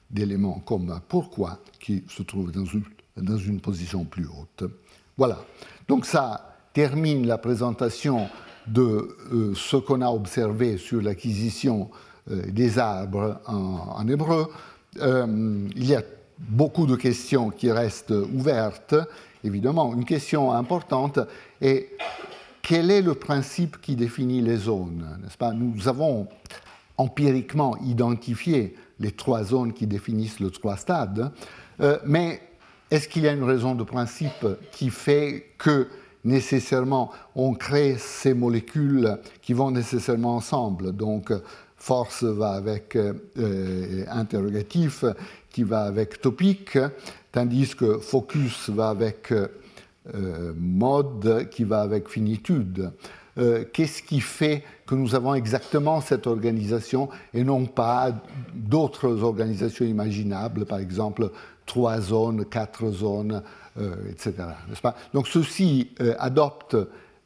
d'éléments 0.10 0.60
comme 0.66 1.00
pourquoi 1.08 1.60
qui 1.80 2.04
se 2.08 2.24
trouvent 2.24 2.52
dans 2.52 3.38
une, 3.38 3.60
position 3.62 4.04
plus 4.04 4.26
haute. 4.26 4.70
Voilà. 5.18 5.44
Donc 5.88 6.06
ça, 6.06 6.56
termine 6.74 7.26
la 7.26 7.38
présentation 7.38 8.28
de 8.68 9.16
euh, 9.32 9.54
ce 9.56 9.78
qu'on 9.78 10.02
a 10.02 10.10
observé 10.10 10.78
sur 10.78 11.02
l'acquisition 11.02 11.90
euh, 11.90 12.15
des 12.28 12.80
arbres 12.80 13.40
en, 13.46 14.08
hébreu. 14.08 14.48
Euh, 15.02 15.68
il 15.76 15.86
y 15.86 15.96
a 15.96 16.02
beaucoup 16.40 16.86
de 16.86 16.96
questions 16.96 17.50
qui 17.50 17.72
restent 17.72 18.14
ouvertes. 18.34 18.96
Évidemment, 19.44 19.94
une 19.94 20.06
question 20.06 20.52
importante 20.52 21.20
est 21.62 21.90
quel 22.62 22.90
est 22.90 23.02
le 23.02 23.14
principe 23.14 23.80
qui 23.80 23.96
définit 23.96 24.42
les 24.42 24.58
zones 24.58 25.06
pas? 25.38 25.54
Nous 25.54 25.88
avons 25.88 26.28
empiriquement 26.98 27.78
identifié 27.84 28.76
les 29.00 29.12
trois 29.12 29.44
zones 29.44 29.74
qui 29.74 29.86
définissent 29.86 30.40
le 30.40 30.50
trois 30.50 30.78
stades, 30.78 31.32
mais 32.06 32.42
est-ce 32.90 33.08
qu'il 33.08 33.24
y 33.24 33.28
a 33.28 33.34
une 33.34 33.44
raison 33.44 33.76
de 33.76 33.84
principe 33.84 34.48
qui 34.72 34.90
fait 34.90 35.52
que 35.58 35.88
nécessairement, 36.24 37.12
on 37.36 37.54
crée 37.54 37.98
ces 37.98 38.34
molécules 38.34 39.18
qui 39.42 39.54
vont 39.54 39.72
nécessairement 39.72 40.36
ensemble? 40.36 40.92
Donc, 40.92 41.32
force 41.86 42.24
va 42.24 42.54
avec 42.54 42.96
euh, 42.96 44.06
interrogatif, 44.08 45.06
qui 45.52 45.62
va 45.62 45.82
avec 45.82 46.20
topique, 46.20 46.80
tandis 47.32 47.76
que 47.76 48.00
focus 48.00 48.72
va 48.72 48.90
avec 48.90 49.32
euh, 49.32 50.54
mode, 50.58 51.48
qui 51.52 51.64
va 51.64 51.82
avec 51.82 52.10
finitude. 52.10 52.92
Euh, 53.38 53.66
qu'est-ce 53.72 54.02
qui 54.02 54.20
fait 54.20 54.64
que 54.88 54.96
nous 54.96 55.14
avons 55.14 55.36
exactement 55.36 56.02
cette 56.02 56.26
organisation 56.26 57.08
et 57.36 57.44
non 57.44 57.68
pas 57.68 58.12
d'autres 58.56 59.22
organisations 59.22 59.86
imaginables, 59.86 60.66
par 60.66 60.80
exemple 60.80 61.30
trois 61.68 62.02
zones, 62.02 62.46
quatre 62.46 62.90
zones, 62.90 63.44
euh, 63.78 64.10
etc. 64.10 64.34
Pas? 64.82 64.96
Donc 65.14 65.28
ceci 65.28 65.92
euh, 66.02 66.16
adopte 66.18 66.76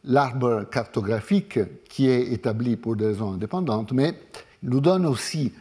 l'arbre 0.04 0.66
cartographique 0.70 1.60
qui 1.88 2.10
est 2.10 2.34
établi 2.34 2.76
pour 2.76 2.98
des 2.98 3.06
raisons 3.06 3.34
indépendantes, 3.34 3.94
mais 3.94 4.16
nous 4.64 4.82
donne 4.82 5.06
aussi 5.06 5.52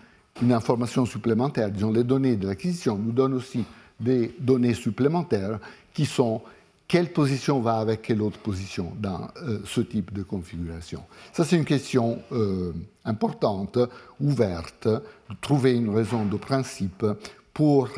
une 0.42 0.52
information 0.52 1.04
supplémentaire, 1.06 1.70
disons 1.70 1.92
les 1.92 2.04
données 2.04 2.36
de 2.36 2.46
l'acquisition, 2.46 2.96
nous 2.96 3.12
donne 3.12 3.34
aussi 3.34 3.64
des 3.98 4.34
données 4.38 4.74
supplémentaires 4.74 5.58
qui 5.92 6.06
sont 6.06 6.42
quelle 6.86 7.12
position 7.12 7.60
va 7.60 7.78
avec 7.78 8.02
quelle 8.02 8.22
autre 8.22 8.38
position 8.38 8.92
dans 8.98 9.28
euh, 9.42 9.58
ce 9.66 9.82
type 9.82 10.12
de 10.12 10.22
configuration. 10.22 11.02
Ça, 11.32 11.44
c'est 11.44 11.56
une 11.56 11.66
question 11.66 12.18
importante, 13.04 13.78
ouverte, 14.20 14.86
de 14.86 15.36
trouver 15.40 15.74
une 15.74 15.94
raison 15.94 16.24
de 16.24 16.36
principe 16.36 17.04
pour 17.52 17.90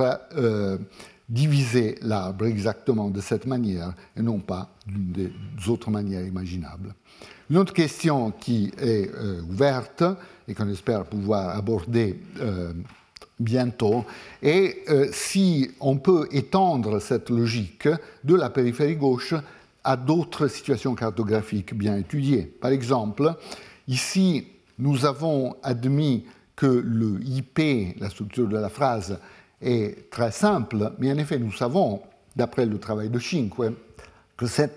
diviser 1.31 1.97
l'arbre 2.03 2.47
exactement 2.47 3.09
de 3.09 3.21
cette 3.21 3.47
manière 3.47 3.95
et 4.17 4.23
non 4.23 4.41
pas 4.41 4.75
d'une 4.87 5.13
des 5.13 5.33
autres 5.69 5.91
manières 5.91 6.27
imaginables. 6.27 6.95
Une 7.49 7.57
autre 7.57 7.73
question 7.73 8.33
qui 8.33 8.73
est 8.79 9.09
euh, 9.15 9.41
ouverte 9.43 10.03
et 10.49 10.55
qu'on 10.55 10.69
espère 10.69 11.05
pouvoir 11.05 11.57
aborder 11.57 12.21
euh, 12.41 12.73
bientôt 13.39 14.05
est 14.43 14.89
euh, 14.89 15.09
si 15.13 15.71
on 15.81 15.99
peut 15.99 16.29
étendre 16.33 16.99
cette 17.01 17.31
logique 17.31 17.89
de 18.25 18.35
la 18.35 18.51
périphérie 18.51 18.97
gauche 18.97 19.35
à 19.85 19.97
d'autres 19.97 20.49
situations 20.49 20.95
cartographiques 20.95 21.75
bien 21.75 21.97
étudiées. 21.97 22.43
Par 22.43 22.73
exemple, 22.73 23.35
ici, 23.87 24.47
nous 24.79 25.07
avons 25.07 25.55
admis 25.63 26.25
que 26.57 26.67
le 26.67 27.21
IP, 27.25 27.99
la 27.99 28.11
structure 28.11 28.49
de 28.49 28.59
la 28.59 28.69
phrase, 28.69 29.19
est 29.61 30.11
très 30.11 30.33
simple, 30.33 30.93
mais 30.99 31.13
en 31.13 31.19
effet, 31.19 31.39
nous 31.39 31.53
savons, 31.53 32.01
d'après 32.37 32.67
le 32.67 32.79
travail 32.79 33.11
de 33.11 33.19
Cinque, 33.19 33.75
que 34.37 34.47
c'est 34.47 34.73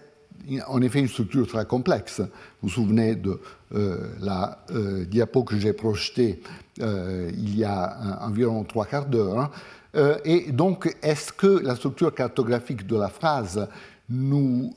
en 0.67 0.81
effet 0.81 0.99
une 0.99 1.07
structure 1.07 1.47
très 1.47 1.65
complexe. 1.65 2.19
Vous 2.19 2.67
vous 2.67 2.69
souvenez 2.69 3.15
de 3.15 3.39
euh, 3.73 3.97
la 4.19 4.59
euh, 4.71 5.05
diapo 5.05 5.43
que 5.43 5.57
j'ai 5.57 5.73
projetée 5.73 6.41
euh, 6.81 7.31
il 7.33 7.57
y 7.57 7.63
a 7.63 8.19
environ 8.21 8.63
trois 8.63 8.85
quarts 8.85 9.05
d'heure. 9.05 9.51
et 10.25 10.51
donc, 10.51 10.95
est-ce 11.03 11.31
que 11.31 11.61
la 11.63 11.75
structure 11.75 12.13
cartographique 12.15 12.87
de 12.87 12.97
la 12.97 13.09
phrase 13.09 13.67
nous 14.09 14.73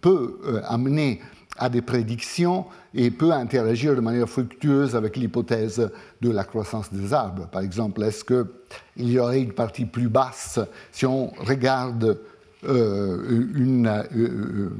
peut 0.00 0.60
amener 0.64 1.20
à 1.62 1.68
des 1.68 1.80
prédictions 1.80 2.66
et 2.92 3.12
peut 3.12 3.30
interagir 3.30 3.94
de 3.94 4.00
manière 4.00 4.28
fructueuse 4.28 4.96
avec 4.96 5.16
l'hypothèse 5.16 5.92
de 6.20 6.28
la 6.28 6.42
croissance 6.42 6.92
des 6.92 7.14
arbres. 7.14 7.46
Par 7.46 7.62
exemple, 7.62 8.02
est-ce 8.02 8.24
qu'il 8.24 9.08
y 9.08 9.20
aurait 9.20 9.42
une 9.42 9.52
partie 9.52 9.84
plus 9.84 10.08
basse 10.08 10.58
si 10.90 11.06
on 11.06 11.28
regarde 11.38 12.18
euh, 12.64 13.46
une, 13.54 13.86
euh, 13.86 14.02
euh, 14.16 14.70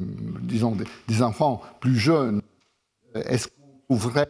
disons, 0.43 0.77
des 1.07 1.23
enfants 1.23 1.63
plus 1.79 1.95
jeunes? 1.95 2.43
Est-ce 3.15 3.47
qu'on 3.47 3.95
trouverait 3.95 4.29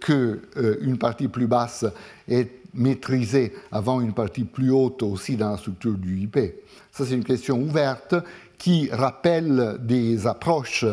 qu'une 0.00 0.96
partie 0.98 1.28
plus 1.28 1.46
basse 1.46 1.84
est 2.26 2.50
maîtrisée 2.72 3.52
avant 3.70 4.00
une 4.00 4.14
partie 4.14 4.44
plus 4.44 4.70
haute 4.70 5.02
aussi 5.02 5.36
dans 5.36 5.50
la 5.50 5.58
structure 5.58 5.98
du 5.98 6.18
IP 6.20 6.38
Ça, 6.92 7.04
c'est 7.04 7.14
une 7.14 7.24
question 7.24 7.60
ouverte 7.60 8.14
qui 8.56 8.88
rappelle 8.90 9.76
des 9.80 10.26
approches 10.26 10.86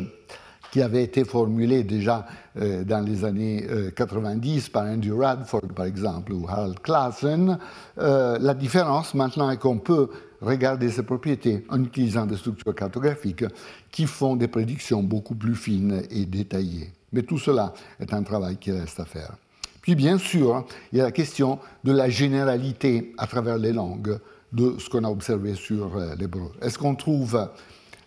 qui 0.72 0.82
avait 0.82 1.04
été 1.04 1.26
formulé 1.26 1.84
déjà 1.84 2.26
euh, 2.60 2.84
dans 2.84 3.06
les 3.06 3.26
années 3.26 3.68
90 3.96 4.66
euh, 4.68 4.72
par 4.72 4.86
Andrew 4.86 5.20
Radford, 5.20 5.68
par 5.76 5.86
exemple, 5.86 6.32
ou 6.32 6.48
Harold 6.48 6.80
Klassen. 6.80 7.60
Euh, 8.00 8.38
la 8.40 8.54
différence 8.54 9.14
maintenant 9.14 9.52
est 9.52 9.58
qu'on 9.58 9.78
peut 9.78 10.10
regarder 10.42 10.90
ces 10.90 11.04
propriétés 11.04 11.66
en 11.70 11.84
utilisant 11.84 12.26
des 12.26 12.38
structures 12.38 12.74
cartographiques 12.74 13.46
qui 13.92 14.08
font 14.08 14.36
des 14.36 14.48
prédictions 14.48 15.04
beaucoup 15.04 15.36
plus 15.36 15.56
fines 15.56 16.02
et 16.10 16.26
détaillées. 16.26 16.92
Mais 17.12 17.24
tout 17.24 17.38
cela 17.38 17.74
est 18.00 18.14
un 18.14 18.24
travail 18.24 18.56
qui 18.56 18.72
reste 18.72 19.00
à 19.00 19.06
faire. 19.06 19.36
Puis 19.82 19.96
bien 19.96 20.18
sûr, 20.18 20.66
il 20.92 21.00
y 21.00 21.02
a 21.02 21.06
la 21.06 21.12
question 21.12 21.60
de 21.84 21.92
la 21.92 22.10
généralité 22.10 23.14
à 23.18 23.28
travers 23.28 23.58
les 23.58 23.74
langues 23.74 24.20
de 24.54 24.76
ce 24.80 24.90
qu'on 24.90 25.04
a 25.04 25.10
observé 25.10 25.56
sur 25.56 25.98
l'hébreu. 26.18 26.52
Est-ce 26.62 26.78
qu'on 26.78 26.96
trouve 26.96 27.50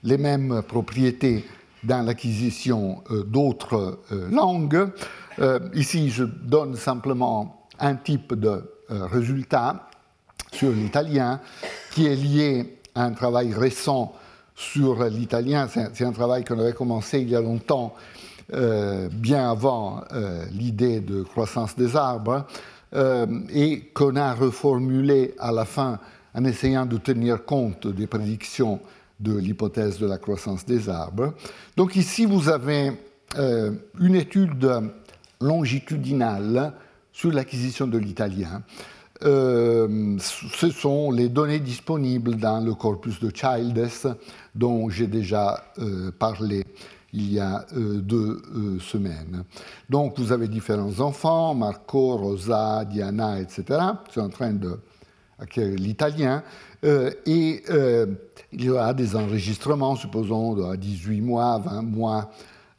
les 0.03 0.19
mêmes 0.19 0.62
propriétés 0.67 1.45
dans 1.85 2.03
l'acquisition 2.03 3.03
euh, 3.11 3.22
d'autres 3.24 4.01
euh, 4.12 4.30
langues. 4.30 4.89
Euh, 5.39 5.59
ici, 5.74 6.11
je 6.11 6.24
donne 6.24 6.76
simplement 6.76 7.66
un 7.78 7.97
type 7.97 8.35
de 8.35 8.62
résultat 8.89 9.89
sur 10.53 10.70
l'italien 10.70 11.41
qui 11.91 12.07
est 12.07 12.14
lié 12.14 12.78
à 12.95 13.05
un 13.05 13.12
travail 13.12 13.53
récent 13.53 14.12
sur 14.55 15.03
l'italien. 15.05 15.66
C'est 15.68 16.05
un 16.05 16.12
travail 16.12 16.45
qu'on 16.45 16.59
avait 16.61 16.74
commencé 16.74 17.20
il 17.20 17.30
y 17.30 17.35
a 17.35 17.41
longtemps, 17.41 17.95
bien 18.53 19.51
avant 19.51 20.05
l'idée 20.53 21.01
de 21.01 21.22
croissance 21.22 21.74
des 21.74 21.97
arbres, 21.97 22.47
et 22.95 23.91
qu'on 23.95 24.14
a 24.14 24.35
reformulé 24.35 25.35
à 25.41 25.51
la 25.51 25.64
fin 25.64 25.99
en 26.35 26.45
essayant 26.45 26.85
de 26.87 26.99
tenir 26.99 27.45
compte 27.45 27.89
des 27.89 28.07
prédictions 28.07 28.80
de 29.25 29.37
l'hypothèse 29.37 29.99
de 29.99 30.07
la 30.07 30.18
croissance 30.18 30.64
des 30.64 30.89
arbres. 30.89 31.35
Donc 31.77 31.97
ici, 31.97 32.27
vous 32.27 32.49
avez 32.49 32.93
euh, 33.39 33.72
une 33.99 34.14
étude 34.14 34.70
longitudinale 35.41 36.75
sur 37.12 37.33
l'acquisition 37.33 37.87
de 37.87 37.99
l'italien. 37.99 38.62
Euh, 39.22 40.16
ce 40.18 40.70
sont 40.70 41.11
les 41.11 41.29
données 41.29 41.61
disponibles 41.61 42.37
dans 42.37 42.61
le 42.61 42.75
corpus 42.75 43.18
de 43.20 43.31
Childes 43.35 44.16
dont 44.55 44.91
j'ai 44.91 45.07
déjà 45.07 45.64
euh, 45.79 46.11
parlé 46.11 46.64
il 47.16 47.33
y 47.33 47.39
a 47.39 47.64
deux 47.72 48.43
semaines. 48.81 49.45
Donc 49.89 50.18
vous 50.18 50.33
avez 50.33 50.49
différents 50.49 50.99
enfants, 50.99 51.55
Marco, 51.55 52.16
Rosa, 52.16 52.85
Diana, 52.85 53.41
etc., 53.41 53.62
qui 54.11 54.18
en 54.18 54.31
train 54.31 54.53
d'acquérir 54.53 54.81
l'italien. 55.57 56.43
et 56.82 57.62
il 58.53 58.64
y 58.64 58.70
aura 58.70 58.95
des 58.95 59.16
enregistrements, 59.16 59.97
supposons, 59.97 60.70
à 60.70 60.76
18 60.76 61.20
mois, 61.20 61.59
20 61.59 61.82
mois, 61.82 62.30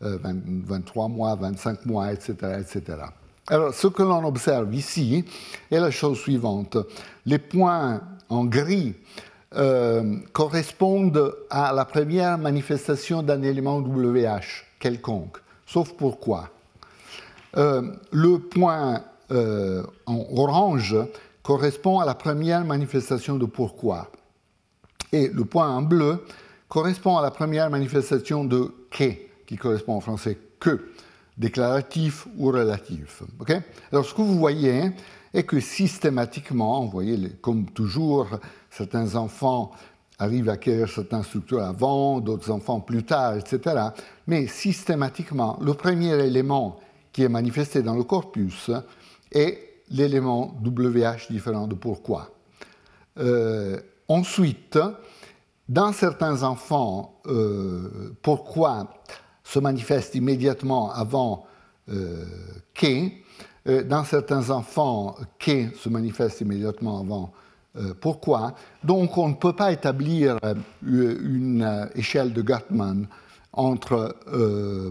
23 0.01 1.05
euh, 1.05 1.07
mois, 1.09 1.35
25 1.35 1.85
mois, 1.85 2.13
etc. 2.13 2.35
etc. 2.59 2.97
Alors, 3.47 3.73
ce 3.73 3.87
que 3.87 4.03
l'on 4.03 4.25
observe 4.25 4.73
ici 4.73 5.23
est 5.71 5.79
la 5.79 5.91
chose 5.91 6.17
suivante. 6.19 6.77
Les 7.25 7.37
points 7.37 8.01
en 8.29 8.45
gris 8.45 8.95
euh, 9.55 10.17
correspondent 10.33 11.35
à 11.49 11.71
la 11.73 11.85
première 11.85 12.37
manifestation 12.37 13.21
d'un 13.21 13.41
élément 13.41 13.79
WH 13.79 14.65
quelconque, 14.79 15.37
sauf 15.65 15.93
pourquoi? 15.93 16.49
Euh, 17.57 17.93
le 18.11 18.39
point 18.39 19.03
en 19.27 20.27
orange 20.35 20.95
correspond 21.45 21.99
à 21.99 22.05
la 22.05 22.15
première 22.15 22.65
manifestation 22.65 23.37
de 23.37 23.45
pourquoi. 23.45 24.11
Et 25.11 25.27
le 25.27 25.45
point 25.45 25.69
en 25.69 25.83
bleu 25.83 26.25
correspond 26.67 27.17
à 27.17 27.21
la 27.21 27.29
première 27.29 27.69
manifestation 27.69 28.43
de 28.43 28.73
que, 28.89 29.11
qui 29.45 29.55
correspond 29.55 29.93
en 29.93 29.99
français 29.99 30.39
que, 30.59 30.89
déclaratif 31.37 32.25
ou 32.37 32.47
relatif. 32.47 33.21
Alors 33.91 34.05
ce 34.05 34.15
que 34.15 34.23
vous 34.23 34.39
voyez 34.39 34.89
est 35.35 35.43
que 35.43 35.59
systématiquement, 35.59 36.83
vous 36.83 36.89
voyez, 36.89 37.29
comme 37.43 37.65
toujours, 37.65 38.27
certains 38.71 39.15
enfants 39.15 39.71
arrivent 40.17 40.49
à 40.49 40.53
acquérir 40.53 40.89
certaines 40.89 41.23
structures 41.23 41.61
avant, 41.61 42.21
d'autres 42.21 42.49
enfants 42.49 42.79
plus 42.79 43.03
tard, 43.03 43.35
etc. 43.35 43.89
Mais 44.25 44.47
systématiquement, 44.47 45.59
le 45.61 45.75
premier 45.75 46.15
élément 46.25 46.79
qui 47.13 47.21
est 47.21 47.29
manifesté 47.29 47.83
dans 47.83 47.95
le 47.95 48.03
corpus 48.03 48.71
est 49.31 49.64
l'élément 49.89 50.55
WH 50.63 51.29
différent 51.29 51.67
de 51.67 51.75
pourquoi. 51.75 52.31
Euh, 53.17 53.79
Ensuite, 54.07 54.77
dans 55.67 55.91
certains 55.91 56.43
enfants, 56.43 57.19
euh, 57.25 58.15
pourquoi 58.21 58.88
se 59.43 59.57
manifeste 59.57 60.13
immédiatement 60.13 60.91
avant 60.91 61.47
euh, 61.89 62.23
euh 62.83 63.83
Dans 63.83 64.03
certains 64.03 64.51
enfants, 64.51 65.15
qu'est 65.39 65.75
se 65.75 65.89
manifeste 65.89 66.41
immédiatement 66.41 66.99
avant 66.99 67.31
pourquoi? 67.99 68.53
Donc 68.83 69.17
on 69.17 69.27
ne 69.29 69.33
peut 69.33 69.53
pas 69.53 69.71
établir 69.73 70.38
une 70.86 71.89
échelle 71.95 72.31
de 72.31 72.41
Gottman 72.41 73.07
entre 73.51 74.15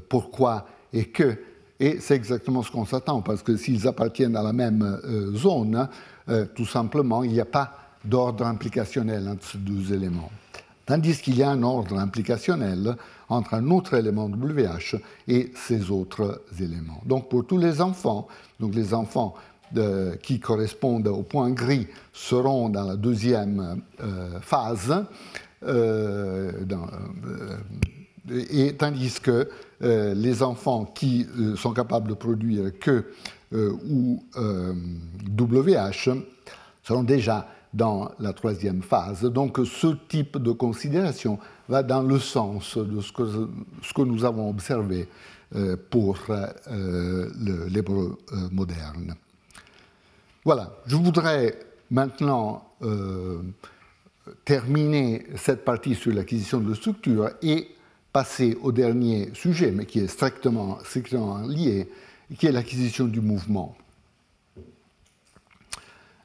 pourquoi 0.08 0.66
et 0.92 1.06
que. 1.06 1.38
Et 1.84 1.98
c'est 2.00 2.14
exactement 2.14 2.62
ce 2.62 2.70
qu'on 2.70 2.86
s'attend, 2.86 3.20
parce 3.20 3.42
que 3.42 3.56
s'ils 3.56 3.86
appartiennent 3.86 4.36
à 4.36 4.42
la 4.42 4.54
même 4.54 5.00
zone, 5.34 5.86
tout 6.54 6.64
simplement, 6.64 7.22
il 7.22 7.32
n'y 7.32 7.40
a 7.40 7.44
pas 7.44 7.76
d'ordre 8.02 8.46
implicationnel 8.46 9.28
entre 9.28 9.44
ces 9.44 9.58
deux 9.58 9.92
éléments. 9.92 10.30
Tandis 10.86 11.20
qu'il 11.20 11.36
y 11.36 11.42
a 11.42 11.50
un 11.50 11.62
ordre 11.62 11.98
implicationnel 11.98 12.96
entre 13.28 13.52
un 13.54 13.70
autre 13.70 13.94
élément 13.94 14.26
WH 14.26 14.96
et 15.28 15.52
ces 15.54 15.90
autres 15.90 16.42
éléments. 16.58 17.02
Donc 17.04 17.28
pour 17.28 17.46
tous 17.46 17.58
les 17.58 17.82
enfants, 17.82 18.28
donc 18.60 18.74
les 18.74 18.94
enfants 18.94 19.34
qui 20.22 20.40
correspondent 20.40 21.08
au 21.08 21.22
point 21.22 21.50
gris 21.50 21.88
seront 22.12 22.68
dans 22.68 22.84
la 22.84 22.96
deuxième 22.96 23.82
euh, 24.00 24.40
phase, 24.40 25.04
euh, 25.64 26.52
euh, 26.70 27.56
et 28.50 28.74
tandis 28.74 29.20
que 29.20 29.48
les 29.84 30.42
enfants 30.42 30.86
qui 30.86 31.26
sont 31.56 31.72
capables 31.72 32.08
de 32.08 32.14
produire 32.14 32.78
que 32.78 33.12
ou 33.52 34.24
WH 34.32 36.10
seront 36.82 37.02
déjà 37.02 37.46
dans 37.74 38.12
la 38.20 38.32
troisième 38.32 38.82
phase. 38.82 39.22
Donc 39.22 39.58
ce 39.64 39.88
type 40.08 40.38
de 40.38 40.52
considération 40.52 41.38
va 41.68 41.82
dans 41.82 42.02
le 42.02 42.18
sens 42.18 42.78
de 42.78 43.00
ce 43.00 43.12
que, 43.12 43.24
ce 43.82 43.92
que 43.92 44.02
nous 44.02 44.24
avons 44.24 44.48
observé 44.48 45.08
euh, 45.56 45.76
pour 45.90 46.18
euh, 46.30 47.30
l'hébreu 47.68 48.18
euh, 48.32 48.36
moderne. 48.50 49.14
Voilà, 50.44 50.76
je 50.86 50.96
voudrais 50.96 51.58
maintenant 51.90 52.64
terminer 54.44 55.24
cette 55.36 55.64
partie 55.64 55.94
sur 55.94 56.12
l'acquisition 56.12 56.60
de 56.60 56.74
structure 56.74 57.30
et 57.40 57.68
passer 58.14 58.56
au 58.62 58.70
dernier 58.70 59.30
sujet, 59.34 59.72
mais 59.72 59.86
qui 59.86 59.98
est 59.98 60.06
strictement, 60.06 60.78
lié, 61.48 61.90
qui 62.38 62.46
est 62.46 62.52
l'acquisition 62.52 63.06
du 63.06 63.20
mouvement. 63.20 63.76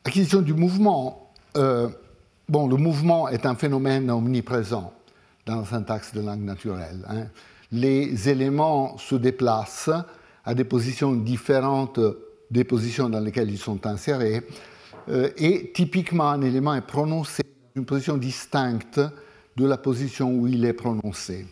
Acquisition 0.05 0.41
du 0.41 0.53
mouvement, 0.53 1.33
euh, 1.57 1.89
bon, 2.47 2.67
le 2.67 2.77
mouvement 2.77 3.27
est 3.27 3.47
un 3.47 3.55
phénomène 3.55 4.11
omniprésent 4.11 4.93
dans 5.47 5.61
la 5.61 5.65
syntaxe 5.65 6.13
de 6.13 6.21
langue 6.21 6.43
naturelle. 6.43 7.03
Hein. 7.09 7.25
Les 7.71 8.29
éléments 8.29 8.99
se 8.99 9.15
déplacent 9.15 9.89
à 10.45 10.53
des 10.53 10.65
positions 10.65 11.13
différentes 11.13 11.99
des 12.51 12.63
positions 12.63 13.09
dans 13.09 13.19
lesquelles 13.19 13.49
ils 13.49 13.59
sont 13.59 13.85
insérés, 13.87 14.41
euh, 15.09 15.29
et 15.37 15.71
typiquement 15.73 16.29
un 16.29 16.41
élément 16.41 16.75
est 16.75 16.85
prononcé 16.85 17.41
dans 17.43 17.81
une 17.81 17.85
position 17.85 18.17
distincte 18.17 19.01
de 19.55 19.65
la 19.65 19.77
position 19.77 20.31
où 20.33 20.47
il 20.47 20.65
est 20.65 20.73
prononcé. 20.73 21.45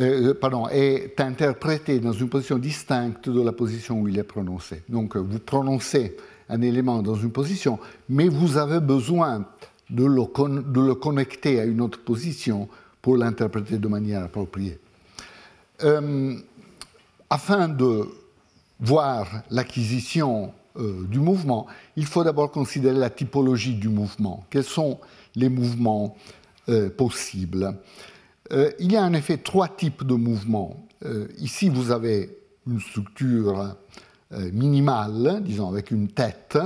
Euh, 0.00 0.32
pardon, 0.34 0.68
est 0.68 1.20
interprété 1.20 1.98
dans 1.98 2.12
une 2.12 2.28
position 2.28 2.58
distincte 2.58 3.28
de 3.28 3.42
la 3.42 3.52
position 3.52 4.00
où 4.00 4.08
il 4.08 4.16
est 4.18 4.24
prononcé. 4.24 4.82
Donc 4.88 5.16
vous 5.16 5.40
prononcez 5.40 6.16
un 6.48 6.62
élément 6.62 7.02
dans 7.02 7.16
une 7.16 7.32
position, 7.32 7.80
mais 8.08 8.28
vous 8.28 8.56
avez 8.56 8.80
besoin 8.80 9.44
de 9.90 10.04
le, 10.04 10.94
connecter 10.94 11.60
à 11.60 11.64
une 11.64 11.80
autre 11.80 12.00
position 12.00 12.68
pour 13.02 13.16
l'interpréter 13.16 13.78
de 13.78 13.88
manière 13.88 14.22
appropriée. 14.22 14.78
Euh, 15.82 16.36
afin 17.28 17.68
de 17.68 18.04
voir 18.78 19.26
l'acquisition 19.50 20.52
euh, 20.76 21.04
du 21.08 21.18
mouvement, 21.18 21.66
il 21.96 22.06
faut 22.06 22.22
d'abord 22.22 22.52
considérer 22.52 22.96
la 22.96 23.10
typologie 23.10 23.74
du 23.74 23.88
mouvement. 23.88 24.44
Quels 24.48 24.64
sont 24.64 25.00
les 25.34 25.48
mouvements 25.48 26.16
possibles? 26.98 27.74
Euh, 28.52 28.70
il 28.78 28.92
y 28.92 28.96
a 28.96 29.02
en 29.02 29.12
effet 29.12 29.38
trois 29.38 29.68
types 29.68 30.04
de 30.04 30.14
mouvements. 30.14 30.86
Euh, 31.04 31.28
ici, 31.38 31.68
vous 31.68 31.90
avez 31.90 32.38
une 32.66 32.80
structure 32.80 33.76
euh, 34.32 34.50
minimale, 34.52 35.40
disons 35.42 35.68
avec 35.68 35.90
une 35.90 36.08
tête, 36.08 36.58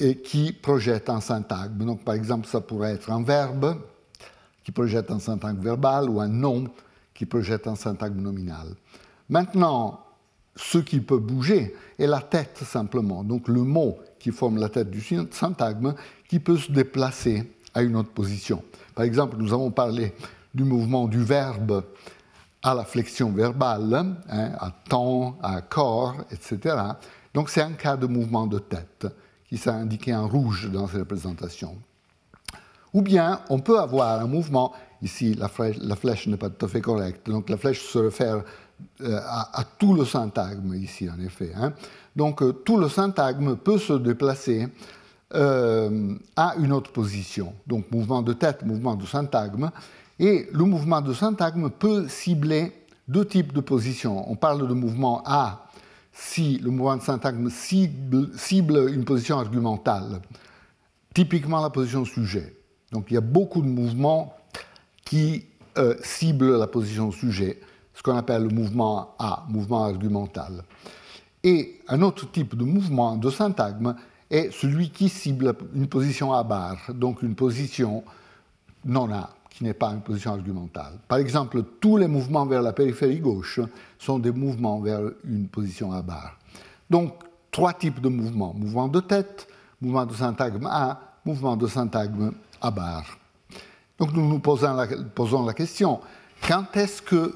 et 0.00 0.18
qui 0.18 0.52
projette 0.52 1.08
un 1.08 1.20
syntagme. 1.20 1.84
Donc, 1.84 2.04
par 2.04 2.14
exemple, 2.14 2.46
ça 2.46 2.60
pourrait 2.60 2.92
être 2.92 3.10
un 3.10 3.22
verbe 3.22 3.76
qui 4.64 4.72
projette 4.72 5.10
un 5.10 5.18
syntagme 5.18 5.60
verbal 5.60 6.08
ou 6.08 6.20
un 6.20 6.28
nom 6.28 6.64
qui 7.14 7.26
projette 7.26 7.66
un 7.66 7.74
syntagme 7.74 8.20
nominal. 8.20 8.68
Maintenant, 9.28 10.00
ce 10.56 10.78
qui 10.78 11.00
peut 11.00 11.18
bouger 11.18 11.74
est 11.98 12.06
la 12.06 12.20
tête 12.20 12.58
simplement, 12.64 13.24
donc 13.24 13.48
le 13.48 13.62
mot 13.62 13.98
qui 14.18 14.30
forme 14.30 14.58
la 14.58 14.68
tête 14.68 14.90
du 14.90 15.00
syntagme 15.30 15.94
qui 16.28 16.38
peut 16.38 16.56
se 16.56 16.70
déplacer 16.70 17.50
à 17.74 17.82
une 17.82 17.96
autre 17.96 18.10
position. 18.10 18.62
Par 18.94 19.04
exemple, 19.04 19.36
nous 19.38 19.52
avons 19.52 19.70
parlé 19.70 20.12
du 20.54 20.64
mouvement 20.64 21.08
du 21.08 21.22
verbe 21.22 21.84
à 22.62 22.74
la 22.74 22.84
flexion 22.84 23.32
verbale, 23.32 24.14
hein, 24.28 24.52
à 24.58 24.70
temps, 24.88 25.36
à 25.42 25.60
corps, 25.62 26.16
etc. 26.30 26.76
Donc 27.34 27.50
c'est 27.50 27.62
un 27.62 27.72
cas 27.72 27.96
de 27.96 28.06
mouvement 28.06 28.46
de 28.46 28.58
tête 28.58 29.06
qui 29.48 29.56
s'est 29.56 29.70
indiqué 29.70 30.14
en 30.14 30.28
rouge 30.28 30.70
dans 30.70 30.86
ces 30.86 30.98
représentations. 30.98 31.76
Ou 32.94 33.02
bien 33.02 33.40
on 33.50 33.58
peut 33.58 33.78
avoir 33.78 34.20
un 34.20 34.26
mouvement, 34.26 34.72
ici 35.02 35.34
la 35.34 35.48
flèche, 35.48 36.26
n'est 36.26 36.36
pas 36.36 36.50
tout 36.50 36.66
à 36.66 36.68
fait 36.68 36.80
correcte, 36.80 37.28
donc 37.28 37.48
la 37.50 37.56
flèche 37.56 37.82
se 37.82 37.98
réfère 37.98 38.44
euh, 39.02 39.20
à, 39.24 39.64
tout 39.78 39.94
le 39.94 40.04
syntagme 40.04 40.74
ici 40.74 41.08
en 41.08 41.20
effet. 41.20 41.52
Hein. 41.56 41.72
Donc 42.14 42.42
euh, 42.42 42.52
tout 42.52 42.78
le 42.78 42.88
syntagme 42.88 43.56
peut 43.56 43.78
se 43.78 43.92
déplacer 43.94 44.68
euh, 45.34 46.14
à 46.36 46.54
une 46.58 46.72
autre 46.72 46.92
position. 46.92 47.54
Donc 47.66 47.90
mouvement 47.90 48.22
de 48.22 48.34
tête, 48.34 48.64
mouvement 48.64 48.94
de 48.94 49.06
syntagme, 49.06 49.70
et 50.18 50.48
le 50.52 50.64
mouvement 50.64 51.00
de 51.00 51.12
syntagme 51.12 51.70
peut 51.70 52.08
cibler 52.08 52.72
deux 53.08 53.24
types 53.24 53.52
de 53.52 53.60
positions. 53.60 54.30
On 54.30 54.36
parle 54.36 54.66
de 54.68 54.74
mouvement 54.74 55.22
A 55.24 55.66
si 56.12 56.58
le 56.58 56.70
mouvement 56.70 56.96
de 56.96 57.02
syntagme 57.02 57.48
cible, 57.50 58.90
une 58.92 59.04
position 59.04 59.38
argumentale, 59.38 60.20
typiquement 61.14 61.62
la 61.62 61.70
position 61.70 62.04
sujet. 62.04 62.54
Donc 62.92 63.06
il 63.10 63.14
y 63.14 63.16
a 63.16 63.22
beaucoup 63.22 63.62
de 63.62 63.68
mouvements 63.68 64.36
qui 65.04 65.46
euh, 65.78 65.96
ciblent 66.02 66.58
la 66.58 66.66
position 66.66 67.10
sujet, 67.10 67.58
ce 67.94 68.02
qu'on 68.02 68.16
appelle 68.16 68.42
le 68.42 68.50
mouvement 68.50 69.14
A, 69.18 69.44
mouvement 69.48 69.84
argumental. 69.84 70.62
Et 71.42 71.80
un 71.88 72.02
autre 72.02 72.30
type 72.30 72.54
de 72.54 72.64
mouvement 72.64 73.16
de 73.16 73.30
syntagme 73.30 73.96
est 74.30 74.50
celui 74.52 74.90
qui 74.90 75.08
cible 75.08 75.54
une 75.74 75.88
position 75.88 76.32
A 76.32 76.42
bar, 76.44 76.76
donc 76.94 77.22
une 77.22 77.34
position 77.34 78.04
non 78.84 79.10
A 79.12 79.30
n'est 79.62 79.74
pas 79.74 79.90
une 79.90 80.02
position 80.02 80.32
argumentale. 80.32 80.98
Par 81.08 81.18
exemple, 81.18 81.62
tous 81.80 81.96
les 81.96 82.08
mouvements 82.08 82.46
vers 82.46 82.62
la 82.62 82.72
périphérie 82.72 83.20
gauche 83.20 83.60
sont 83.98 84.18
des 84.18 84.32
mouvements 84.32 84.80
vers 84.80 85.00
une 85.24 85.48
position 85.48 85.92
à 85.92 86.02
barre. 86.02 86.36
Donc, 86.90 87.14
trois 87.50 87.72
types 87.72 88.00
de 88.00 88.08
mouvements. 88.08 88.54
Mouvement 88.54 88.88
de 88.88 89.00
tête, 89.00 89.46
mouvement 89.80 90.06
de 90.06 90.14
syntagme 90.14 90.66
A, 90.66 91.00
mouvement 91.24 91.56
de 91.56 91.66
syntagme 91.66 92.32
à 92.60 92.70
barre. 92.70 93.18
Donc 93.98 94.12
nous 94.14 94.28
nous 94.28 94.40
posons 94.40 94.74
la, 94.74 94.86
posons 95.14 95.44
la 95.44 95.54
question, 95.54 96.00
quand 96.46 96.76
est-ce 96.76 97.02
que 97.02 97.34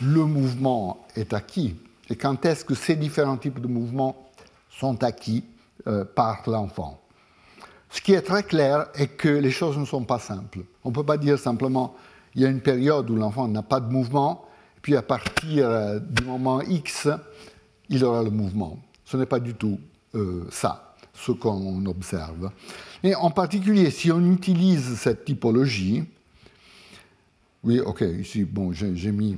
le 0.00 0.24
mouvement 0.24 1.06
est 1.16 1.32
acquis 1.32 1.76
et 2.08 2.16
quand 2.16 2.44
est-ce 2.44 2.64
que 2.64 2.74
ces 2.74 2.94
différents 2.94 3.36
types 3.36 3.60
de 3.60 3.66
mouvements 3.66 4.14
sont 4.70 5.02
acquis 5.02 5.44
euh, 5.86 6.04
par 6.04 6.42
l'enfant? 6.46 7.00
Ce 7.94 8.00
qui 8.00 8.12
est 8.12 8.22
très 8.22 8.42
clair 8.42 8.88
est 8.96 9.06
que 9.06 9.28
les 9.28 9.52
choses 9.52 9.78
ne 9.78 9.84
sont 9.84 10.02
pas 10.02 10.18
simples. 10.18 10.64
On 10.82 10.88
ne 10.88 10.94
peut 10.94 11.04
pas 11.04 11.16
dire 11.16 11.38
simplement 11.38 11.94
il 12.34 12.42
y 12.42 12.44
a 12.44 12.48
une 12.48 12.60
période 12.60 13.08
où 13.08 13.14
l'enfant 13.14 13.46
n'a 13.46 13.62
pas 13.62 13.78
de 13.78 13.88
mouvement, 13.88 14.46
puis 14.82 14.96
à 14.96 15.02
partir 15.02 15.70
euh, 15.70 16.00
du 16.00 16.24
moment 16.24 16.60
X, 16.62 17.08
il 17.88 18.04
aura 18.04 18.24
le 18.24 18.30
mouvement. 18.30 18.80
Ce 19.04 19.16
n'est 19.16 19.26
pas 19.26 19.38
du 19.38 19.54
tout 19.54 19.78
euh, 20.16 20.44
ça, 20.50 20.96
ce 21.12 21.30
qu'on 21.30 21.86
observe. 21.86 22.50
Et 23.04 23.14
en 23.14 23.30
particulier, 23.30 23.92
si 23.92 24.10
on 24.10 24.32
utilise 24.32 24.96
cette 24.96 25.24
typologie, 25.24 26.02
oui, 27.62 27.78
ok, 27.78 28.00
ici, 28.18 28.42
bon, 28.42 28.72
j'ai 28.72 29.12
mis 29.12 29.36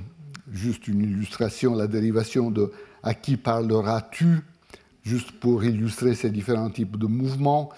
juste 0.50 0.88
une 0.88 1.02
illustration, 1.02 1.74
la 1.74 1.88
dérivation 1.88 2.50
de 2.50 2.72
à 3.02 3.12
qui 3.12 3.36
parleras-tu, 3.36 4.40
juste 5.04 5.32
pour 5.32 5.62
illustrer 5.62 6.14
ces 6.14 6.30
différents 6.30 6.70
types 6.70 6.96
de 6.96 7.06
mouvements. 7.06 7.70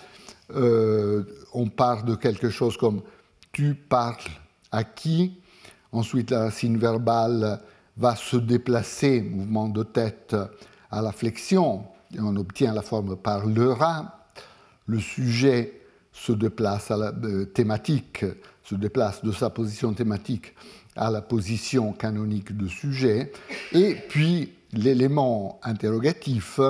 Euh, 0.54 1.24
on 1.52 1.66
parle 1.68 2.04
de 2.04 2.14
quelque 2.14 2.48
chose 2.48 2.76
comme 2.76 3.02
tu 3.52 3.74
parles 3.74 4.16
à 4.72 4.84
qui, 4.84 5.40
ensuite 5.92 6.30
la 6.30 6.40
racine 6.40 6.78
verbale 6.78 7.60
va 7.96 8.16
se 8.16 8.36
déplacer, 8.36 9.20
mouvement 9.20 9.68
de 9.68 9.82
tête 9.82 10.36
à 10.90 11.02
la 11.02 11.12
flexion, 11.12 11.84
et 12.14 12.20
on 12.20 12.36
obtient 12.36 12.72
la 12.72 12.82
forme 12.82 13.16
parlera, 13.16 14.26
le 14.86 14.98
sujet 15.00 15.82
se 16.12 16.32
déplace 16.32 16.90
à 16.90 16.96
la 16.96 17.12
euh, 17.24 17.44
thématique, 17.44 18.24
se 18.62 18.74
déplace 18.74 19.22
de 19.22 19.32
sa 19.32 19.50
position 19.50 19.92
thématique 19.92 20.54
à 20.96 21.10
la 21.10 21.22
position 21.22 21.92
canonique 21.92 22.56
de 22.56 22.68
sujet, 22.68 23.32
et 23.72 23.96
puis 24.08 24.54
l'élément 24.72 25.60
interrogatif 25.62 26.60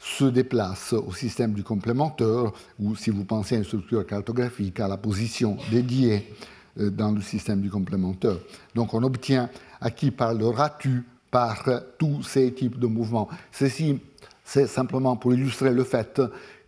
se 0.00 0.24
déplace 0.24 0.94
au 0.94 1.12
système 1.12 1.52
du 1.52 1.62
complémentaire, 1.62 2.52
ou 2.80 2.96
si 2.96 3.10
vous 3.10 3.24
pensez 3.24 3.54
à 3.54 3.58
une 3.58 3.64
structure 3.64 4.04
cartographique, 4.06 4.80
à 4.80 4.88
la 4.88 4.96
position 4.96 5.58
dédiée 5.70 6.34
euh, 6.80 6.90
dans 6.90 7.12
le 7.12 7.20
système 7.20 7.60
du 7.60 7.70
complémentaire. 7.70 8.38
Donc 8.74 8.94
on 8.94 9.02
obtient 9.02 9.50
à 9.80 9.90
qui 9.90 10.10
parleras-tu 10.10 11.04
par 11.30 11.68
tous 11.98 12.22
ces 12.22 12.52
types 12.52 12.78
de 12.78 12.86
mouvements. 12.86 13.28
Ceci, 13.52 14.00
c'est 14.42 14.66
simplement 14.66 15.16
pour 15.16 15.32
illustrer 15.34 15.72
le 15.72 15.84
fait 15.84 16.20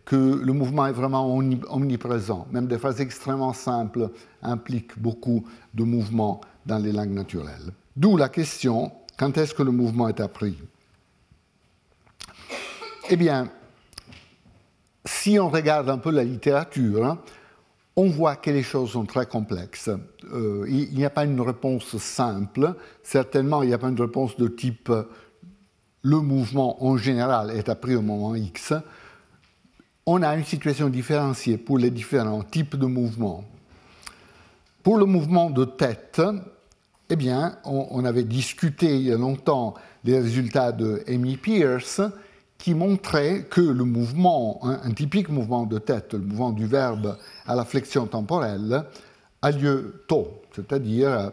que 0.05 0.15
le 0.15 0.53
mouvement 0.53 0.85
est 0.85 0.93
vraiment 0.93 1.35
omniprésent. 1.69 2.47
Même 2.51 2.67
des 2.67 2.77
phrases 2.77 3.01
extrêmement 3.01 3.53
simples 3.53 4.09
impliquent 4.41 4.97
beaucoup 4.97 5.43
de 5.73 5.83
mouvements 5.83 6.41
dans 6.65 6.77
les 6.77 6.91
langues 6.91 7.11
naturelles. 7.11 7.73
D'où 7.95 8.15
la 8.15 8.29
question, 8.29 8.91
quand 9.17 9.37
est-ce 9.37 9.53
que 9.53 9.63
le 9.63 9.71
mouvement 9.71 10.07
est 10.07 10.19
appris? 10.19 10.57
Eh 13.09 13.15
bien, 13.15 13.49
si 15.05 15.39
on 15.39 15.49
regarde 15.49 15.89
un 15.89 15.97
peu 15.97 16.11
la 16.11 16.23
littérature, 16.23 17.05
hein, 17.05 17.19
on 17.95 18.09
voit 18.09 18.35
que 18.35 18.49
les 18.49 18.63
choses 18.63 18.91
sont 18.91 19.05
très 19.05 19.25
complexes. 19.25 19.89
Euh, 20.31 20.65
il 20.67 20.95
n'y 20.95 21.05
a 21.05 21.09
pas 21.09 21.25
une 21.25 21.41
réponse 21.41 21.97
simple. 21.97 22.73
Certainement, 23.03 23.61
il 23.61 23.67
n'y 23.67 23.73
a 23.73 23.77
pas 23.77 23.89
une 23.89 24.01
réponse 24.01 24.35
de 24.37 24.47
type 24.47 24.91
le 26.03 26.17
mouvement 26.17 26.83
en 26.83 26.97
général 26.97 27.51
est 27.51 27.69
appris 27.69 27.95
au 27.95 28.01
moment 28.01 28.35
X. 28.35 28.73
On 30.05 30.21
a 30.21 30.35
une 30.35 30.43
situation 30.43 30.89
différenciée 30.89 31.57
pour 31.57 31.77
les 31.77 31.89
différents 31.89 32.43
types 32.43 32.75
de 32.75 32.85
mouvements. 32.85 33.45
Pour 34.83 34.97
le 34.97 35.05
mouvement 35.05 35.49
de 35.49 35.63
tête, 35.63 36.21
eh 37.09 37.15
bien, 37.15 37.57
on, 37.63 37.87
on 37.89 38.03
avait 38.03 38.25
discuté 38.25 38.97
il 38.97 39.03
y 39.03 39.13
a 39.13 39.17
longtemps 39.17 39.75
les 40.03 40.19
résultats 40.19 40.73
de 40.73 41.03
Amy 41.07 41.37
Pierce 41.37 42.01
qui 42.63 42.75
montrait 42.75 43.43
que 43.49 43.59
le 43.59 43.83
mouvement, 43.83 44.61
un, 44.63 44.91
typique 44.91 45.27
mouvement 45.27 45.65
de 45.65 45.79
tête, 45.79 46.13
le 46.13 46.21
mouvement 46.21 46.51
du 46.51 46.65
verbe 46.65 47.17
à 47.45 47.55
la 47.55 47.65
flexion 47.65 48.07
temporelle, 48.07 48.85
a 49.41 49.51
lieu 49.51 50.05
tôt, 50.07 50.41
c'est-à-dire 50.55 51.31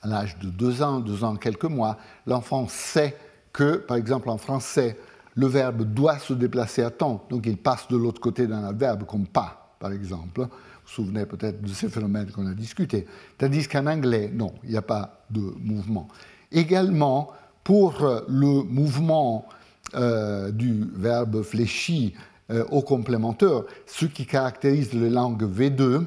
à 0.00 0.08
l'âge 0.08 0.38
de 0.38 0.48
deux 0.48 0.80
ans, 0.80 1.00
deux 1.00 1.24
ans, 1.24 1.36
quelques 1.36 1.66
mois, 1.66 1.98
l'enfant 2.26 2.68
sait 2.68 3.14
que, 3.52 3.76
par 3.76 3.98
exemple 3.98 4.30
en 4.30 4.38
français, 4.38 4.96
le 5.34 5.46
verbe 5.46 5.82
doit 5.82 6.18
se 6.18 6.32
déplacer 6.32 6.82
à 6.82 6.90
temps, 6.90 7.22
donc 7.28 7.44
il 7.44 7.58
passe 7.58 7.86
de 7.88 7.98
l'autre 7.98 8.22
côté 8.22 8.46
d'un 8.46 8.64
adverbe 8.64 9.04
comme 9.04 9.26
pas, 9.26 9.74
par 9.78 9.92
exemple. 9.92 10.40
Vous 10.40 10.46
vous 10.46 10.90
souvenez 10.90 11.26
peut-être 11.26 11.60
de 11.60 11.68
ces 11.68 11.90
phénomènes 11.90 12.30
qu'on 12.30 12.46
a 12.46 12.54
discutés. 12.54 13.06
Tandis 13.36 13.68
qu'en 13.68 13.86
anglais, 13.86 14.30
non, 14.32 14.54
il 14.64 14.70
n'y 14.70 14.76
a 14.78 14.80
pas 14.82 15.22
de 15.28 15.52
mouvement. 15.60 16.08
Également, 16.50 17.30
pour 17.62 18.08
le 18.26 18.62
mouvement 18.62 19.46
euh, 19.94 20.50
du 20.50 20.88
verbe 20.94 21.42
fléchi 21.42 22.14
euh, 22.50 22.64
au 22.70 22.80
complémentaire, 22.80 23.62
ce 23.86 24.06
qui 24.06 24.24
caractérise 24.24 24.92
les 24.94 25.10
langues 25.10 25.44
V2, 25.44 26.04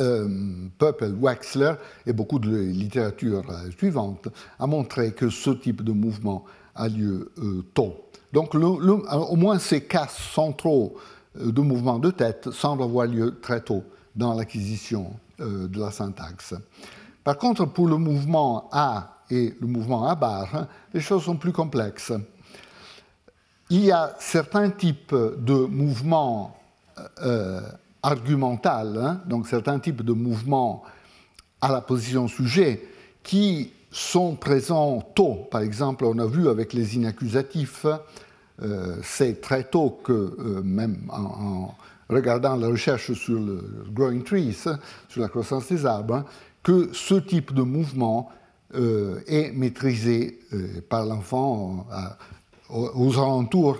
euh, 0.00 0.28
Purple, 0.76 1.14
Wexler 1.20 1.74
et 2.04 2.12
beaucoup 2.12 2.40
de 2.40 2.56
littérature 2.56 3.44
suivante 3.78 4.28
a 4.58 4.66
montré 4.66 5.12
que 5.12 5.30
ce 5.30 5.50
type 5.50 5.82
de 5.82 5.92
mouvement 5.92 6.44
a 6.74 6.88
lieu 6.88 7.30
tôt. 7.74 7.94
Donc 8.32 8.56
au 8.56 9.36
moins 9.36 9.60
ces 9.60 9.82
cas 9.82 10.08
centraux 10.08 10.96
de 11.38 11.60
mouvement 11.60 12.00
de 12.00 12.10
tête 12.10 12.50
semblent 12.50 12.82
avoir 12.82 13.06
lieu 13.06 13.38
très 13.40 13.60
tôt 13.60 13.84
dans 14.16 14.34
l'acquisition 14.34 15.12
de 15.38 15.78
la 15.78 15.92
syntaxe. 15.92 16.54
Par 17.22 17.38
contre, 17.38 17.64
pour 17.66 17.86
le 17.86 17.96
mouvement 17.96 18.68
A 18.72 19.22
et 19.30 19.54
le 19.60 19.66
mouvement 19.68 20.08
à 20.08 20.16
barre, 20.16 20.66
les 20.92 21.00
choses 21.00 21.22
sont 21.22 21.36
plus 21.36 21.52
complexes. 21.52 22.12
Il 23.70 23.84
y 23.84 23.92
a 23.92 24.14
certains 24.18 24.70
types 24.70 25.14
de 25.14 25.54
mouvements 25.54 26.56
euh, 27.22 27.60
argumentaux, 28.02 28.68
hein, 28.68 29.20
donc 29.26 29.48
certains 29.48 29.78
types 29.78 30.02
de 30.02 30.12
mouvements 30.12 30.82
à 31.60 31.72
la 31.72 31.80
position 31.80 32.28
sujet, 32.28 32.82
qui 33.22 33.72
sont 33.90 34.36
présents 34.36 35.00
tôt. 35.14 35.48
Par 35.50 35.62
exemple, 35.62 36.04
on 36.04 36.18
a 36.18 36.26
vu 36.26 36.48
avec 36.48 36.72
les 36.72 36.96
inaccusatifs, 36.96 37.86
euh, 38.62 38.96
c'est 39.02 39.40
très 39.40 39.64
tôt 39.64 39.98
que, 40.04 40.12
euh, 40.12 40.62
même 40.62 41.08
en, 41.10 41.74
regardant 42.10 42.56
la 42.56 42.68
recherche 42.68 43.12
sur 43.14 43.40
le 43.40 43.86
growing 43.90 44.22
trees, 44.22 44.52
sur 45.08 45.22
la 45.22 45.28
croissance 45.28 45.68
des 45.68 45.86
arbres, 45.86 46.16
hein, 46.16 46.24
que 46.62 46.90
ce 46.92 47.14
type 47.14 47.54
de 47.54 47.62
mouvement 47.62 48.30
euh, 48.74 49.20
est 49.26 49.52
maîtrisé 49.52 50.40
euh, 50.52 50.80
par 50.88 51.06
l'enfant 51.06 51.86
aux 52.74 53.18
alentours 53.18 53.78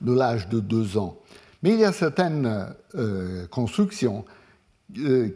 de 0.00 0.12
l'âge 0.12 0.48
de 0.48 0.60
deux 0.60 0.96
ans. 0.96 1.16
Mais 1.62 1.72
il 1.72 1.80
y 1.80 1.84
a 1.84 1.92
certaines 1.92 2.74
euh, 2.94 3.46
constructions 3.48 4.24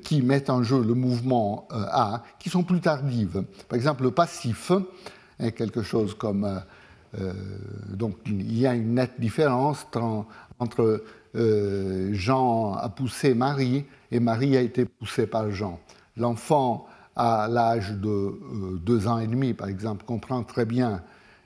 qui 0.05 0.23
mettent 0.23 0.49
en 0.49 0.63
jeu 0.63 0.81
le 0.81 0.95
mouvement 0.95 1.67
A 1.73 2.23
qui 2.39 2.49
sont 2.49 2.63
plus 2.63 2.81
tardives. 2.81 3.43
Par 3.69 3.77
exemple, 3.77 4.05
le 4.05 4.13
passif 4.13 4.71
quelque 5.57 5.83
chose 5.83 6.15
comme. 6.15 6.63
donc, 7.89 8.15
il 8.27 8.57
y 8.57 8.65
a 8.65 8.75
une 8.75 8.95
nette 8.95 9.19
différence 9.19 9.89
entre 10.61 11.03
Jean 11.35 12.75
a 12.75 12.89
poussé 12.91 13.35
Marie 13.35 13.87
et 14.13 14.21
Marie 14.21 14.57
a 14.57 14.61
été 14.61 14.85
poussée 14.85 15.27
par 15.27 15.51
Jean. 15.51 15.81
L'enfant 16.17 16.87
à 17.17 17.49
l'âge 17.49 17.93
de 17.93 18.09
euh, 18.09 18.79
deux 18.83 19.07
ans 19.07 19.19
et 19.19 19.27
demi, 19.27 19.55
par 19.55 19.69
exemple, 19.69 20.05
comprend 20.05 20.43
très 20.43 20.65
bien 20.65 21.03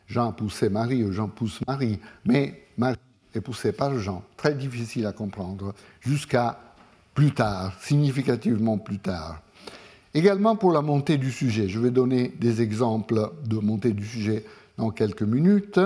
Jean 0.07 0.33
poussait 0.33 0.69
Marie 0.69 1.05
ou 1.05 1.13
Jean 1.13 1.29
pousse 1.29 1.61
Marie, 1.67 1.99
mais 2.25 2.67
Marie 2.77 2.97
est 3.35 3.41
poussée 3.41 3.73
par 3.73 3.99
Jean, 3.99 4.23
très 4.37 4.55
difficile 4.55 5.07
à 5.07 5.13
comprendre, 5.13 5.75
jusqu'à 6.01 6.59
plus 7.15 7.33
tard, 7.33 7.73
significativement 7.81 8.79
plus 8.79 8.99
tard. 8.99 9.41
Également 10.13 10.57
pour 10.57 10.73
la 10.73 10.83
montée 10.83 11.19
du 11.19 11.33
sujet, 11.33 11.69
je 11.69 11.79
vais 11.81 11.91
donner 11.91 12.29
des 12.39 12.63
exemples 12.63 13.33
de 13.47 13.59
montée 13.59 13.93
du 13.93 14.07
sujet 14.07 14.45
dans 14.77 14.91
quelques 14.91 15.23
minutes. 15.23 15.81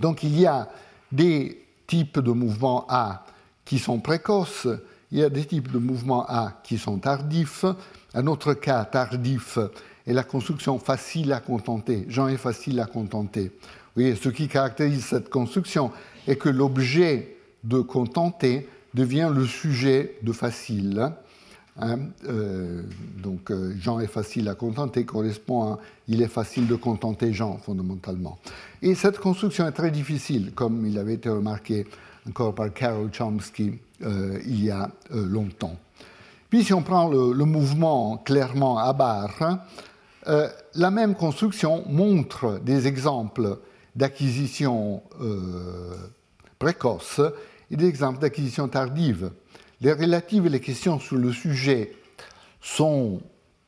Donc 0.00 0.22
il 0.22 0.38
y 0.38 0.46
a 0.46 0.68
des 1.12 1.64
types 1.86 2.18
de 2.18 2.32
mouvements 2.32 2.86
A 2.88 3.24
qui 3.64 3.78
sont 3.78 4.00
précoces, 4.00 4.66
il 5.12 5.18
y 5.18 5.22
a 5.22 5.28
des 5.28 5.44
types 5.44 5.70
de 5.70 5.78
mouvements 5.78 6.24
A 6.28 6.60
qui 6.64 6.78
sont 6.78 6.98
tardifs, 6.98 7.64
un 8.14 8.26
autre 8.26 8.54
cas 8.54 8.84
tardif 8.84 9.58
est 10.06 10.12
la 10.12 10.24
construction 10.24 10.78
facile 10.78 11.32
à 11.32 11.40
contenter. 11.40 12.04
Jean 12.08 12.28
est 12.28 12.36
facile 12.36 12.80
à 12.80 12.86
contenter. 12.86 13.52
Voyez, 13.94 14.14
ce 14.14 14.28
qui 14.28 14.48
caractérise 14.48 15.04
cette 15.04 15.28
construction 15.28 15.90
est 16.26 16.36
que 16.36 16.48
l'objet 16.48 17.36
de 17.64 17.80
contenter 17.80 18.68
devient 18.94 19.30
le 19.34 19.46
sujet 19.46 20.16
de 20.22 20.32
facile. 20.32 21.12
Hein. 21.78 21.98
Euh, 22.28 22.82
donc 23.22 23.50
euh, 23.50 23.74
Jean 23.80 24.00
est 24.00 24.06
facile 24.06 24.48
à 24.50 24.54
contenter 24.54 25.06
correspond 25.06 25.72
à 25.72 25.78
il 26.06 26.20
est 26.20 26.28
facile 26.28 26.66
de 26.66 26.74
contenter 26.74 27.32
Jean 27.32 27.56
fondamentalement. 27.56 28.38
Et 28.82 28.94
cette 28.94 29.18
construction 29.18 29.66
est 29.66 29.72
très 29.72 29.90
difficile, 29.90 30.52
comme 30.54 30.84
il 30.86 30.98
avait 30.98 31.14
été 31.14 31.30
remarqué 31.30 31.86
encore 32.28 32.54
par 32.54 32.72
Carol 32.72 33.10
Chomsky 33.10 33.72
euh, 34.02 34.38
il 34.44 34.64
y 34.64 34.70
a 34.70 34.90
longtemps. 35.10 35.76
Puis 36.52 36.64
si 36.64 36.74
on 36.74 36.82
prend 36.82 37.08
le, 37.08 37.44
mouvement 37.46 38.18
clairement 38.18 38.76
à 38.76 38.92
barre, 38.92 39.64
euh, 40.28 40.48
la 40.74 40.90
même 40.90 41.14
construction 41.14 41.84
montre 41.88 42.60
des 42.60 42.86
exemples 42.86 43.58
d'acquisition 43.96 45.02
euh, 45.20 45.96
précoce 46.58 47.20
et 47.70 47.76
des 47.76 47.86
exemples 47.86 48.20
d'acquisition 48.20 48.68
tardive. 48.68 49.32
Les 49.80 49.92
relatives 49.92 50.46
et 50.46 50.48
les 50.48 50.60
questions 50.60 51.00
sur 51.00 51.16
le 51.16 51.32
sujet 51.32 51.92
sont 52.60 53.20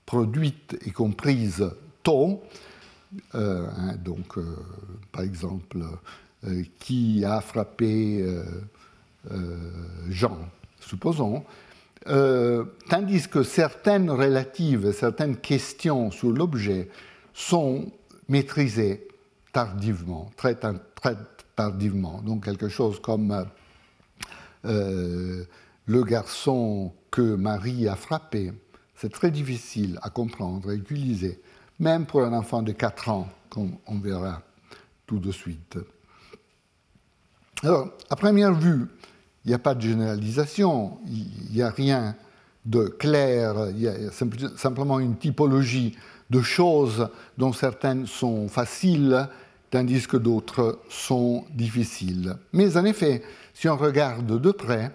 produites 0.06 0.76
et 0.86 0.90
comprises 0.90 1.68
tôt. 2.02 2.42
Euh, 3.34 3.66
hein, 3.76 3.96
donc, 3.96 4.38
par 5.10 5.22
exemple, 5.22 5.78
qui 6.78 7.24
a 7.24 7.40
frappé 7.40 8.24
Jean, 10.08 10.38
supposons. 10.78 11.42
Euh, 12.06 12.64
tandis 12.88 13.28
que 13.28 13.42
certaines 13.42 14.10
relatives, 14.10 14.92
certaines 14.92 15.36
questions 15.36 16.10
sur 16.10 16.30
l'objet 16.30 16.88
sont 17.32 17.90
maîtrisées 18.28 19.08
tardivement, 19.52 20.30
très, 20.36 20.56
tardivement. 21.56 22.20
Donc 22.20 22.44
quelque 22.44 22.68
chose 22.68 23.00
comme 23.00 23.46
euh, 24.64 25.44
le 25.86 26.04
garçon 26.04 26.92
que 27.10 27.22
Marie 27.22 27.88
a 27.88 27.96
frappé, 27.96 28.52
c'est 28.96 29.12
très 29.12 29.30
difficile 29.30 29.98
à 30.02 30.10
comprendre, 30.10 30.70
à 30.70 30.74
utiliser, 30.74 31.40
même 31.78 32.06
pour 32.06 32.22
un 32.22 32.32
enfant 32.32 32.62
de 32.62 32.72
4 32.72 33.08
ans, 33.08 33.28
comme 33.48 33.76
on 33.86 33.98
verra 33.98 34.42
tout 35.06 35.18
de 35.18 35.32
suite. 35.32 35.78
Alors, 37.62 37.88
à 38.10 38.16
première 38.16 38.52
vue, 38.52 38.86
il 39.44 39.48
n'y 39.48 39.54
a 39.54 39.58
pas 39.58 39.74
de 39.74 39.82
généralisation, 39.82 40.98
il 41.06 41.54
n'y 41.54 41.62
a 41.62 41.70
rien 41.70 42.16
de 42.64 42.84
clair, 42.84 43.68
il 43.70 43.80
y 43.82 43.88
a 43.88 44.10
simplement 44.56 44.98
une 44.98 45.16
typologie 45.16 45.96
de 46.30 46.40
choses 46.40 47.08
dont 47.36 47.52
certaines 47.52 48.06
sont 48.06 48.48
faciles, 48.48 49.28
tandis 49.70 50.06
que 50.06 50.16
d'autres 50.16 50.80
sont 50.88 51.44
difficiles. 51.52 52.36
Mais 52.52 52.76
en 52.76 52.84
effet, 52.84 53.22
si 53.52 53.68
on 53.68 53.76
regarde 53.76 54.40
de 54.40 54.50
près, 54.50 54.92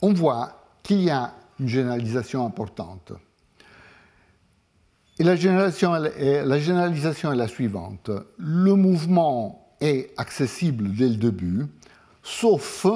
on 0.00 0.12
voit 0.12 0.64
qu'il 0.82 1.02
y 1.02 1.10
a 1.10 1.34
une 1.60 1.68
généralisation 1.68 2.46
importante. 2.46 3.12
Et 5.18 5.24
la 5.24 5.36
généralisation, 5.36 5.92
la 5.92 6.58
généralisation 6.58 7.32
est 7.32 7.36
la 7.36 7.48
suivante. 7.48 8.10
Le 8.38 8.74
mouvement 8.74 9.76
est 9.80 10.10
accessible 10.16 10.94
dès 10.94 11.08
le 11.08 11.16
début, 11.16 11.66
sauf 12.22 12.86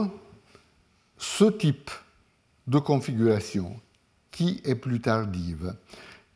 ce 1.18 1.44
type 1.44 1.90
de 2.66 2.78
configuration 2.78 3.80
qui 4.30 4.60
est 4.64 4.74
plus 4.74 5.00
tardive. 5.00 5.74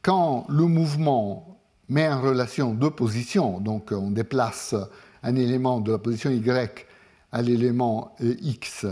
Quand 0.03 0.47
le 0.49 0.65
mouvement 0.65 1.61
met 1.89 2.09
en 2.09 2.21
relation 2.21 2.75
deux 2.75 2.91
positions, 2.91 3.61
donc 3.61 3.93
on 3.93 4.11
déplace 4.11 4.75
un 5.23 5.37
élément 5.37 5.81
de 5.81 5.93
la 5.93 5.99
position 5.99 6.31
Y 6.31 6.87
à 7.31 7.43
l'élément 7.43 8.15
X, 8.21 8.87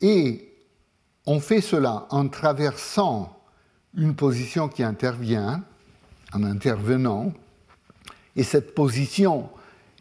et 0.00 0.54
on 1.26 1.40
fait 1.40 1.60
cela 1.60 2.06
en 2.10 2.28
traversant 2.28 3.36
une 3.94 4.14
position 4.14 4.68
qui 4.68 4.82
intervient, 4.82 5.64
en 6.32 6.44
intervenant, 6.44 7.32
et 8.36 8.44
cette 8.44 8.74
position 8.74 9.50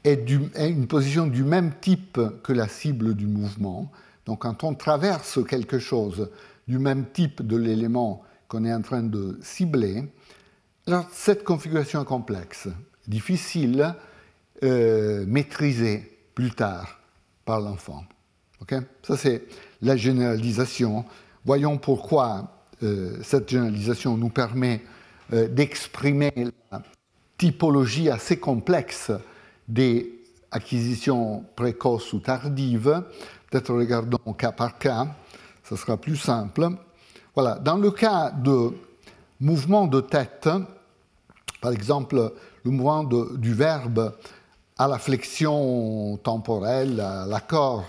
est, 0.03 0.29
est 0.55 0.69
une 0.69 0.87
position 0.87 1.25
du 1.25 1.43
même 1.43 1.73
type 1.81 2.19
que 2.43 2.53
la 2.53 2.67
cible 2.67 3.15
du 3.15 3.25
mouvement, 3.25 3.91
donc 4.29 4.43
quand 4.43 4.63
on 4.63 4.75
traverse 4.75 5.43
quelque 5.43 5.79
chose 5.79 6.29
du 6.67 6.77
même 6.77 7.07
type 7.11 7.41
de 7.41 7.57
l'élément 7.57 8.21
qu'on 8.47 8.63
est 8.63 8.71
en 8.71 8.83
train 8.83 9.01
de 9.01 9.39
cibler, 9.41 10.03
alors 10.85 11.07
cette 11.11 11.43
configuration 11.43 12.03
est 12.03 12.05
complexe, 12.05 12.67
difficile, 13.07 13.95
euh, 14.63 15.25
maîtrisée 15.25 16.15
plus 16.35 16.51
tard. 16.51 17.01
par 17.43 17.59
l'enfant. 17.59 18.03
Ça, 19.01 19.17
c'est 19.17 19.45
la 19.81 19.97
généralisation. 19.97 21.05
Voyons 21.43 21.79
pourquoi 21.79 22.67
euh, 22.83 23.17
cette 23.23 23.49
généralisation 23.49 24.15
nous 24.15 24.29
permet 24.29 24.83
euh, 25.33 25.47
d'exprimer 25.47 26.31
la 26.71 26.83
typologie 27.39 28.11
assez 28.11 28.37
complexe 28.37 29.11
des 29.67 30.19
acquisitions 30.51 31.43
précoces 31.55 32.13
ou 32.13 32.19
tardives. 32.19 33.01
Peut-être 33.49 33.73
regardons 33.73 34.33
cas 34.33 34.51
par 34.51 34.77
cas, 34.77 35.07
ce 35.63 35.75
sera 35.75 35.97
plus 35.97 36.17
simple. 36.17 36.69
Voilà, 37.35 37.55
dans 37.55 37.77
le 37.77 37.91
cas 37.91 38.31
de 38.31 38.71
mouvement 39.39 39.87
de 39.87 40.01
tête, 40.01 40.49
par 41.61 41.71
exemple, 41.71 42.33
le 42.63 42.71
mouvement 42.71 43.03
du 43.03 43.53
verbe 43.53 44.13
à 44.77 44.87
la 44.87 44.97
flexion 44.97 46.17
temporelle, 46.23 46.99
à 46.99 47.25
l'accord, 47.25 47.85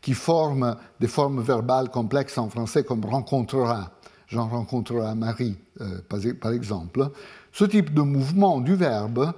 qui 0.00 0.14
forme 0.14 0.76
des 0.98 1.08
formes 1.08 1.42
verbales 1.42 1.90
complexes 1.90 2.38
en 2.38 2.48
français 2.48 2.84
comme 2.84 3.04
rencontrera, 3.04 3.90
j'en 4.28 4.48
rencontrerai 4.48 5.14
Marie, 5.14 5.58
euh, 5.80 6.00
par 6.40 6.52
exemple. 6.52 7.10
Ce 7.52 7.64
type 7.64 7.92
de 7.92 8.02
mouvement 8.02 8.60
du 8.60 8.74
verbe 8.74 9.32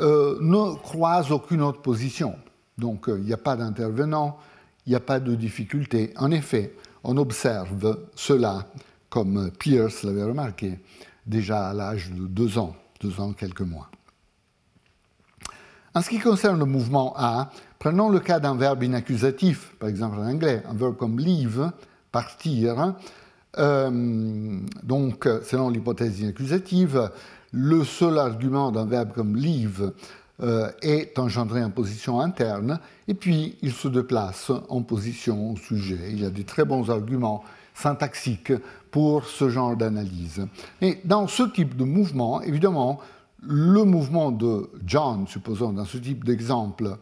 euh, 0.00 0.36
ne 0.40 0.74
croise 0.76 1.30
aucune 1.30 1.62
autre 1.62 1.80
position. 1.80 2.34
Donc 2.76 3.08
euh, 3.08 3.18
il 3.18 3.24
n'y 3.24 3.32
a 3.32 3.38
pas 3.38 3.56
d'intervenant, 3.56 4.36
il 4.86 4.90
n'y 4.90 4.96
a 4.96 5.00
pas 5.00 5.20
de 5.20 5.34
difficulté. 5.34 6.12
En 6.16 6.30
effet, 6.30 6.74
on 7.02 7.16
observe 7.16 7.98
cela, 8.14 8.66
comme 9.08 9.50
Pierce 9.58 10.02
l'avait 10.02 10.24
remarqué, 10.24 10.78
déjà 11.26 11.68
à 11.68 11.74
l'âge 11.74 12.10
de 12.10 12.26
deux 12.26 12.58
ans, 12.58 12.74
deux 13.00 13.20
ans, 13.20 13.32
quelques 13.32 13.60
mois. 13.60 13.90
En 15.94 16.02
ce 16.02 16.10
qui 16.10 16.18
concerne 16.18 16.58
le 16.58 16.64
mouvement 16.64 17.14
A, 17.16 17.50
prenons 17.78 18.08
le 18.08 18.18
cas 18.18 18.40
d'un 18.40 18.56
verbe 18.56 18.82
inaccusatif, 18.82 19.74
par 19.78 19.88
exemple 19.88 20.18
en 20.18 20.26
anglais, 20.26 20.62
un 20.68 20.74
verbe 20.74 20.96
comme 20.96 21.20
leave, 21.20 21.70
partir. 22.10 22.94
Euh, 23.58 24.60
donc, 24.82 25.28
selon 25.44 25.70
l'hypothèse 25.70 26.18
inaccusative, 26.20 27.10
le 27.52 27.84
seul 27.84 28.18
argument 28.18 28.72
d'un 28.72 28.86
verbe 28.86 29.12
comme 29.12 29.36
leave 29.36 29.92
euh, 30.42 30.70
est 30.82 31.18
engendré 31.18 31.62
en 31.62 31.70
position 31.70 32.20
interne, 32.20 32.80
et 33.06 33.14
puis 33.14 33.56
il 33.62 33.72
se 33.72 33.86
déplace 33.88 34.50
en 34.68 34.82
position 34.82 35.54
sujet. 35.54 36.08
Il 36.10 36.20
y 36.20 36.26
a 36.26 36.30
des 36.30 36.44
très 36.44 36.64
bons 36.64 36.90
arguments 36.90 37.44
syntaxiques 37.74 38.52
pour 38.90 39.26
ce 39.26 39.48
genre 39.48 39.76
d'analyse. 39.76 40.46
Et 40.80 40.98
dans 41.04 41.28
ce 41.28 41.44
type 41.44 41.76
de 41.76 41.84
mouvement, 41.84 42.42
évidemment, 42.42 43.00
le 43.42 43.84
mouvement 43.84 44.32
de 44.32 44.70
John, 44.84 45.26
supposons 45.28 45.72
dans 45.72 45.84
ce 45.84 45.98
type 45.98 46.24
d'exemple, 46.24 46.96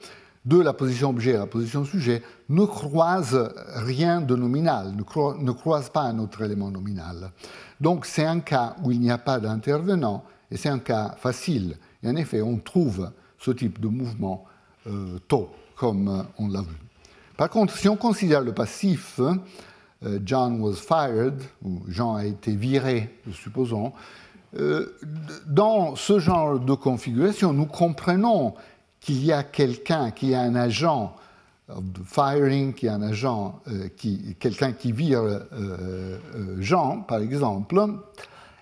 de 0.45 0.61
la 0.61 0.73
position 0.73 1.11
objet 1.11 1.37
à 1.37 1.41
la 1.41 1.47
position 1.47 1.85
sujet, 1.85 2.23
ne 2.49 2.65
croise 2.65 3.53
rien 3.77 4.21
de 4.21 4.35
nominal, 4.35 4.95
ne, 4.95 5.53
croise 5.53 5.89
pas 5.89 6.03
un 6.03 6.19
autre 6.19 6.43
élément 6.43 6.71
nominal. 6.71 7.31
Donc 7.81 8.07
c'est 8.07 8.25
un 8.27 8.41
cas 8.41 8.77
où 8.83 8.91
il 8.91 9.01
n'y 9.01 9.11
a 9.11 9.19
pas 9.19 9.39
d'intervenant, 9.39 10.25
et 10.51 10.57
c'est 10.57 10.69
un 10.69 10.81
cas 10.81 11.15
facile. 11.17 11.77
Et 12.03 12.09
en 12.09 12.17
effet, 12.17 12.43
on 12.43 12.59
trouve 12.59 13.11
ce 13.43 13.51
type 13.51 13.81
de 13.81 13.89
mouvement 13.89 14.45
euh, 14.87 15.19
tôt, 15.29 15.51
comme 15.77 16.27
on 16.39 16.49
l'a 16.49 16.61
vu. 16.61 16.77
Par 17.37 17.51
contre, 17.51 17.77
si 17.77 17.89
on 17.89 17.97
considère 17.97 18.41
le 18.41 18.53
passif, 18.53 19.21
euh, 19.21 20.19
John 20.25 20.61
was 20.61 20.75
fired, 20.75 21.41
ou 21.63 21.83
Jean 21.89 22.15
a 22.15 22.25
été 22.25 22.55
viré, 22.55 23.11
supposons, 23.33 23.93
euh, 24.59 24.99
dans 25.47 25.97
ce 25.97 26.19
genre 26.19 26.61
de 26.61 26.75
configuration, 26.75 27.53
nous 27.53 27.67
comprenons 27.67 28.55
qu'il 29.01 29.25
y 29.25 29.33
a 29.33 29.43
quelqu'un, 29.43 30.11
qu'il 30.11 30.31
y 30.31 30.35
a 30.35 30.43
un 30.43 30.55
agent 30.55 31.17
firing, 32.05 32.75
qu'il 32.75 32.89
y 32.89 32.91
a 32.91 32.95
un 32.95 33.03
agent, 33.03 33.61
euh, 33.69 33.89
quelqu'un 34.39 34.73
qui 34.73 34.93
vire 34.93 35.23
euh, 35.23 36.19
Jean, 36.59 37.01
par 37.01 37.21
exemple, 37.21 37.81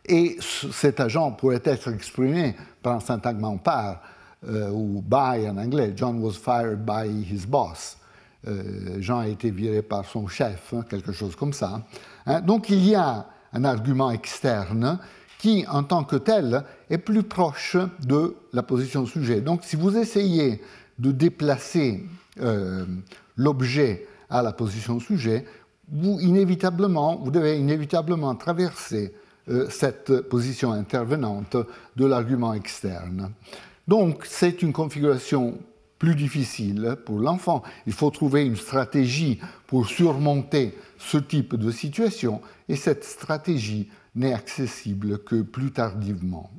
et 0.07 0.37
cet 0.41 1.01
agent 1.01 1.33
pourrait 1.33 1.63
être 1.65 1.93
exprimé 1.93 2.55
par 2.83 2.95
un 2.95 3.01
syntagme 3.01 3.59
par 3.59 4.01
ou 4.47 5.03
by 5.03 5.47
en 5.49 5.59
anglais. 5.59 5.93
John 5.95 6.21
was 6.21 6.33
fired 6.33 6.85
by 6.85 7.07
his 7.09 7.47
boss. 7.47 7.99
Jean 8.99 9.19
a 9.19 9.29
été 9.29 9.51
viré 9.51 9.83
par 9.83 10.07
son 10.07 10.27
chef, 10.27 10.73
hein, 10.73 10.83
quelque 10.89 11.13
chose 11.13 11.37
comme 11.37 11.53
ça. 11.53 11.83
Hein. 12.27 12.41
Donc 12.41 12.71
il 12.71 12.83
y 12.87 12.95
a 12.95 13.27
un 13.53 13.65
argument 13.65 14.11
externe 14.11 14.99
qui, 15.41 15.65
en 15.69 15.83
tant 15.83 16.05
que 16.05 16.17
tel, 16.17 16.65
est 16.91 16.99
plus 16.99 17.23
proche 17.23 17.77
de 18.07 18.37
la 18.53 18.63
position 18.63 19.07
sujet. 19.07 19.41
Donc, 19.41 19.65
si 19.65 19.75
vous 19.75 19.97
essayez 19.97 20.61
de 20.99 21.13
déplacer 21.13 22.05
euh, 22.41 22.85
l'objet 23.37 24.07
à 24.29 24.43
la 24.43 24.53
position 24.53 25.01
sujet, 25.01 25.47
vous, 25.91 26.21
inévitablement, 26.21 27.17
vous 27.17 27.31
devez 27.31 27.59
inévitablement 27.59 28.35
traverser 28.35 29.15
euh, 29.49 29.67
cette 29.71 30.21
position 30.29 30.73
intervenante 30.73 31.57
de 31.97 32.05
l'argument 32.05 32.53
externe. 32.53 33.33
Donc, 33.89 34.25
c'est 34.27 34.63
une 34.63 34.73
configuration 34.73 35.59
plus 35.99 36.15
difficile 36.15 36.97
pour 37.05 37.19
l'enfant. 37.19 37.63
Il 37.87 37.93
faut 37.93 38.11
trouver 38.11 38.45
une 38.45 38.57
stratégie 38.57 39.39
pour 39.67 39.87
surmonter 39.87 40.75
ce 40.99 41.19
type 41.19 41.55
de 41.55 41.71
situation, 41.71 42.41
et 42.69 42.77
cette 42.77 43.05
stratégie 43.05 43.89
n'est 44.15 44.33
accessible 44.33 45.19
que 45.19 45.43
plus 45.43 45.71
tardivement. 45.71 46.51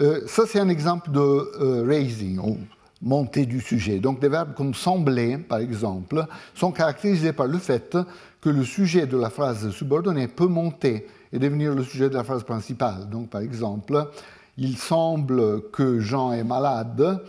Euh, 0.00 0.26
ça, 0.26 0.44
c'est 0.46 0.60
un 0.60 0.68
exemple 0.68 1.10
de 1.10 1.20
euh, 1.20 1.84
raising, 1.86 2.38
ou 2.38 2.58
montée 3.02 3.46
du 3.46 3.60
sujet. 3.60 3.98
Donc, 3.98 4.20
des 4.20 4.28
verbes 4.28 4.54
comme 4.54 4.74
sembler, 4.74 5.38
par 5.38 5.58
exemple, 5.58 6.26
sont 6.54 6.72
caractérisés 6.72 7.32
par 7.32 7.46
le 7.46 7.58
fait 7.58 7.96
que 8.40 8.48
le 8.48 8.64
sujet 8.64 9.06
de 9.06 9.16
la 9.16 9.30
phrase 9.30 9.70
subordonnée 9.70 10.28
peut 10.28 10.46
monter 10.46 11.06
et 11.32 11.38
devenir 11.38 11.74
le 11.74 11.84
sujet 11.84 12.08
de 12.08 12.14
la 12.14 12.24
phrase 12.24 12.44
principale. 12.44 13.08
Donc, 13.10 13.28
par 13.28 13.42
exemple, 13.42 14.10
il 14.58 14.76
semble 14.76 15.70
que 15.70 16.00
Jean 16.00 16.32
est 16.32 16.44
malade. 16.44 17.22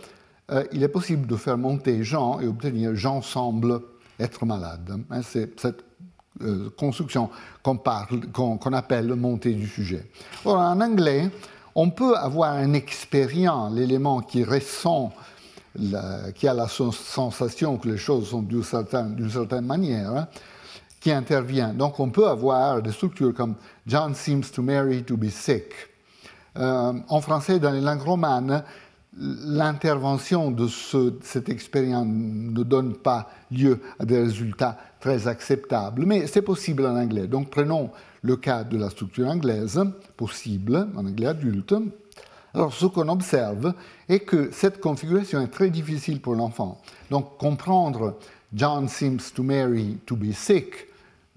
Euh, 0.50 0.64
il 0.72 0.82
est 0.82 0.88
possible 0.88 1.26
de 1.26 1.36
faire 1.36 1.58
monter 1.58 2.02
Jean 2.04 2.40
et 2.40 2.46
obtenir 2.46 2.94
Jean 2.94 3.20
semble 3.22 3.80
être 4.18 4.46
malade. 4.46 4.98
Hein, 5.10 5.20
c'est 5.22 5.60
cette 5.60 5.84
euh, 6.42 6.70
construction 6.76 7.30
qu'on 7.62 8.72
appelle 8.72 9.14
montée 9.14 9.52
du 9.52 9.66
sujet. 9.66 10.06
En 10.44 10.80
anglais, 10.80 11.30
on 11.74 11.90
peut 11.90 12.16
avoir 12.16 12.52
un 12.52 12.72
expérient, 12.72 13.70
l'élément 13.72 14.20
qui 14.20 14.44
ressent, 14.44 15.12
qui 16.34 16.48
a 16.48 16.54
la 16.54 16.66
sensation 16.66 17.76
que 17.76 17.88
les 17.88 17.98
choses 17.98 18.30
sont 18.30 18.42
d'une 18.42 18.64
certaine, 18.64 19.30
certaine, 19.30 19.66
manière, 19.66 20.10
hein, 20.10 20.28
qui 21.00 21.12
intervient. 21.12 21.72
Donc, 21.72 22.00
on 22.00 22.10
peut 22.10 22.26
avoir 22.26 22.82
des 22.82 22.90
structures 22.90 23.34
comme 23.34 23.54
John 23.86 24.14
seems 24.14 24.50
to 24.52 24.62
Mary 24.62 25.04
to 25.04 25.16
be 25.16 25.30
sick. 25.30 25.72
Euh, 26.58 26.92
en 27.08 27.20
français, 27.20 27.58
dans 27.58 27.70
les 27.70 27.80
langues 27.80 28.02
romanes, 28.02 28.64
l'intervention 29.16 30.50
de 30.50 30.68
cette 31.22 31.48
expérience 31.48 32.06
ne 32.06 32.62
donne 32.62 32.94
pas 32.94 33.30
lieu 33.50 33.80
à 33.98 34.04
des 34.04 34.20
résultats 34.20 34.78
très 35.00 35.26
acceptables, 35.26 36.04
mais 36.06 36.26
c'est 36.26 36.42
possible 36.42 36.86
en 36.86 36.96
anglais. 36.96 37.26
Donc 37.26 37.50
prenons 37.50 37.90
le 38.22 38.36
cas 38.36 38.64
de 38.64 38.76
la 38.76 38.90
structure 38.90 39.28
anglaise, 39.28 39.80
possible 40.16 40.88
en 40.96 41.06
anglais 41.06 41.26
adulte. 41.26 41.74
Alors 42.54 42.72
ce 42.72 42.86
qu'on 42.86 43.08
observe 43.08 43.74
est 44.08 44.20
que 44.20 44.50
cette 44.52 44.80
configuration 44.80 45.40
est 45.40 45.48
très 45.48 45.70
difficile 45.70 46.20
pour 46.20 46.34
l'enfant. 46.34 46.80
Donc 47.10 47.38
comprendre 47.38 48.18
John 48.52 48.88
seems 48.88 49.32
to 49.34 49.42
Mary 49.42 49.98
to 50.06 50.16
be 50.16 50.32
sick 50.32 50.87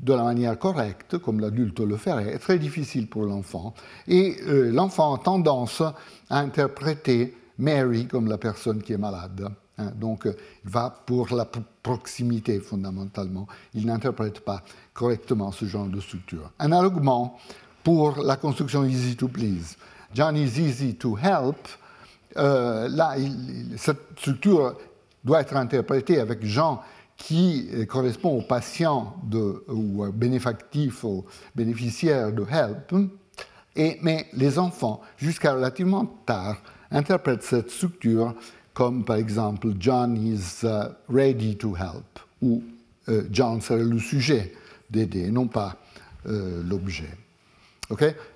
de 0.01 0.13
la 0.13 0.23
manière 0.23 0.57
correcte, 0.57 1.17
comme 1.19 1.39
l'adulte 1.39 1.79
le 1.79 1.95
ferait, 1.95 2.33
est 2.33 2.39
très 2.39 2.57
difficile 2.57 3.07
pour 3.07 3.23
l'enfant. 3.23 3.73
Et 4.07 4.37
euh, 4.47 4.71
l'enfant 4.71 5.15
a 5.15 5.19
tendance 5.19 5.81
à 5.81 6.39
interpréter 6.39 7.35
Mary 7.59 8.07
comme 8.07 8.27
la 8.27 8.37
personne 8.37 8.81
qui 8.81 8.93
est 8.93 8.97
malade. 8.97 9.47
Hein. 9.77 9.91
donc, 9.95 10.25
il 10.25 10.69
va 10.69 10.89
pour 11.05 11.33
la 11.35 11.45
proximité 11.83 12.59
fondamentalement. 12.59 13.47
Il 13.73 13.85
n'interprète 13.85 14.39
pas 14.39 14.63
correctement 14.93 15.51
ce 15.51 15.65
genre 15.65 15.87
de 15.87 15.99
structure. 15.99 16.51
Analoguement, 16.57 17.37
pour 17.83 18.21
la 18.23 18.35
construction 18.35 18.83
easy 18.83 19.15
to 19.15 19.27
please. 19.27 19.77
John 20.13 20.35
is 20.35 20.59
easy 20.59 20.95
to 20.95 21.15
help. 21.15 21.67
Euh, 22.37 22.87
là, 22.89 23.15
cette 23.77 24.17
structure 24.17 24.75
doit 25.23 25.41
être 25.41 25.55
interprétée 25.55 26.19
avec 26.19 26.43
Jean 26.43 26.81
qui 27.21 27.69
euh, 27.73 27.85
correspond 27.85 28.39
au 28.39 28.41
patient 28.41 29.15
de, 29.23 29.63
ou 29.67 30.03
au 30.03 30.11
bénéfactif, 30.11 31.03
au 31.03 31.25
bénéficiaire 31.55 32.33
de 32.33 32.43
help. 32.43 32.95
Mais 33.75 34.25
les 34.33 34.59
enfants, 34.59 35.01
jusqu'à 35.17 35.53
relativement 35.53 36.05
tard, 36.25 36.57
interprète 36.89 37.43
cette 37.43 37.69
structure 37.69 38.33
comme 38.73 39.05
par 39.05 39.17
exemple 39.17 39.69
John 39.79 40.17
is 40.17 40.63
uh, 40.63 40.89
ready 41.09 41.55
to 41.57 41.75
help 41.75 42.19
ou 42.41 42.63
euh, 43.07 43.23
John 43.31 43.61
serait 43.61 43.83
le 43.83 43.99
sujet 43.99 44.53
d'aider, 44.89 45.29
non 45.29 45.47
pas 45.47 45.77
euh, 46.25 46.61
l'objet. 46.67 47.09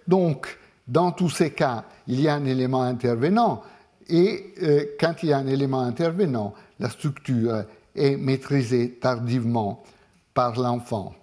Donc, 0.08 0.58
dans 0.88 1.12
tous 1.12 1.30
ces 1.30 1.52
cas, 1.52 1.86
il 2.08 2.20
y 2.20 2.28
a 2.28 2.36
un 2.36 2.46
élément 2.46 2.84
intervenant 2.84 3.64
et 4.08 4.54
quand 5.00 5.24
il 5.24 5.30
y 5.30 5.34
a 5.34 5.38
un 5.38 5.48
élément 5.48 5.80
intervenant, 5.80 6.54
la 6.80 6.90
structure 6.90 7.64
est 7.96 8.18
maîtrisé 8.18 8.92
tardivement 8.92 9.84
par 10.34 10.60
l'enfant. 10.60 11.14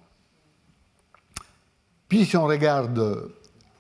Puis 2.09 2.25
si 2.25 2.37
on 2.37 2.45
regarde 2.45 3.31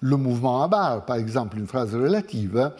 le 0.00 0.16
mouvement 0.16 0.62
à 0.62 0.68
barre, 0.68 1.04
par 1.04 1.16
exemple 1.16 1.58
une 1.58 1.66
phrase 1.66 1.94
relative, 1.94 2.72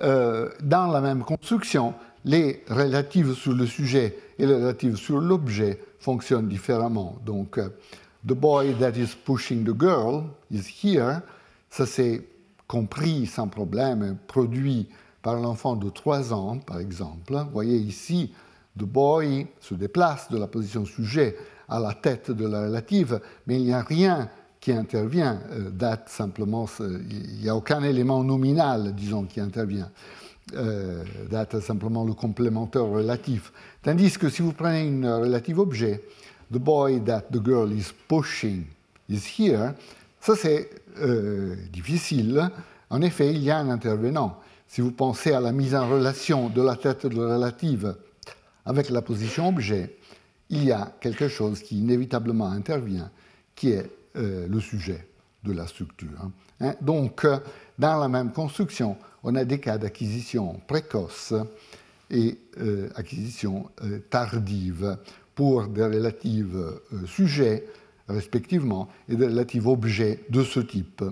euh, 0.00 0.50
dans 0.60 0.86
la 0.86 1.00
même 1.00 1.24
construction, 1.24 1.94
les 2.24 2.62
relatives 2.68 3.34
sur 3.34 3.52
le 3.52 3.66
sujet 3.66 4.18
et 4.38 4.46
les 4.46 4.54
relatives 4.54 4.96
sur 4.96 5.20
l'objet 5.20 5.80
fonctionnent 5.98 6.48
différemment. 6.48 7.16
Donc, 7.24 7.58
euh, 7.58 7.68
the 8.26 8.32
boy 8.32 8.74
that 8.78 8.92
is 8.92 9.14
pushing 9.24 9.64
the 9.64 9.78
girl 9.78 10.24
is 10.50 10.64
here. 10.82 11.20
Ça 11.70 11.86
c'est 11.86 12.22
compris 12.66 13.26
sans 13.26 13.48
problème, 13.48 14.16
produit 14.26 14.88
par 15.22 15.36
l'enfant 15.36 15.74
de 15.74 15.88
3 15.90 16.32
ans, 16.32 16.58
par 16.58 16.78
exemple. 16.78 17.32
Vous 17.32 17.50
voyez 17.52 17.78
ici, 17.78 18.32
the 18.78 18.84
boy 18.84 19.46
se 19.60 19.74
déplace 19.74 20.30
de 20.30 20.38
la 20.38 20.46
position 20.46 20.84
sujet 20.84 21.36
à 21.68 21.78
la 21.80 21.92
tête 21.92 22.30
de 22.30 22.46
la 22.46 22.66
relative, 22.66 23.20
mais 23.46 23.56
il 23.56 23.64
n'y 23.64 23.72
a 23.72 23.82
rien 23.82 24.30
qui 24.60 24.72
intervient, 24.72 25.40
euh, 25.50 25.70
date 25.70 26.08
simplement, 26.08 26.66
il 26.80 27.40
n'y 27.42 27.48
a 27.48 27.54
aucun 27.54 27.82
élément 27.82 28.24
nominal, 28.24 28.94
disons, 28.94 29.24
qui 29.24 29.40
intervient. 29.40 29.90
Euh, 30.56 31.04
date 31.30 31.60
simplement 31.60 32.04
le 32.04 32.14
complémentaire 32.14 32.86
relatif. 32.86 33.52
Tandis 33.82 34.12
que 34.12 34.30
si 34.30 34.40
vous 34.40 34.52
prenez 34.52 34.86
une 34.86 35.06
relative 35.06 35.58
objet, 35.58 36.02
the 36.50 36.56
boy 36.56 37.02
that 37.04 37.24
the 37.30 37.44
girl 37.44 37.70
is 37.70 37.92
pushing 38.08 38.64
is 39.10 39.20
here, 39.38 39.74
ça 40.20 40.34
c'est 40.36 40.70
euh, 41.00 41.54
difficile. 41.70 42.50
En 42.88 43.02
effet, 43.02 43.30
il 43.30 43.42
y 43.42 43.50
a 43.50 43.58
un 43.58 43.68
intervenant. 43.68 44.38
Si 44.66 44.80
vous 44.80 44.90
pensez 44.90 45.32
à 45.32 45.40
la 45.40 45.52
mise 45.52 45.74
en 45.74 45.88
relation 45.88 46.48
de 46.48 46.62
la 46.62 46.76
tête 46.76 47.06
de 47.06 47.20
la 47.20 47.34
relative 47.34 47.94
avec 48.68 48.90
la 48.90 49.00
position 49.00 49.48
objet, 49.48 49.96
il 50.50 50.64
y 50.64 50.72
a 50.72 50.92
quelque 51.00 51.28
chose 51.28 51.62
qui 51.62 51.78
inévitablement 51.78 52.50
intervient, 52.50 53.10
qui 53.56 53.70
est 53.70 53.90
euh, 54.16 54.46
le 54.46 54.60
sujet 54.60 55.08
de 55.42 55.52
la 55.52 55.66
structure. 55.66 56.30
Hein. 56.60 56.74
Donc, 56.82 57.24
euh, 57.24 57.38
dans 57.78 57.98
la 57.98 58.08
même 58.08 58.30
construction, 58.30 58.98
on 59.24 59.34
a 59.36 59.44
des 59.46 59.58
cas 59.58 59.78
d'acquisition 59.78 60.60
précoce 60.66 61.32
et 62.10 62.38
euh, 62.60 62.90
acquisition 62.94 63.70
tardive 64.10 64.98
pour 65.34 65.66
des 65.66 65.84
relatives 65.84 66.78
sujets, 67.06 67.64
respectivement, 68.06 68.88
et 69.08 69.16
des 69.16 69.26
relatives 69.26 69.66
objets 69.66 70.24
de 70.28 70.44
ce 70.44 70.60
type. 70.60 71.04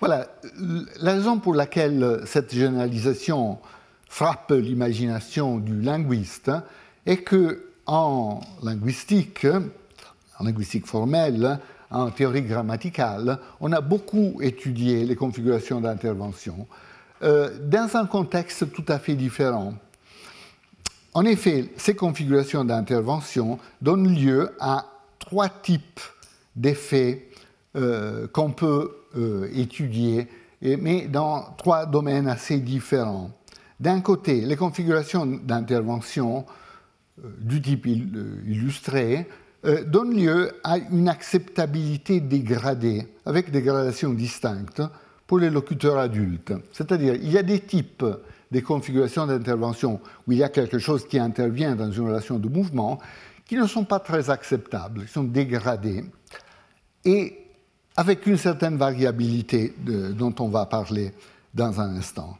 Voilà 0.00 0.28
la 1.00 1.12
raison 1.12 1.40
pour 1.40 1.54
laquelle 1.54 2.22
cette 2.24 2.54
généralisation 2.54 3.58
frappe 4.08 4.52
l'imagination 4.52 5.58
du 5.58 5.80
linguiste 5.80 6.50
est 7.04 7.18
que 7.18 7.70
en 7.86 8.40
linguistique, 8.62 9.46
en 10.38 10.44
linguistique 10.44 10.86
formelle, 10.86 11.60
en 11.90 12.10
théorie 12.10 12.42
grammaticale, 12.42 13.38
on 13.60 13.72
a 13.72 13.80
beaucoup 13.80 14.40
étudié 14.40 15.04
les 15.04 15.16
configurations 15.16 15.80
d'intervention 15.80 16.66
euh, 17.22 17.56
dans 17.62 17.96
un 17.96 18.06
contexte 18.06 18.72
tout 18.72 18.84
à 18.88 18.98
fait 18.98 19.14
différent. 19.14 19.74
En 21.14 21.24
effet, 21.24 21.70
ces 21.78 21.96
configurations 21.96 22.64
d'intervention 22.64 23.58
donnent 23.80 24.14
lieu 24.14 24.54
à 24.60 24.84
trois 25.18 25.48
types 25.48 26.00
d'effets 26.54 27.30
euh, 27.76 28.26
qu'on 28.28 28.50
peut 28.50 28.96
euh, 29.16 29.48
étudier, 29.54 30.28
mais 30.60 31.06
dans 31.06 31.54
trois 31.56 31.86
domaines 31.86 32.28
assez 32.28 32.58
différents. 32.58 33.30
D'un 33.78 34.00
côté, 34.00 34.42
les 34.42 34.56
configurations 34.56 35.26
d'intervention 35.26 36.46
du 37.38 37.60
type 37.60 37.86
illustré 37.86 39.28
euh, 39.64 39.84
donne 39.84 40.14
lieu 40.14 40.52
à 40.64 40.78
une 40.78 41.08
acceptabilité 41.08 42.20
dégradée, 42.20 43.08
avec 43.24 43.50
des 43.50 43.62
gradations 43.62 44.12
distinctes 44.12 44.82
pour 45.26 45.38
les 45.38 45.50
locuteurs 45.50 45.98
adultes. 45.98 46.52
C'est-à-dire, 46.72 47.14
il 47.14 47.30
y 47.30 47.38
a 47.38 47.42
des 47.42 47.60
types 47.60 48.04
des 48.50 48.62
configurations 48.62 49.26
d'intervention 49.26 50.00
où 50.26 50.32
il 50.32 50.38
y 50.38 50.44
a 50.44 50.48
quelque 50.48 50.78
chose 50.78 51.06
qui 51.08 51.18
intervient 51.18 51.74
dans 51.74 51.90
une 51.90 52.06
relation 52.06 52.38
de 52.38 52.48
mouvement 52.48 53.00
qui 53.44 53.56
ne 53.56 53.66
sont 53.66 53.84
pas 53.84 53.98
très 53.98 54.30
acceptables, 54.30 55.06
qui 55.06 55.12
sont 55.12 55.24
dégradés, 55.24 56.04
et 57.04 57.38
avec 57.96 58.26
une 58.26 58.36
certaine 58.36 58.76
variabilité 58.76 59.74
dont 59.78 60.34
on 60.38 60.48
va 60.48 60.66
parler 60.66 61.12
dans 61.54 61.80
un 61.80 61.96
instant. 61.96 62.36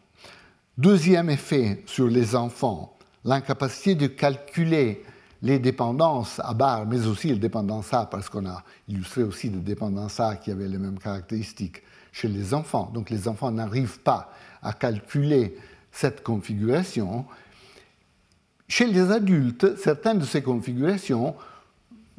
Deuxième 0.79 1.31
effet 1.31 1.83
sur 1.87 2.07
les 2.07 2.37
enfants, 2.37 2.99
l'incapacité 3.25 3.95
de 3.95 4.09
calculer 4.09 5.03
les 5.41 5.59
dépendances 5.59 6.39
à 6.45 6.53
barre, 6.53 6.85
mais 6.85 7.07
aussi 7.07 7.29
les 7.29 7.39
dépendances 7.39 7.95
A, 7.95 8.05
parce 8.05 8.29
qu'on 8.29 8.45
a 8.45 8.63
illustré 8.87 9.23
aussi 9.23 9.49
des 9.49 9.61
dépendances 9.61 10.21
A 10.21 10.37
qui 10.37 10.51
avaient 10.51 10.69
les 10.69 10.77
mêmes 10.77 10.99
caractéristiques 10.99 11.83
chez 12.13 12.29
les 12.29 12.53
enfants. 12.53 12.91
Donc 12.93 13.09
les 13.09 13.27
enfants 13.27 13.51
n'arrivent 13.51 14.01
pas 14.01 14.31
à 14.63 14.75
calculer 14.75 15.57
cette 15.91 16.23
configuration. 16.23 17.25
Chez 18.69 18.87
les 18.87 19.11
adultes, 19.11 19.79
certaines 19.79 20.19
de 20.19 20.27
ces 20.27 20.43
configurations 20.43 21.37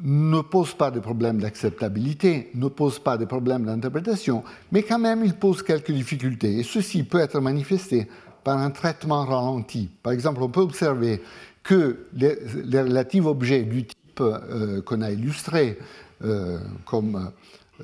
ne 0.00 0.40
posent 0.40 0.74
pas 0.74 0.90
de 0.90 0.98
problèmes 0.98 1.40
d'acceptabilité, 1.40 2.50
ne 2.54 2.66
posent 2.66 2.98
pas 2.98 3.18
de 3.18 3.24
problèmes 3.24 3.66
d'interprétation, 3.66 4.42
mais 4.72 4.82
quand 4.82 4.98
même 4.98 5.24
ils 5.24 5.34
posent 5.34 5.62
quelques 5.62 5.92
difficultés. 5.92 6.58
Et 6.58 6.62
ceci 6.64 7.04
peut 7.04 7.20
être 7.20 7.40
manifesté 7.40 8.08
par 8.44 8.58
un 8.58 8.70
traitement 8.70 9.24
ralenti. 9.24 9.88
Par 10.02 10.12
exemple, 10.12 10.42
on 10.42 10.48
peut 10.48 10.60
observer 10.60 11.22
que 11.62 12.06
les, 12.14 12.80
relatifs 12.80 13.26
objets 13.26 13.62
du 13.62 13.84
type 13.84 14.20
euh, 14.20 14.80
qu'on 14.82 15.02
a 15.02 15.10
illustré, 15.10 15.78
euh, 16.24 16.58
comme 16.86 17.30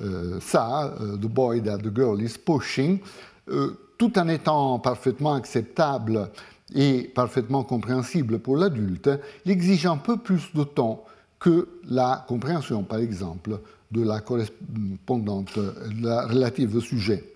euh, 0.01 0.39
ça, 0.41 0.93
The 0.99 1.27
boy 1.27 1.61
that 1.61 1.77
the 1.77 1.95
girl 1.95 2.21
is 2.21 2.35
pushing, 2.37 2.99
tout 3.97 4.17
en 4.17 4.27
étant 4.27 4.79
parfaitement 4.79 5.35
acceptable 5.35 6.29
et 6.73 7.03
parfaitement 7.03 7.63
compréhensible 7.63 8.39
pour 8.39 8.57
l'adulte, 8.57 9.09
il 9.45 9.51
exige 9.51 9.85
un 9.85 9.97
peu 9.97 10.17
plus 10.17 10.51
de 10.53 10.63
temps 10.63 11.05
que 11.39 11.69
la 11.87 12.25
compréhension, 12.27 12.83
par 12.83 12.97
exemple, 12.97 13.59
de 13.91 14.01
la 14.01 14.19
correspondante, 14.19 15.59
la 16.01 16.25
relative 16.25 16.79
sujet 16.79 17.34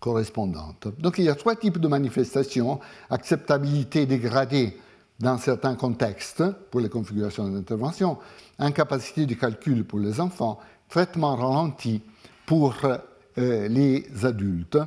correspondante. 0.00 0.88
Donc 0.98 1.18
il 1.18 1.24
y 1.24 1.28
a 1.28 1.34
trois 1.34 1.56
types 1.56 1.78
de 1.78 1.88
manifestations 1.88 2.80
acceptabilité 3.10 4.06
dégradée 4.06 4.76
dans 5.18 5.38
certains 5.38 5.74
contextes 5.74 6.44
pour 6.70 6.80
les 6.80 6.88
configurations 6.88 7.48
d'intervention, 7.48 8.18
incapacité 8.58 9.26
de 9.26 9.34
calcul 9.34 9.84
pour 9.84 9.98
les 9.98 10.20
enfants, 10.20 10.60
traitement 10.88 11.34
ralenti 11.34 12.02
pour 12.46 12.76
euh, 12.84 13.68
les 13.68 14.06
adultes. 14.22 14.78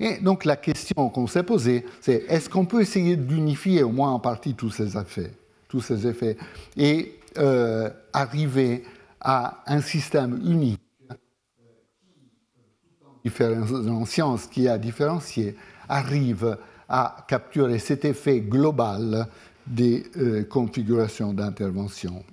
Et 0.00 0.18
donc 0.18 0.44
la 0.44 0.56
question 0.56 1.08
qu'on 1.08 1.26
s'est 1.26 1.44
posée, 1.44 1.86
c'est 2.00 2.24
est-ce 2.28 2.50
qu'on 2.50 2.66
peut 2.66 2.80
essayer 2.80 3.16
d'unifier 3.16 3.82
au 3.82 3.90
moins 3.90 4.10
en 4.10 4.18
partie 4.18 4.54
tous 4.54 4.70
ces 4.70 4.98
effets, 4.98 5.32
tous 5.68 5.80
ces 5.80 6.06
effets 6.06 6.36
et 6.76 7.18
euh, 7.38 7.88
arriver 8.12 8.82
à 9.20 9.62
un 9.66 9.80
système 9.80 10.40
unique 10.44 10.80
en 13.40 14.04
sciences 14.04 14.46
qui 14.46 14.68
a 14.68 14.78
différencié 14.78 15.56
arrive 15.88 16.56
à 16.88 17.24
capturer 17.28 17.78
cet 17.78 18.04
effet 18.04 18.40
global 18.40 19.26
des 19.66 20.04
euh, 20.16 20.44
configurations 20.44 21.32
d'intervention. 21.32 22.24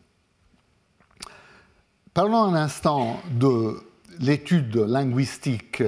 Parlons 2.14 2.44
un 2.44 2.56
instant 2.56 3.20
de 3.32 3.76
l'étude 4.20 4.76
linguistique 4.76 5.82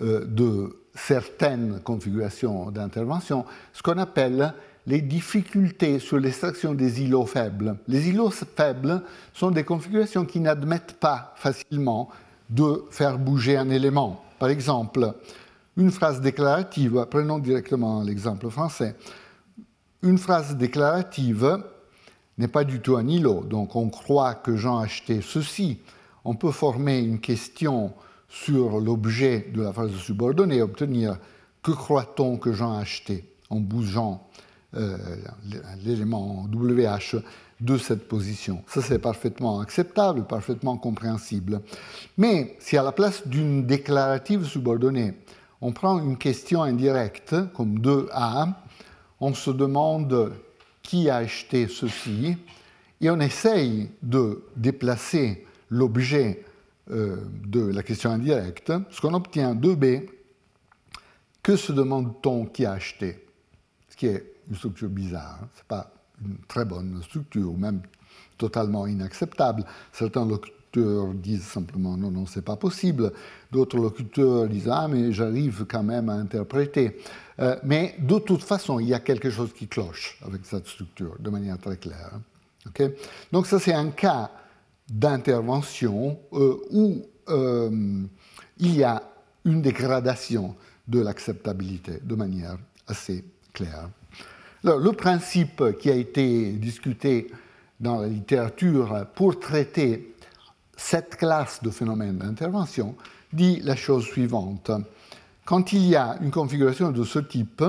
euh, 0.00 0.24
de 0.24 0.76
certaines 0.94 1.80
configurations 1.80 2.70
d'intervention, 2.70 3.44
ce 3.72 3.82
qu'on 3.82 3.98
appelle 3.98 4.52
les 4.86 5.00
difficultés 5.00 5.98
sur 5.98 6.18
l'extraction 6.18 6.74
des 6.74 7.02
îlots 7.02 7.26
faibles. 7.26 7.76
Les 7.88 8.08
îlots 8.08 8.30
faibles 8.30 9.02
sont 9.32 9.50
des 9.50 9.64
configurations 9.64 10.24
qui 10.24 10.40
n'admettent 10.40 10.96
pas 11.00 11.34
facilement 11.36 12.10
de 12.50 12.84
faire 12.90 13.18
bouger 13.18 13.56
un 13.56 13.70
élément. 13.70 14.24
Par 14.38 14.48
exemple, 14.48 15.14
une 15.76 15.90
phrase 15.90 16.20
déclarative, 16.20 17.06
prenons 17.10 17.38
directement 17.38 18.02
l'exemple 18.02 18.48
français, 18.50 18.96
une 20.02 20.18
phrase 20.18 20.56
déclarative 20.56 21.58
n'est 22.38 22.48
pas 22.48 22.64
du 22.64 22.80
tout 22.80 22.96
un 22.96 23.06
îlot. 23.06 23.44
Donc 23.44 23.76
on 23.76 23.88
croit 23.88 24.34
que 24.34 24.56
Jean 24.56 24.78
a 24.78 24.84
acheté 24.84 25.20
ceci. 25.22 25.80
On 26.24 26.34
peut 26.34 26.50
former 26.50 26.98
une 26.98 27.20
question 27.20 27.92
sur 28.28 28.80
l'objet 28.80 29.50
de 29.54 29.62
la 29.62 29.72
phrase 29.72 29.92
subordonnée 29.92 30.60
obtenir 30.62 31.18
que 31.62 31.72
croit-on 31.72 32.36
que 32.36 32.52
Jean 32.52 32.74
a 32.74 32.80
acheté? 32.80 33.34
en 33.50 33.60
bougeant 33.60 34.28
euh, 34.74 34.96
l'élément 35.84 36.48
WH 36.52 37.16
de 37.60 37.78
cette 37.78 38.08
position. 38.08 38.62
Ça, 38.66 38.82
c'est 38.82 38.98
parfaitement 38.98 39.60
acceptable, 39.60 40.26
parfaitement 40.26 40.76
compréhensible. 40.76 41.60
Mais 42.18 42.56
si 42.58 42.76
à 42.76 42.82
la 42.82 42.92
place 42.92 43.26
d'une 43.26 43.66
déclarative 43.66 44.44
subordonnée, 44.44 45.14
on 45.60 45.72
prend 45.72 45.98
une 45.98 46.18
question 46.18 46.62
indirecte, 46.62 47.34
comme 47.54 47.78
2A, 47.78 48.52
on 49.20 49.34
se 49.34 49.50
demande 49.50 50.32
qui 50.82 51.08
a 51.08 51.16
acheté 51.16 51.68
ceci, 51.68 52.36
et 53.00 53.10
on 53.10 53.20
essaye 53.20 53.90
de 54.02 54.44
déplacer 54.56 55.46
l'objet 55.70 56.44
euh, 56.90 57.16
de 57.46 57.64
la 57.64 57.82
question 57.82 58.10
indirecte, 58.10 58.72
ce 58.90 59.00
qu'on 59.00 59.14
obtient 59.14 59.54
2b, 59.54 60.08
que 61.42 61.56
se 61.56 61.72
demande-t-on 61.72 62.46
qui 62.46 62.66
a 62.66 62.72
acheté? 62.72 63.26
Ce 63.88 63.96
qui 63.96 64.06
est 64.06 64.34
une 64.48 64.56
structure 64.56 64.88
bizarre, 64.88 65.38
hein. 65.42 65.48
ce 65.54 65.60
n'est 65.60 65.66
pas 65.68 65.93
une 66.22 66.36
très 66.48 66.64
bonne 66.64 67.00
structure, 67.02 67.50
ou 67.52 67.56
même 67.56 67.80
totalement 68.38 68.86
inacceptable. 68.86 69.64
Certains 69.92 70.26
locuteurs 70.26 71.14
disent 71.14 71.44
simplement 71.44 71.96
non, 71.96 72.10
non, 72.10 72.26
c'est 72.26 72.44
pas 72.44 72.56
possible. 72.56 73.12
D'autres 73.52 73.78
locuteurs 73.78 74.48
disent 74.48 74.68
ah, 74.70 74.88
mais 74.88 75.12
j'arrive 75.12 75.66
quand 75.68 75.82
même 75.82 76.08
à 76.08 76.14
interpréter. 76.14 76.98
Euh, 77.40 77.56
mais 77.64 77.94
de 77.98 78.18
toute 78.18 78.42
façon, 78.42 78.80
il 78.80 78.88
y 78.88 78.94
a 78.94 79.00
quelque 79.00 79.30
chose 79.30 79.52
qui 79.52 79.68
cloche 79.68 80.18
avec 80.24 80.44
cette 80.44 80.66
structure, 80.66 81.16
de 81.18 81.30
manière 81.30 81.58
très 81.58 81.76
claire. 81.76 82.10
Hein. 82.14 82.20
Donc 83.32 83.46
ça, 83.46 83.58
c'est 83.58 83.74
un 83.74 83.90
cas 83.90 84.30
d'intervention 84.88 86.18
euh, 86.32 86.56
où 86.70 87.02
euh, 87.28 88.02
il 88.58 88.76
y 88.76 88.84
a 88.84 89.02
une 89.44 89.62
dégradation 89.62 90.54
de 90.86 91.00
l'acceptabilité 91.00 92.00
de 92.02 92.14
manière 92.14 92.56
assez 92.86 93.24
claire. 93.52 93.88
Le 94.64 94.92
principe 94.92 95.78
qui 95.78 95.90
a 95.90 95.94
été 95.94 96.52
discuté 96.52 97.30
dans 97.80 98.00
la 98.00 98.08
littérature 98.08 99.06
pour 99.14 99.38
traiter 99.38 100.14
cette 100.76 101.16
classe 101.16 101.62
de 101.62 101.70
phénomènes 101.70 102.18
d'intervention 102.18 102.96
dit 103.32 103.60
la 103.62 103.76
chose 103.76 104.04
suivante. 104.04 104.70
Quand 105.44 105.72
il 105.72 105.86
y 105.86 105.96
a 105.96 106.16
une 106.22 106.30
configuration 106.30 106.90
de 106.90 107.04
ce 107.04 107.18
type, 107.18 107.62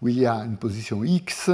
où 0.00 0.08
il 0.08 0.18
y 0.18 0.26
a 0.26 0.36
une 0.44 0.56
position 0.56 1.04
X, 1.04 1.50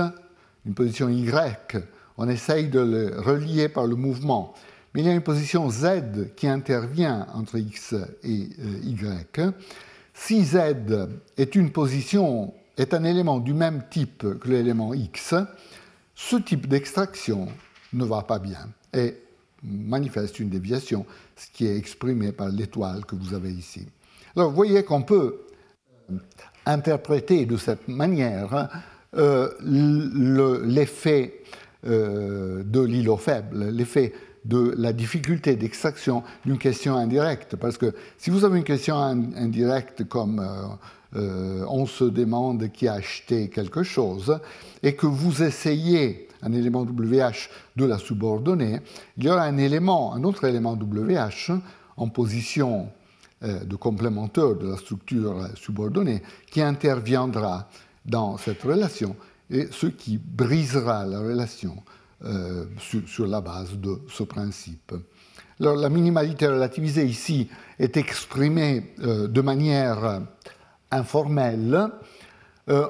une 0.67 0.75
position 0.75 1.09
Y, 1.09 1.77
on 2.17 2.29
essaye 2.29 2.69
de 2.69 2.81
le 2.81 3.21
relier 3.21 3.69
par 3.69 3.87
le 3.87 3.97
mouvement, 3.97 4.55
mais 4.95 5.01
il 5.01 5.07
y 5.07 5.11
a 5.11 5.15
une 5.15 5.23
position 5.23 5.69
Z 5.69 6.35
qui 6.37 6.47
intervient 6.47 7.27
entre 7.35 7.59
X 7.59 7.95
et 8.23 8.49
euh, 8.61 8.79
Y. 8.85 9.41
Si 10.13 10.45
Z 10.45 10.59
est 11.37 11.57
une 11.57 11.73
position, 11.73 12.55
est 12.77 12.95
un 12.95 13.05
élément 13.05 13.39
du 13.39 13.55
même 13.55 13.85
type 13.91 14.27
que 14.41 14.49
l'élément 14.49 14.95
X, 14.95 15.35
ce 16.15 16.37
type 16.37 16.69
d'extraction 16.69 17.49
ne 17.93 18.05
va 18.05 18.23
pas 18.23 18.39
bien 18.39 18.69
et 18.93 19.17
manifeste 19.63 20.39
une 20.41 20.51
déviation, 20.51 21.07
ce 21.37 21.47
qui 21.53 21.67
est 21.67 21.77
exprimé 21.77 22.33
par 22.33 22.49
l'étoile 22.49 23.05
que 23.05 23.17
vous 23.17 23.35
avez 23.35 23.51
ici. 23.51 23.87
Alors 24.37 24.51
vous 24.51 24.57
voyez 24.57 24.85
qu'on 24.85 25.03
peut 25.03 25.41
euh, 26.11 26.17
interpréter 26.67 27.47
de 27.47 27.57
cette 27.57 27.89
manière 27.89 28.69
euh, 29.17 29.49
l'effet 29.63 31.43
euh, 31.87 32.63
de 32.65 32.81
l'îlot 32.81 33.17
faible, 33.17 33.71
l'effet 33.71 34.13
de 34.45 34.75
la 34.77 34.93
difficulté 34.93 35.57
d'extraction 35.57 36.23
d'une 36.45 36.59
question 36.59 36.97
indirecte. 36.97 37.57
Parce 37.57 37.79
que 37.79 37.95
si 38.19 38.31
vous 38.31 38.45
avez 38.45 38.59
une 38.59 38.65
question 38.65 38.97
indirecte 38.97 40.05
comme 40.05 40.47
on 41.15 41.87
se 41.87 42.05
demande 42.05 42.71
qui 42.73 42.89
a 42.89 42.95
acheté 42.95 43.49
quelque 43.49 43.83
chose, 43.83 44.39
et 44.83 44.95
que 44.95 45.07
vous 45.07 45.43
essayez 45.43 46.29
un 46.45 46.53
élément 46.53 46.83
WH 46.83 47.49
de 47.77 47.85
la 47.85 47.99
subordonnée, 47.99 48.81
il 49.17 49.25
y 49.25 49.31
aura 49.31 49.43
un 49.43 49.57
élément, 49.57 50.15
un 50.15 50.25
autre 50.25 50.45
élément 50.45 50.75
WH 50.75 51.53
en 51.97 52.09
position 52.09 52.89
euh, 53.43 53.65
de 53.65 53.77
complémentaire 53.77 54.55
de 54.55 54.69
la 54.69 54.77
structure 54.77 55.49
subordonnée 55.55 56.23
qui 56.51 56.61
interviendra 56.61 57.69
dans 58.05 58.37
cette 58.37 58.63
relation 58.63 59.17
et 59.51 59.69
ce 59.71 59.87
qui 59.87 60.19
brisera 60.19 61.07
la 61.07 61.21
relation 61.21 61.83
euh, 62.25 62.67
sur, 62.79 63.27
la 63.27 63.41
base 63.41 63.77
de 63.79 64.01
ce 64.09 64.23
principe. 64.23 64.95
Alors, 65.61 65.77
la 65.77 65.89
minimalité 65.89 66.47
relativisée 66.47 67.07
ici 67.07 67.49
est 67.79 67.97
exprimée 67.97 68.95
euh, 69.01 69.29
de 69.29 69.41
manière 69.41 70.23
informelle. 70.95 71.89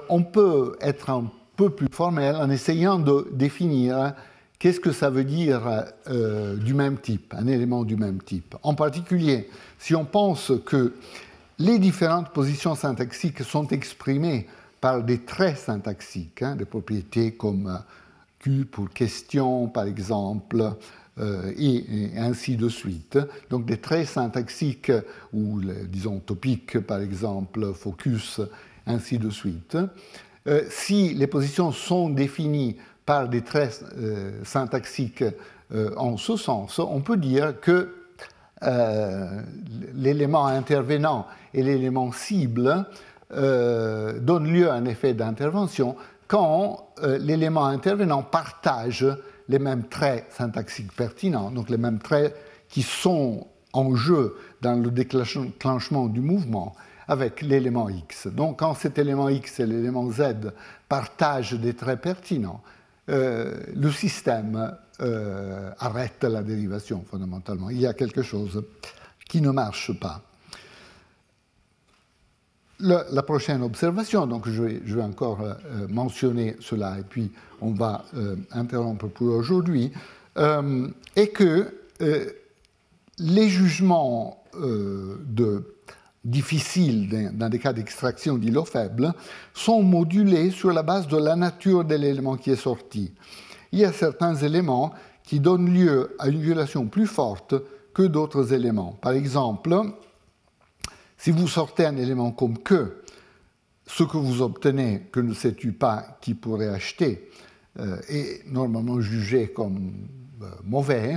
on 0.08 0.22
peut 0.22 0.76
être 0.80 1.10
un 1.10 1.30
peu 1.56 1.70
plus 1.70 1.88
formel 1.90 2.36
en 2.36 2.50
essayant 2.50 2.98
de 2.98 3.28
définir 3.32 4.14
qu'est-ce 4.58 4.80
que 4.80 4.92
ça 4.92 5.10
veut 5.10 5.24
dire 5.24 5.84
euh, 6.08 6.56
du 6.56 6.74
même 6.74 6.98
type, 6.98 7.34
un 7.36 7.46
élément 7.46 7.84
du 7.84 7.96
même 7.96 8.22
type. 8.22 8.56
En 8.62 8.74
particulier, 8.74 9.48
si 9.78 9.94
on 9.94 10.04
pense 10.04 10.52
que 10.64 10.94
les 11.58 11.78
différentes 11.78 12.30
positions 12.30 12.74
syntaxiques 12.74 13.42
sont 13.42 13.68
exprimées 13.68 14.46
par 14.80 15.02
des 15.02 15.18
traits 15.20 15.58
syntaxiques, 15.58 16.42
hein, 16.42 16.56
des 16.56 16.64
propriétés 16.64 17.32
comme 17.32 17.68
euh, 17.68 17.78
Q 18.40 18.64
pour 18.64 18.90
question, 18.90 19.68
par 19.68 19.84
exemple, 19.84 20.60
euh, 20.60 20.70
et, 21.18 22.10
ainsi 22.16 22.56
de 22.56 22.68
suite. 22.68 23.18
Donc 23.50 23.66
des 23.66 23.76
traits 23.76 24.08
syntaxiques 24.08 24.92
ou, 25.32 25.60
disons, 25.88 26.18
topiques, 26.18 26.80
par 26.80 27.00
exemple, 27.00 27.72
focus, 27.72 28.40
ainsi 28.86 29.18
de 29.18 29.30
suite. 29.30 29.76
Euh, 30.46 30.62
si 30.68 31.14
les 31.14 31.26
positions 31.26 31.72
sont 31.72 32.10
définies 32.10 32.76
par 33.06 33.28
des 33.28 33.42
traits 33.42 33.82
euh, 33.96 34.44
syntaxiques 34.44 35.24
euh, 35.72 35.90
en 35.96 36.18
ce 36.18 36.36
sens, 36.36 36.78
on 36.78 37.00
peut 37.00 37.16
dire 37.16 37.60
que 37.60 37.94
l'élément 39.94 40.46
intervenant 40.46 41.26
et 41.52 41.62
l'élément 41.62 42.12
cible 42.12 42.86
donnent 43.30 44.50
lieu 44.50 44.70
à 44.70 44.74
un 44.74 44.86
effet 44.86 45.12
d'intervention 45.12 45.96
quand 46.28 46.88
l'élément 47.18 47.66
intervenant 47.66 48.22
partage 48.22 49.06
les 49.48 49.58
mêmes 49.58 49.88
traits 49.88 50.26
syntaxiques 50.30 50.92
pertinents, 50.94 51.50
donc 51.50 51.70
les 51.70 51.76
mêmes 51.76 51.98
traits 51.98 52.34
qui 52.68 52.82
sont 52.82 53.46
en 53.72 53.94
jeu 53.94 54.36
dans 54.62 54.76
le 54.76 54.90
déclenchement 54.90 56.06
du 56.06 56.20
mouvement 56.20 56.74
avec 57.08 57.42
l'élément 57.42 57.88
X. 57.88 58.28
Donc 58.28 58.60
quand 58.60 58.74
cet 58.74 58.98
élément 58.98 59.28
X 59.28 59.60
et 59.60 59.66
l'élément 59.66 60.10
Z 60.10 60.52
partagent 60.88 61.54
des 61.54 61.74
traits 61.74 62.00
pertinents, 62.00 62.62
euh, 63.10 63.60
le 63.74 63.90
système 63.90 64.74
euh, 65.00 65.70
arrête 65.78 66.24
la 66.24 66.42
dérivation 66.42 67.04
fondamentalement. 67.10 67.68
Il 67.68 67.80
y 67.80 67.86
a 67.86 67.92
quelque 67.92 68.22
chose 68.22 68.64
qui 69.28 69.42
ne 69.42 69.50
marche 69.50 69.98
pas. 69.98 70.22
La 72.84 73.22
prochaine 73.22 73.62
observation, 73.62 74.26
donc 74.26 74.48
je 74.48 74.62
vais, 74.62 75.02
encore 75.02 75.40
euh, 75.40 75.54
mentionner 75.88 76.56
cela 76.60 76.98
et 76.98 77.02
puis 77.02 77.30
on 77.60 77.72
va 77.72 78.04
interrompre 78.50 79.08
pour 79.08 79.28
aujourd'hui, 79.28 79.90
est 80.36 81.28
que 81.28 81.72
les 83.18 83.48
jugements 83.48 84.44
difficiles 86.24 87.32
dans 87.34 87.48
des 87.48 87.58
cas 87.58 87.72
d'extraction 87.72 88.38
d'îlots 88.38 88.64
faibles 88.64 89.12
sont 89.52 89.82
modulés 89.82 90.50
sur 90.50 90.72
la 90.72 90.82
base 90.82 91.06
de 91.06 91.16
la 91.16 91.36
nature 91.36 91.84
de 91.84 91.94
l'élément 91.94 92.36
qui 92.36 92.50
est 92.50 92.56
sorti. 92.56 93.12
Il 93.72 93.78
y 93.78 93.84
a 93.84 93.92
certains 93.92 94.34
éléments 94.36 94.92
qui 95.22 95.40
donnent 95.40 95.72
lieu 95.72 96.14
à 96.18 96.28
une 96.28 96.40
violation 96.40 96.86
plus 96.86 97.06
forte 97.06 97.54
que 97.92 98.02
d'autres 98.02 98.52
éléments. 98.52 98.98
Par 99.00 99.12
exemple, 99.12 99.74
si 101.24 101.30
vous 101.30 101.48
sortez 101.48 101.86
un 101.86 101.96
élément 101.96 102.32
comme 102.32 102.58
que, 102.58 103.02
ce 103.86 104.04
que 104.04 104.18
vous 104.18 104.42
obtenez, 104.42 105.08
que 105.10 105.20
ne 105.20 105.32
sais-tu 105.32 105.72
pas 105.72 106.18
qui 106.20 106.34
pourrait 106.34 106.68
acheter, 106.68 107.30
euh, 107.80 107.96
est 108.10 108.46
normalement 108.46 109.00
jugé 109.00 109.48
comme 109.48 110.06
euh, 110.42 110.50
mauvais, 110.64 111.16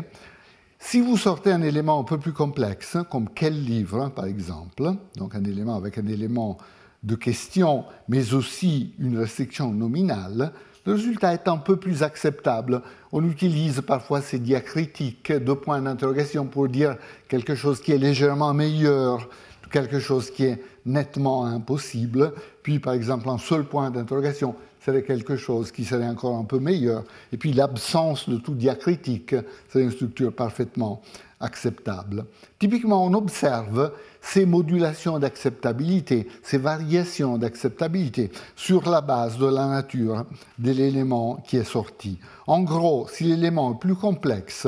si 0.79 1.01
vous 1.01 1.17
sortez 1.17 1.51
un 1.51 1.61
élément 1.61 1.99
un 1.99 2.05
peu 2.05 2.17
plus 2.17 2.31
complexe, 2.31 2.95
comme 3.11 3.27
quel 3.35 3.61
livre, 3.61 4.07
par 4.07 4.27
exemple, 4.27 4.93
donc 5.17 5.35
un 5.35 5.43
élément 5.43 5.75
avec 5.75 5.97
un 5.97 6.07
élément 6.07 6.57
de 7.03 7.15
question, 7.15 7.84
mais 8.07 8.34
aussi 8.34 8.93
une 8.99 9.17
restriction 9.17 9.73
nominale, 9.73 10.53
le 10.85 10.93
résultat 10.93 11.34
est 11.34 11.49
un 11.49 11.57
peu 11.57 11.75
plus 11.75 12.01
acceptable. 12.01 12.81
On 13.11 13.29
utilise 13.29 13.81
parfois 13.81 14.21
ces 14.21 14.39
diacritiques, 14.39 15.34
deux 15.34 15.55
points 15.55 15.81
d'interrogation 15.81 16.45
pour 16.45 16.69
dire 16.69 16.95
quelque 17.27 17.55
chose 17.55 17.81
qui 17.81 17.91
est 17.91 17.97
légèrement 17.97 18.53
meilleur, 18.53 19.27
quelque 19.72 19.99
chose 19.99 20.31
qui 20.31 20.45
est 20.45 20.61
nettement 20.85 21.45
impossible, 21.45 22.34
puis 22.64 22.80
par 22.80 22.94
exemple 22.94 23.30
un 23.30 23.38
seul 23.38 23.64
point 23.65 23.91
d'interrogation 23.91 24.56
serait 24.85 25.03
quelque 25.03 25.35
chose 25.35 25.72
qui 25.72 25.84
serait 25.84 26.07
encore 26.07 26.38
un 26.38 26.45
peu 26.45 26.60
meilleur. 26.60 27.03
Et 27.34 27.38
puis 27.38 27.52
l'absence 27.52 28.30
de 28.30 28.38
tout 28.38 28.56
diacritique, 28.56 29.35
c'est 29.69 29.81
une 29.81 29.91
structure 29.91 30.34
parfaitement 30.34 31.02
acceptable. 31.39 32.26
Typiquement, 32.57 33.06
on 33.06 33.14
observe 33.14 33.91
ces 34.22 34.45
modulations 34.45 35.19
d'acceptabilité, 35.19 36.27
ces 36.41 36.57
variations 36.57 37.38
d'acceptabilité 37.38 38.31
sur 38.56 38.89
la 38.89 39.02
base 39.02 39.38
de 39.38 39.45
la 39.45 39.68
nature 39.68 40.26
de 40.57 40.72
l'élément 40.72 41.44
qui 41.48 41.57
est 41.57 41.64
sorti. 41.64 42.18
En 42.48 42.61
gros, 42.64 43.07
si 43.10 43.26
l'élément 43.26 43.73
est 43.73 43.80
plus 43.80 43.95
complexe, 43.95 44.68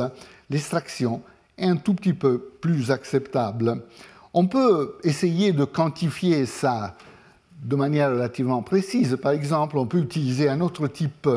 l'extraction 0.50 1.22
est 1.58 1.68
un 1.68 1.78
tout 1.78 1.94
petit 1.94 2.14
peu 2.14 2.40
plus 2.62 2.92
acceptable. 2.92 3.82
On 4.34 4.48
peut 4.48 4.98
essayer 5.04 5.52
de 5.52 5.66
quantifier 5.66 6.46
ça 6.46 6.96
de 7.64 7.76
manière 7.76 8.12
relativement 8.12 8.62
précise. 8.62 9.18
Par 9.22 9.32
exemple, 9.32 9.78
on 9.78 9.86
peut 9.86 10.00
utiliser 10.00 10.50
un 10.50 10.62
autre 10.62 10.88
type 10.88 11.28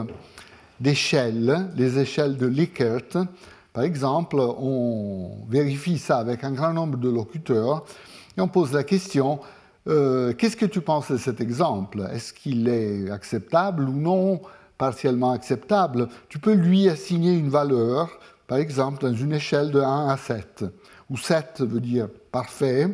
d'échelles, 0.79 1.69
les 1.75 1.99
échelles 1.99 2.37
de 2.37 2.47
Likert. 2.47 3.27
Par 3.73 3.85
exemple, 3.85 4.37
on 4.39 5.31
vérifie 5.49 5.99
ça 5.99 6.19
avec 6.19 6.45
un 6.45 6.53
grand 6.53 6.73
nombre 6.73 6.99
de 6.99 7.09
locuteurs 7.09 7.85
et 8.37 8.41
on 8.41 8.49
pose 8.49 8.73
la 8.73 8.85
question 8.85 9.41
euh, 9.89 10.33
qu'est-ce 10.33 10.57
que 10.57 10.67
tu 10.67 10.81
penses 10.81 11.11
de 11.11 11.17
cet 11.17 11.41
exemple? 11.41 12.07
Est-ce 12.13 12.33
qu'il 12.33 12.69
est 12.69 13.11
acceptable 13.11 13.89
ou 13.89 13.95
non? 13.95 14.41
Partiellement 14.79 15.33
acceptable 15.33 16.09
Tu 16.29 16.39
peux 16.39 16.55
lui 16.55 16.89
assigner 16.89 17.33
une 17.33 17.49
valeur, 17.49 18.11
par 18.47 18.59
exemple, 18.59 19.03
dans 19.03 19.15
une 19.15 19.33
échelle 19.33 19.71
de 19.71 19.81
1 19.81 20.09
à 20.09 20.17
7, 20.17 20.65
où 21.11 21.17
7 21.17 21.61
veut 21.61 21.81
dire 21.81 22.09
parfait, 22.31 22.89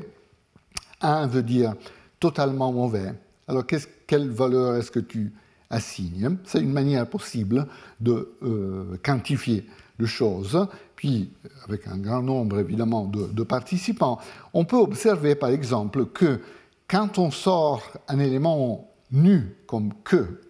1 1.00 1.26
veut 1.26 1.42
dire 1.42 1.74
totalement 2.20 2.72
mauvais. 2.72 3.14
Alors, 3.46 3.64
quelle 4.06 4.30
valeur 4.30 4.76
est-ce 4.76 4.90
que 4.90 5.00
tu 5.00 5.32
assignes? 5.70 6.36
C'est 6.44 6.60
une 6.60 6.72
manière 6.72 7.08
possible 7.08 7.66
de 8.00 8.34
euh, 8.42 8.96
quantifier 9.02 9.66
les 9.98 10.06
choses. 10.06 10.66
Puis, 10.96 11.30
avec 11.64 11.86
un 11.86 11.98
grand 11.98 12.22
nombre 12.22 12.58
évidemment 12.58 13.04
de 13.06 13.42
participants, 13.42 14.18
on 14.52 14.64
peut 14.64 14.76
observer 14.76 15.34
par 15.34 15.50
exemple 15.50 16.06
que 16.06 16.40
quand 16.88 17.18
on 17.18 17.30
sort 17.30 17.82
un 18.08 18.18
élément 18.18 18.90
nu 19.12 19.54
comme 19.66 19.92
que 20.04 20.40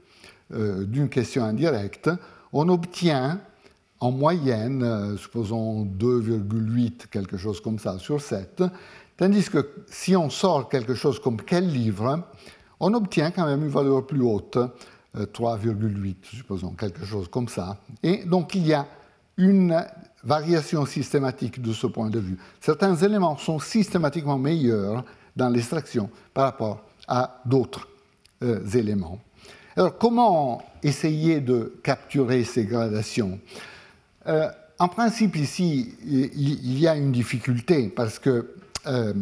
euh, 0.55 0.85
d'une 0.85 1.09
question 1.09 1.45
indirecte, 1.45 2.11
on 2.53 2.69
obtient 2.69 3.41
en 4.01 4.11
moyenne, 4.11 4.83
euh, 4.83 5.17
supposons 5.17 5.85
2,8, 5.85 7.09
quelque 7.11 7.37
chose 7.37 7.61
comme 7.61 7.79
ça, 7.79 7.99
sur 7.99 8.21
7, 8.21 8.63
tandis 9.17 9.49
que 9.49 9.69
si 9.87 10.17
on 10.17 10.31
sort 10.31 10.69
quelque 10.69 10.95
chose 10.95 11.19
comme 11.19 11.39
quel 11.43 11.69
livre, 11.69 12.23
on 12.81 12.95
obtient 12.95 13.31
quand 13.31 13.47
même 13.47 13.65
une 13.65 13.71
valeur 13.71 14.07
plus 14.07 14.23
haute, 14.23 14.59
3,8, 15.17 16.11
euh, 16.11 16.15
supposons, 16.23 16.71
quelque 16.71 17.05
chose 17.05 17.29
comme 17.29 17.49
ça. 17.49 17.79
Et 18.03 18.25
donc 18.25 18.55
il 18.55 18.67
y 18.67 18.75
a 18.75 18.87
une 19.37 19.85
variation 20.23 20.85
systématique 20.85 21.63
de 21.63 21.73
ce 21.73 21.87
point 21.87 22.11
de 22.11 22.19
vue. 22.19 22.39
Certains 22.61 22.95
éléments 22.97 23.37
sont 23.37 23.59
systématiquement 23.59 24.39
meilleurs 24.39 25.05
dans 25.35 25.49
l'extraction 25.49 26.11
par 26.35 26.45
rapport 26.45 26.85
à 27.07 27.41
d'autres 27.45 27.89
euh, 28.43 28.65
éléments. 28.75 29.19
Alors 29.77 29.97
comment 29.97 30.63
essayer 30.83 31.41
de 31.41 31.81
capturer 31.83 32.45
ces 32.45 32.65
gradations? 32.65 33.39
Euh, 34.29 34.49
En 34.79 34.89
principe 34.89 35.37
ici, 35.37 35.95
il, 36.05 36.79
y 36.79 36.87
a 36.87 36.97
une 36.97 37.13
difficulté 37.13 37.89
parce 37.89 38.19
que 38.19 38.55
euh, 38.87 39.13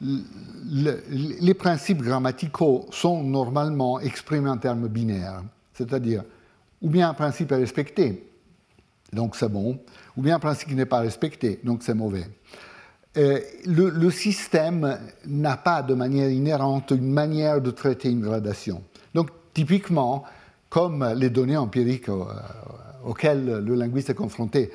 les 0.00 1.54
principes 1.54 2.02
grammaticaux 2.02 2.86
sont 2.90 3.22
normalement 3.22 4.00
exprimés 4.00 4.48
en 4.48 4.58
termes 4.58 4.88
binaires, 4.88 5.42
c'est-à-dire 5.74 6.22
ou 6.80 6.88
bien 6.88 7.10
un 7.10 7.14
principe 7.14 7.52
est 7.52 7.56
respecté, 7.56 8.24
donc 9.12 9.34
c'est 9.36 9.48
bon, 9.48 9.80
ou 10.16 10.22
bien 10.22 10.36
un 10.36 10.38
principe 10.38 10.70
n'est 10.72 10.86
pas 10.86 11.00
respecté, 11.00 11.60
donc 11.64 11.82
c'est 11.82 11.94
mauvais. 11.94 12.26
Euh, 13.16 13.40
le, 13.66 14.10
système 14.10 14.98
n'a 15.26 15.56
pas 15.56 15.82
de 15.82 15.94
manière 15.94 16.30
inhérente 16.30 16.92
une 16.92 17.10
manière 17.10 17.60
de 17.60 17.70
traiter 17.70 18.10
une 18.10 18.20
gradation. 18.20 18.82
Donc, 19.14 19.30
typiquement, 19.54 20.24
comme 20.68 21.14
les 21.16 21.30
données 21.30 21.56
empiriques 21.56 22.10
auxquelles 23.08 23.64
le 23.64 23.74
linguiste 23.74 24.10
est 24.10 24.14
confronté 24.14 24.70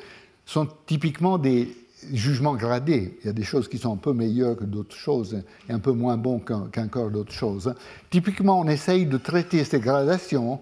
sont 0.46 0.68
typiquement 0.88 1.38
des 1.38 1.74
jugements 2.12 2.56
gradés. 2.56 3.18
Il 3.22 3.28
y 3.28 3.30
a 3.30 3.34
des 3.34 3.44
choses 3.44 3.68
qui 3.68 3.78
sont 3.78 3.94
un 3.94 3.98
peu 3.98 4.12
meilleures 4.12 4.58
que 4.58 4.66
d'autres 4.66 4.96
choses 4.96 5.42
et 5.70 5.72
un 5.72 5.80
peu 5.80 5.92
moins 5.92 6.18
bons 6.18 6.40
qu'encore 6.40 7.12
d'autres 7.12 7.32
choses. 7.32 7.74
Typiquement, 8.10 8.60
on 8.60 8.68
essaye 8.68 9.06
de 9.06 9.18
traiter 9.18 9.64
ces 9.64 9.80
gradations 9.80 10.60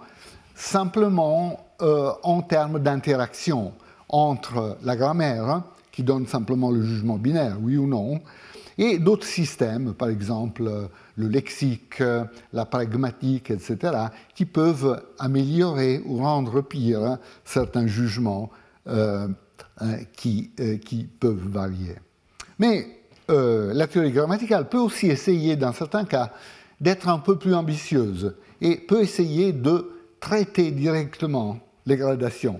simplement 0.53 1.65
euh, 1.81 2.11
en 2.23 2.41
termes 2.41 2.79
d'interaction 2.79 3.73
entre 4.09 4.77
la 4.83 4.95
grammaire 4.95 5.63
qui 5.91 6.03
donne 6.03 6.27
simplement 6.27 6.71
le 6.71 6.83
jugement 6.83 7.17
binaire, 7.17 7.57
oui 7.61 7.77
ou 7.77 7.87
non, 7.87 8.21
et 8.77 8.99
d'autres 8.99 9.27
systèmes, 9.27 9.93
par 9.93 10.09
exemple 10.09 10.69
le 11.15 11.27
lexique, 11.27 12.01
la 12.53 12.65
pragmatique, 12.65 13.51
etc., 13.51 13.77
qui 14.33 14.45
peuvent 14.45 15.03
améliorer 15.19 16.01
ou 16.05 16.17
rendre 16.17 16.61
pire 16.61 17.17
certains 17.43 17.87
jugements 17.87 18.49
euh, 18.87 19.27
euh, 19.83 19.97
qui, 20.15 20.51
euh, 20.59 20.77
qui, 20.77 21.03
peuvent 21.03 21.47
varier. 21.47 21.95
Mais 22.57 22.87
la 23.29 23.87
théorie 23.87 24.11
grammaticale 24.11 24.67
peut 24.67 24.79
aussi 24.79 25.07
essayer, 25.07 25.55
dans 25.55 25.71
certains 25.71 26.03
cas, 26.03 26.33
d'être 26.81 27.07
un 27.07 27.19
peu 27.19 27.37
plus 27.37 27.53
ambitieuse 27.53 28.35
et 28.59 28.75
peut 28.75 29.01
essayer 29.01 29.53
de 29.53 29.91
traiter 30.19 30.71
directement 30.71 31.59
les 31.85 31.95
gradations. 31.95 32.59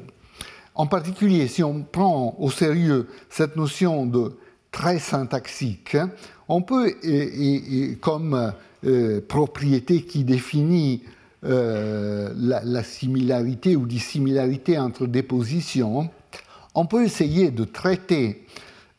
En 0.76 0.88
particulier, 0.88 1.48
si 1.48 1.64
on 1.64 1.84
prend 1.84 2.36
au 2.40 2.50
sérieux 2.50 3.08
cette 3.30 3.58
notion 3.58 4.06
de 4.06 4.38
trait 4.72 5.00
syntaxique, 5.00 5.98
on 6.48 6.62
peut, 6.62 6.94
comme 8.02 8.54
euh, 8.84 9.22
propriété 9.22 10.02
qui 10.02 10.24
définit 10.24 11.04
euh, 11.44 12.34
la, 12.36 12.84
similarité 12.84 13.76
ou 13.76 13.86
dissimilarité 13.86 14.80
entre 14.80 15.06
des 15.06 15.22
positions, 15.22 16.10
on 16.74 16.86
peut 16.88 17.04
essayer 17.04 17.52
de 17.52 17.64
traiter 17.64 18.46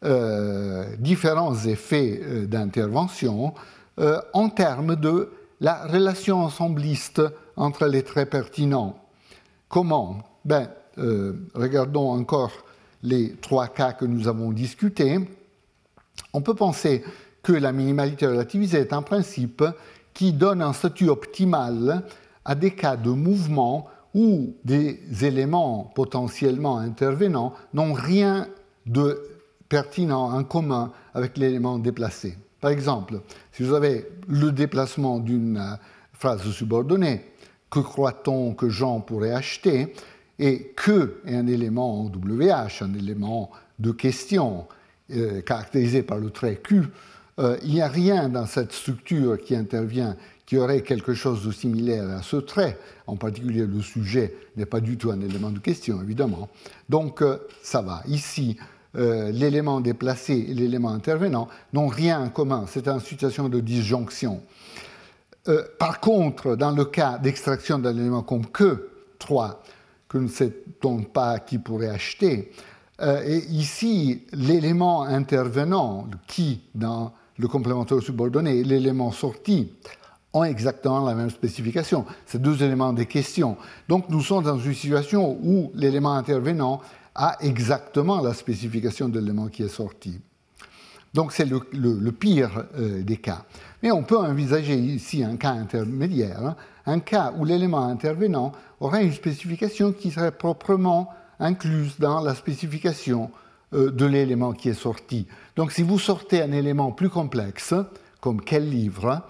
euh, 0.05 0.85
différents 0.99 1.57
effets 1.65 2.47
d'intervention 2.47 3.55
en 4.33 4.49
termes 4.49 4.97
de 4.97 5.31
la 5.61 5.87
relation 5.87 6.41
ensembliste 6.41 7.21
entre 7.57 7.87
les 7.87 8.03
traits 8.03 8.31
pertinents. 8.31 8.97
Comment? 9.69 10.19
Ben, 10.45 10.69
regardons 11.55 12.11
encore 12.11 12.53
les 13.03 13.35
trois 13.35 13.69
cas 13.69 13.93
que 13.93 14.07
nous 14.07 14.29
avons 14.29 14.51
discutés, 14.53 15.21
on 16.33 16.41
peut 16.41 16.55
penser 16.55 17.05
que 17.43 17.53
la 17.53 17.73
minimalité 17.73 18.27
relativisée 18.27 18.79
est 18.79 18.93
un 18.93 19.03
principe 19.03 19.65
qui 20.15 20.33
donne 20.33 20.63
un 20.63 20.73
statut 20.73 21.09
optimal 21.09 22.05
à 22.45 22.55
des 22.55 22.73
cas 22.73 22.97
de 22.97 23.11
mouvement 23.11 23.89
où 24.15 24.55
des 24.65 25.01
éléments 25.23 25.91
potentiellement 25.95 26.79
intervenants 26.79 27.55
n'ont 27.73 27.95
rien 27.95 28.47
de 28.87 29.23
pertinent 29.69 30.33
en 30.33 30.45
commun 30.45 30.93
avec 31.15 31.39
l'élément 31.39 31.79
déplacé. 31.79 32.37
Par 32.61 32.71
exemple, 32.71 33.21
si 33.53 33.63
vous 33.63 33.75
avez 33.75 34.07
le 34.29 34.53
déplacement 34.53 35.19
d'une 35.19 35.79
phrase 36.13 36.49
subordonnée, 36.51 37.25
que 37.71 37.81
croit-on 37.81 38.53
que 38.55 38.69
Jean 38.69 39.01
pourrait 39.01 39.33
acheter? 39.33 39.95
et 40.39 40.73
que 40.75 41.21
est 41.25 41.37
un 41.37 41.47
élément 41.47 42.01
en 42.01 42.07
WH, 42.07 42.83
un 42.83 42.95
élément 42.95 43.51
de 43.79 43.93
question 43.93 44.61
euh, 44.61 44.73
caractérisé 45.45 46.03
par 46.03 46.19
le 46.19 46.31
trait 46.31 46.57
Q, 46.63 46.85
euh, 47.39 47.57
il 47.65 47.73
n'y 47.73 47.81
a 47.81 47.89
rien 47.89 48.29
dans 48.29 48.47
cette 48.47 48.73
structure 48.73 49.39
qui 49.39 49.57
intervient 49.57 50.17
qui 50.45 50.59
aurait 50.59 50.83
quelque 50.83 51.15
chose 51.15 51.47
de 51.47 51.53
similaire 51.53 52.09
à 52.11 52.23
ce 52.23 52.37
trait. 52.37 52.79
En 53.07 53.17
particulier, 53.17 53.67
le 53.67 53.81
sujet 53.81 54.35
n'est 54.57 54.67
pas 54.67 54.81
du 54.81 54.99
tout 54.99 55.11
un 55.11 55.21
élément 55.21 55.51
de 55.51 55.59
question, 55.59 56.03
évidemment. 56.03 56.51
Donc, 56.89 57.23
euh, 57.23 57.39
ça 57.63 57.81
va. 57.81 58.03
Ici, 58.07 58.57
l'élément 58.95 59.81
déplacé 59.81 60.35
et 60.35 60.53
l'élément 60.53 60.91
intervenant 60.91 61.49
n'ont 61.73 61.87
rien 61.87 62.21
en 62.21 62.29
commun. 62.29 62.67
C'est 62.69 62.89
une 62.89 63.01
situation 63.01 63.49
de 63.49 63.59
disjonction. 63.59 64.43
par 65.79 65.99
contre, 66.01 66.57
dans 66.57 66.73
le 66.73 66.85
cas 66.85 67.17
d'extraction 67.17 67.79
d'un 67.79 67.97
élément 67.97 68.23
comme 68.23 68.45
que 68.45 68.91
3, 69.19 69.63
que 70.09 70.19
ne 70.19 70.29
sait 70.29 70.53
pas 71.15 71.39
qui 71.39 71.57
pourrait 71.57 71.89
acheter. 71.89 72.53
Euh, 73.03 73.23
et 73.27 73.39
ici, 73.51 74.23
l'élément 74.33 75.03
intervenant, 75.03 76.07
qui 76.27 76.61
dans 76.75 77.13
le 77.39 77.49
complémentaire 77.49 78.01
subordonné, 78.01 78.59
et 78.59 78.65
l'élément 78.65 79.11
sorti 79.11 79.73
ont 80.33 80.45
exactement 80.45 81.05
la 81.05 81.15
même 81.15 81.31
spécification. 81.31 82.07
C'est 82.27 82.41
deux 82.41 82.63
éléments 82.63 82.93
des 82.93 83.07
questions. 83.07 83.57
Donc 83.89 84.09
nous 84.09 84.23
sommes 84.23 84.45
dans 84.45 84.59
une 84.59 84.75
situation 84.75 85.39
où 85.43 85.73
l'élément 85.75 86.15
intervenant 86.15 86.81
a 87.15 87.37
exactement 87.41 88.23
la 88.23 88.33
spécification 88.33 89.09
de 89.09 89.19
l'élément 89.19 89.49
qui 89.49 89.63
est 89.65 89.69
sorti. 89.69 90.21
Donc 91.13 91.33
c'est 91.33 91.45
le, 91.45 92.11
pire 92.13 92.65
euh, 92.79 93.03
des 93.03 93.19
cas. 93.19 93.45
Mais 93.83 93.91
on 93.91 94.03
peut 94.03 94.17
envisager 94.17 94.77
ici 94.77 95.23
un 95.23 95.37
cas 95.37 95.51
intermédiaire, 95.51 96.43
hein, 96.43 96.57
un 96.87 97.01
cas 97.01 97.35
où 97.37 97.45
l'élément 97.45 97.85
intervenant 97.85 98.53
aurait 98.81 99.05
une 99.05 99.13
spécification 99.13 99.93
qui 99.93 100.11
serait 100.11 100.33
proprement 100.33 101.11
incluse 101.43 101.99
dans 101.99 102.21
la 102.21 102.35
spécification 102.35 103.31
euh, 103.75 103.91
de 103.91 104.07
l'élément 104.07 104.53
qui 104.53 104.69
est 104.71 104.75
sorti. 104.75 105.27
Donc 105.57 105.73
si 105.73 105.83
vous 105.83 105.99
sortez 105.99 106.41
un 106.41 106.53
élément 106.53 106.93
plus 106.93 107.11
complexe, 107.11 107.75
comme 108.21 108.41
quel 108.41 108.71
livre, 108.71 109.23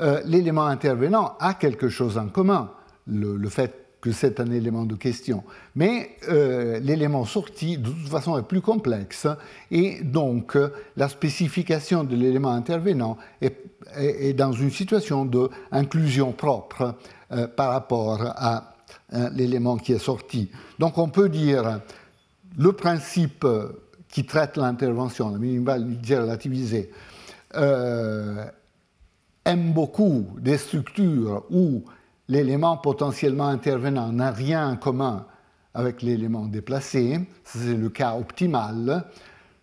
euh, 0.00 0.20
l'élément 0.24 0.66
intervenant 0.66 1.36
a 1.38 1.54
quelque 1.54 1.88
chose 1.88 2.18
en 2.18 2.28
commun, 2.28 2.72
le 3.06 3.48
fait 3.48 3.74
que 4.00 4.12
c'est 4.12 4.40
un 4.40 4.50
élément 4.50 4.84
de 4.84 4.94
question. 4.94 5.44
Mais 5.74 6.16
euh, 6.28 6.80
l'élément 6.80 7.24
sorti, 7.26 7.76
de 7.76 7.90
toute 7.90 8.08
façon, 8.08 8.38
est 8.38 8.42
plus 8.42 8.62
complexe 8.62 9.26
et 9.70 10.02
donc 10.02 10.56
la 10.96 11.08
spécification 11.08 12.04
de 12.04 12.16
l'élément 12.16 12.52
intervenant 12.52 13.18
est, 13.42 14.32
dans 14.34 14.52
une 14.52 14.70
situation 14.70 15.26
d'inclusion 15.26 16.32
propre 16.32 16.94
par 17.56 17.72
rapport 17.72 18.22
à 18.22 18.69
hein, 19.12 19.30
l'élément 19.34 19.76
qui 19.76 19.92
est 19.92 19.98
sorti. 19.98 20.50
Donc 20.78 20.98
on 20.98 21.08
peut 21.08 21.28
dire 21.28 21.80
le 22.58 22.72
principe 22.72 23.46
qui 24.08 24.24
traite 24.24 24.56
l'intervention, 24.56 25.30
la 25.30 25.38
minimalité 25.38 26.18
relativisée, 26.18 26.90
euh, 27.56 28.44
aime 29.44 29.72
beaucoup 29.72 30.26
des 30.38 30.58
structures 30.58 31.44
où 31.50 31.84
l'élément 32.28 32.76
potentiellement 32.76 33.48
intervenant 33.48 34.12
n'a 34.12 34.30
rien 34.30 34.70
en 34.70 34.76
commun 34.76 35.26
avec 35.74 36.02
l'élément 36.02 36.46
déplacé, 36.46 37.20
c'est 37.44 37.74
le 37.74 37.88
cas 37.88 38.16
optimal. 38.16 39.04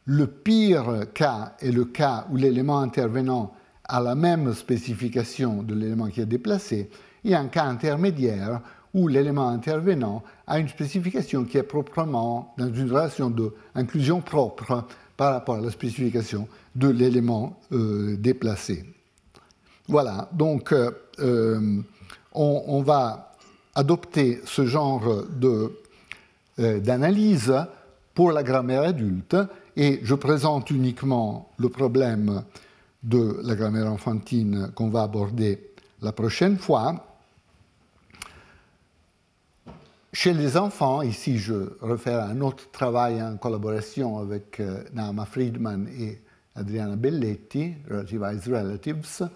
Le 0.05 0.27
pire 0.27 1.05
cas 1.13 1.53
est 1.59 1.71
le 1.71 1.85
cas 1.85 2.25
où 2.31 2.37
l'élément 2.37 2.79
intervenant 2.79 3.53
a 3.83 4.01
la 4.01 4.15
même 4.15 4.53
spécification 4.53 5.63
de 5.63 5.73
l'élément 5.73 6.07
qui 6.07 6.21
est 6.21 6.25
déplacé, 6.25 6.89
et 7.23 7.35
un 7.35 7.47
cas 7.47 7.65
intermédiaire 7.65 8.61
où 8.97 9.07
l'élément 9.07 9.49
intervenant 9.49 10.23
a 10.47 10.57
une 10.57 10.67
spécification 10.67 11.45
qui 11.45 11.59
est 11.59 11.63
proprement 11.63 12.55
dans 12.57 12.73
une 12.73 12.91
relation 12.91 13.29
d'inclusion 13.29 14.21
propre 14.21 14.85
par 15.15 15.33
rapport 15.33 15.57
à 15.57 15.61
la 15.61 15.69
spécification 15.69 16.47
de 16.75 16.89
l'élément 16.89 17.59
euh, 17.73 18.17
déplacé. 18.17 18.85
Voilà, 19.87 20.27
donc 20.33 20.71
euh, 20.71 20.89
euh, 21.19 21.79
on, 22.33 22.81
va 22.81 23.33
adopter 23.75 24.41
ce 24.45 24.65
genre 24.65 25.23
d'analyse 26.57 27.53
pour 28.15 28.31
la 28.31 28.41
grammaire 28.41 28.81
adulte 28.81 29.37
et 29.75 29.99
je 30.01 30.15
présente 30.15 30.71
uniquement 30.71 31.51
le 31.57 31.69
problème 31.69 32.43
de 33.03 33.39
la 33.43 33.55
grammaire 33.55 33.91
enfantine 33.91 34.71
qu'on 34.73 34.89
va 34.89 35.03
aborder 35.03 35.71
la 36.01 36.11
prochaine 36.11 36.57
fois. 36.57 37.06
Chez 40.19 40.33
les 40.33 40.57
enfants, 40.57 41.03
ici 41.03 41.37
je 41.37 41.53
à 42.07 42.25
un 42.25 42.41
autre 42.41 42.71
travail 42.71 43.21
en 43.21 43.37
collaboration 43.37 44.17
avec 44.17 44.59
euh, 44.59 44.83
Naama 44.91 45.25
Friedman 45.25 45.87
et 45.89 46.19
Adriana 46.55 46.95
Belletti, 46.95 47.75
Relativized 47.87 48.47
Relatives, 48.47 49.29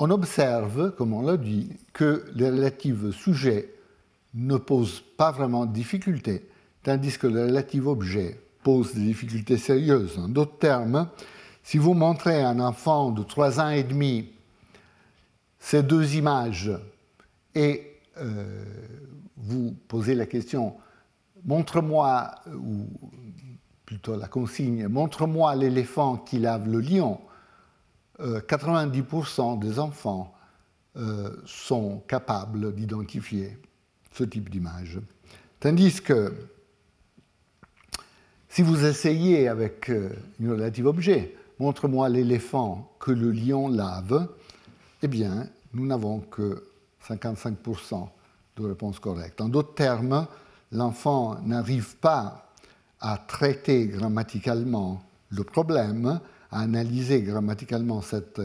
on 0.00 0.10
observe, 0.10 0.92
comme 0.96 1.12
on 1.12 1.22
l'a 1.22 1.36
dit, 1.36 1.68
que 1.92 2.24
les 2.34 2.50
relatifs 2.50 3.12
sujets 3.12 3.72
ne 4.34 4.56
posent 4.56 5.04
pas 5.16 5.30
vraiment 5.30 5.66
de 5.66 5.72
difficultés, 5.72 6.48
tandis 6.82 7.16
que 7.16 7.28
les 7.28 7.44
relatifs 7.44 7.86
objets 7.86 8.40
posent 8.64 8.94
des 8.94 9.04
difficultés 9.04 9.56
sérieuses. 9.56 10.18
En 10.18 10.26
d'autres 10.26 10.58
termes, 10.58 11.08
si 11.62 11.78
vous 11.78 11.94
montrez 11.94 12.42
à 12.42 12.48
un 12.48 12.58
enfant 12.58 13.12
de 13.12 13.22
3 13.22 13.60
ans 13.60 13.70
et 13.70 13.84
demi 13.84 14.30
ces 15.60 15.84
deux 15.84 16.16
images 16.16 16.72
et 17.54 17.86
euh, 18.18 18.64
vous 19.40 19.74
posez 19.88 20.14
la 20.14 20.26
question, 20.26 20.76
montre-moi, 21.44 22.30
ou 22.54 22.86
plutôt 23.84 24.16
la 24.16 24.28
consigne, 24.28 24.86
montre-moi 24.88 25.54
l'éléphant 25.56 26.16
qui 26.16 26.38
lave 26.38 26.68
le 26.68 26.80
lion, 26.80 27.20
90% 28.18 29.56
euh, 29.56 29.56
des 29.56 29.78
enfants 29.78 30.34
euh, 30.96 31.30
sont 31.46 32.02
capables 32.06 32.74
d'identifier 32.74 33.58
ce 34.12 34.24
type 34.24 34.50
d'image. 34.50 34.98
Tandis 35.58 36.00
que 36.02 36.34
si 38.48 38.62
vous 38.62 38.84
essayez 38.84 39.48
avec 39.48 39.90
une 40.40 40.50
relative 40.50 40.86
objet, 40.86 41.36
montre-moi 41.58 42.08
l'éléphant 42.08 42.92
que 42.98 43.12
le 43.12 43.30
lion 43.30 43.68
lave, 43.68 44.28
eh 45.02 45.08
bien, 45.08 45.48
nous 45.72 45.86
n'avons 45.86 46.20
que 46.20 46.64
55% 47.06 48.08
de 48.56 48.64
réponses 48.64 48.98
correctes. 48.98 49.40
En 49.40 49.48
d'autres 49.48 49.74
termes, 49.74 50.26
l'enfant 50.72 51.38
n'arrive 51.44 51.96
pas 51.96 52.52
à 53.00 53.18
traiter 53.18 53.86
grammaticalement 53.86 55.02
le 55.30 55.44
problème, 55.44 56.20
à 56.50 56.60
analyser 56.60 57.22
grammaticalement 57.22 58.02
cette 58.02 58.40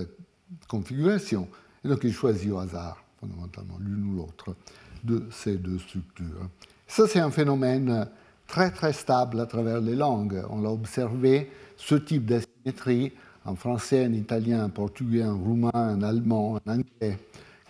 configuration, 0.67 1.47
et 1.83 1.87
donc 1.87 1.99
il 2.03 2.13
choisit 2.13 2.51
au 2.51 2.59
hasard, 2.59 3.03
fondamentalement, 3.19 3.77
l'une 3.79 4.13
ou 4.13 4.17
l'autre 4.17 4.55
de 5.03 5.27
ces 5.31 5.57
deux 5.57 5.79
structures. 5.79 6.49
Ça, 6.87 7.07
c'est 7.07 7.19
un 7.19 7.31
phénomène 7.31 8.07
très 8.47 8.71
très 8.71 8.93
stable 8.93 9.39
à 9.39 9.45
travers 9.45 9.81
les 9.81 9.95
langues. 9.95 10.43
On 10.49 10.61
l'a 10.61 10.71
observé, 10.71 11.51
ce 11.77 11.95
type 11.95 12.25
d'asymétrie, 12.25 13.11
en 13.43 13.55
français, 13.55 14.05
en 14.05 14.13
italien, 14.13 14.65
en 14.65 14.69
portugais, 14.69 15.23
en 15.23 15.37
roumain, 15.37 15.71
en 15.73 16.01
allemand, 16.01 16.53
en 16.53 16.71
anglais, 16.71 17.19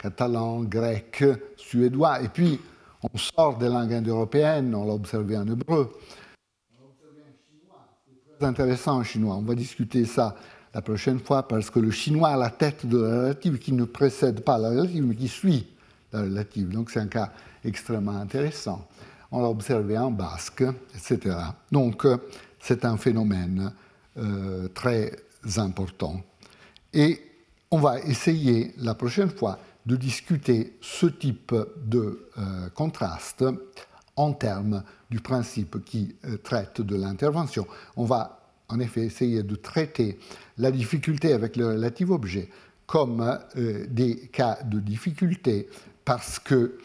catalan, 0.06 0.64
grec, 0.64 1.23
suédois. 1.57 2.22
Et 2.22 2.30
puis, 2.30 2.60
on 3.02 3.18
sort 3.18 3.57
des 3.57 3.68
langues 3.68 3.94
indo-européennes, 3.94 4.76
on 4.76 4.86
l'a 4.86 4.94
observé 4.94 5.36
en 5.36 5.48
hébreu. 5.48 5.91
On 6.80 6.86
observé 6.86 7.22
en 7.22 7.34
chinois. 7.49 7.88
Très 8.38 8.48
intéressant 8.48 8.98
en 8.98 9.03
chinois. 9.03 9.36
On 9.36 9.41
va 9.41 9.56
discuter 9.56 10.06
ça 10.06 10.36
la 10.76 10.82
prochaine 10.82 11.19
fois 11.19 11.48
parce 11.48 11.72
que 11.72 11.80
le 11.80 11.90
chinois 11.90 12.30
a 12.30 12.38
la 12.38 12.52
tête 12.52 12.86
de 12.86 12.99
la 12.99 13.10
relative 13.22 13.57
qui 13.57 13.72
ne 13.72 13.86
précède 13.86 14.41
pas 14.41 14.60
la 14.60 14.69
relative, 14.69 15.06
mais 15.06 15.15
qui 15.15 15.27
suit 15.27 15.65
la 16.14 16.22
relative. 16.22 16.69
Donc, 16.69 16.91
c'est 16.91 16.99
un 16.99 17.07
cas 17.07 17.32
extrêmement 17.64 18.18
intéressant. 18.18 18.88
On 19.32 19.41
l'a 19.41 19.49
observé 19.49 19.98
en 19.98 20.11
basque, 20.11 20.64
etc. 20.95 21.36
Donc, 21.72 22.06
euh, 22.06 22.18
c'est 22.60 22.86
un 22.86 22.98
phénomène 22.98 23.73
euh, 24.18 24.68
très 24.68 25.11
important. 25.57 26.22
Et 26.94 27.19
on 27.72 27.80
va 27.80 27.99
essayer 28.02 28.73
la 28.77 28.94
prochaine 28.94 29.30
fois 29.30 29.57
de 29.86 29.95
discuter 29.95 30.78
ce 30.82 31.06
type 31.06 31.53
de 31.86 32.28
euh, 32.38 32.70
contraste 32.74 33.45
en 34.16 34.34
termes 34.34 34.84
du 35.10 35.20
principe 35.20 35.84
qui 35.84 36.16
euh, 36.26 36.38
traite 36.38 36.82
de 36.82 36.95
l'intervention. 36.95 37.68
On 37.95 38.06
va 38.06 38.40
en 38.68 38.80
effet 38.80 39.02
essayer 39.02 39.44
de 39.44 39.56
traiter 39.56 40.18
la 40.57 40.72
difficulté 40.72 41.34
avec 41.34 41.56
le 41.56 41.68
relatif 41.68 42.10
objet 42.10 42.49
comme 42.88 43.40
euh, 43.57 43.86
des 43.90 44.28
cas 44.28 44.60
de 44.64 44.80
difficulté 44.80 45.70
parce 46.03 46.40
que 46.40 46.78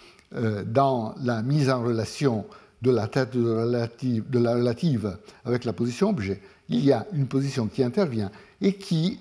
dans 0.65 1.13
la 1.21 1.43
mise 1.43 1.71
en 1.71 1.83
relation 1.83 2.47
de 2.83 2.93
la 2.93 3.09
tête 3.09 3.37
de 3.37 3.41
de 3.41 4.39
la 4.39 4.55
relative 4.55 5.19
avec 5.45 5.65
la 5.65 5.73
position 5.73 6.11
objet, 6.11 6.41
il 6.69 6.85
y 6.85 6.93
a 6.93 7.05
une 7.13 7.27
position 7.27 7.67
qui 7.67 7.83
intervient 7.83 8.31
et 8.61 8.75
qui 8.75 9.19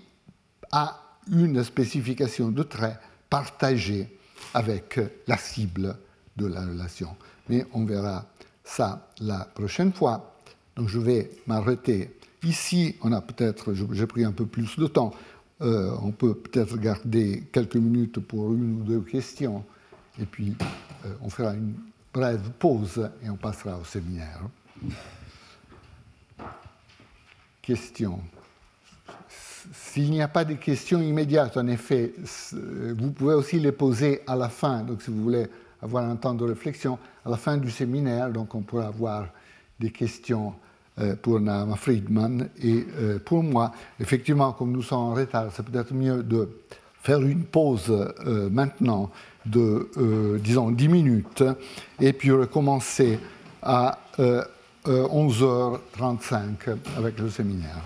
a 0.71 1.17
une 1.31 1.63
spécification 1.63 2.49
de 2.51 2.61
trait 2.61 2.99
partagée 3.29 4.07
avec 4.53 4.99
la 5.27 5.37
cible 5.37 5.97
de 6.37 6.47
la 6.47 6.61
relation. 6.65 7.15
Mais 7.49 7.65
on 7.73 7.85
verra 7.85 8.25
ça 8.63 9.09
la 9.19 9.45
prochaine 9.45 9.93
fois. 9.93 10.35
Donc 10.75 10.87
je 10.87 10.99
vais 10.99 11.31
m'arrêter 11.47 12.15
ici. 12.43 12.95
On 13.01 13.11
a 13.11 13.21
peut-être, 13.21 13.73
j'ai 13.73 14.07
pris 14.07 14.23
un 14.23 14.31
peu 14.31 14.45
plus 14.45 14.77
de 14.77 14.87
temps. 14.87 15.13
Euh, 15.61 15.91
on 16.01 16.11
peut 16.11 16.35
peut-être 16.35 16.77
garder 16.77 17.43
quelques 17.51 17.75
minutes 17.75 18.19
pour 18.19 18.53
une 18.53 18.81
ou 18.81 18.83
deux 18.83 19.01
questions. 19.01 19.65
Et 20.19 20.25
puis 20.25 20.55
euh, 21.05 21.13
on 21.21 21.29
fera 21.29 21.53
une 21.53 21.73
brève 22.13 22.51
pause 22.57 23.09
et 23.23 23.29
on 23.29 23.35
passera 23.35 23.77
au 23.77 23.83
séminaire. 23.83 24.41
Questions 27.61 28.21
s'il 29.71 30.11
n'y 30.11 30.21
a 30.21 30.27
pas 30.27 30.45
de 30.45 30.53
questions 30.55 31.01
immédiates, 31.01 31.57
en 31.57 31.67
effet, 31.67 32.13
vous 32.97 33.11
pouvez 33.11 33.33
aussi 33.33 33.59
les 33.59 33.71
poser 33.71 34.21
à 34.25 34.35
la 34.35 34.49
fin. 34.49 34.81
Donc, 34.83 35.01
si 35.01 35.11
vous 35.11 35.21
voulez 35.21 35.47
avoir 35.81 36.03
un 36.09 36.15
temps 36.15 36.33
de 36.33 36.43
réflexion, 36.43 36.97
à 37.25 37.29
la 37.29 37.37
fin 37.37 37.57
du 37.57 37.69
séminaire, 37.69 38.29
donc 38.31 38.55
on 38.55 38.61
pourra 38.61 38.87
avoir 38.87 39.27
des 39.79 39.91
questions 39.91 40.53
euh, 40.99 41.15
pour 41.15 41.39
Nama 41.39 41.75
Friedman 41.75 42.49
et 42.61 42.85
euh, 42.97 43.19
pour 43.19 43.43
moi. 43.43 43.71
Effectivement, 43.99 44.51
comme 44.53 44.71
nous 44.71 44.81
sommes 44.81 44.99
en 44.99 45.13
retard, 45.13 45.51
c'est 45.53 45.63
peut-être 45.63 45.93
mieux 45.93 46.23
de 46.23 46.49
faire 47.01 47.21
une 47.21 47.43
pause 47.43 47.89
euh, 47.89 48.49
maintenant 48.49 49.09
de, 49.45 50.37
disons, 50.43 50.69
10 50.69 50.87
minutes 50.89 51.43
et 51.99 52.11
puis 52.11 52.31
recommencer 52.31 53.17
à 53.63 53.97
11h35 54.85 56.77
avec 56.97 57.17
le 57.17 57.29
séminaire. 57.29 57.81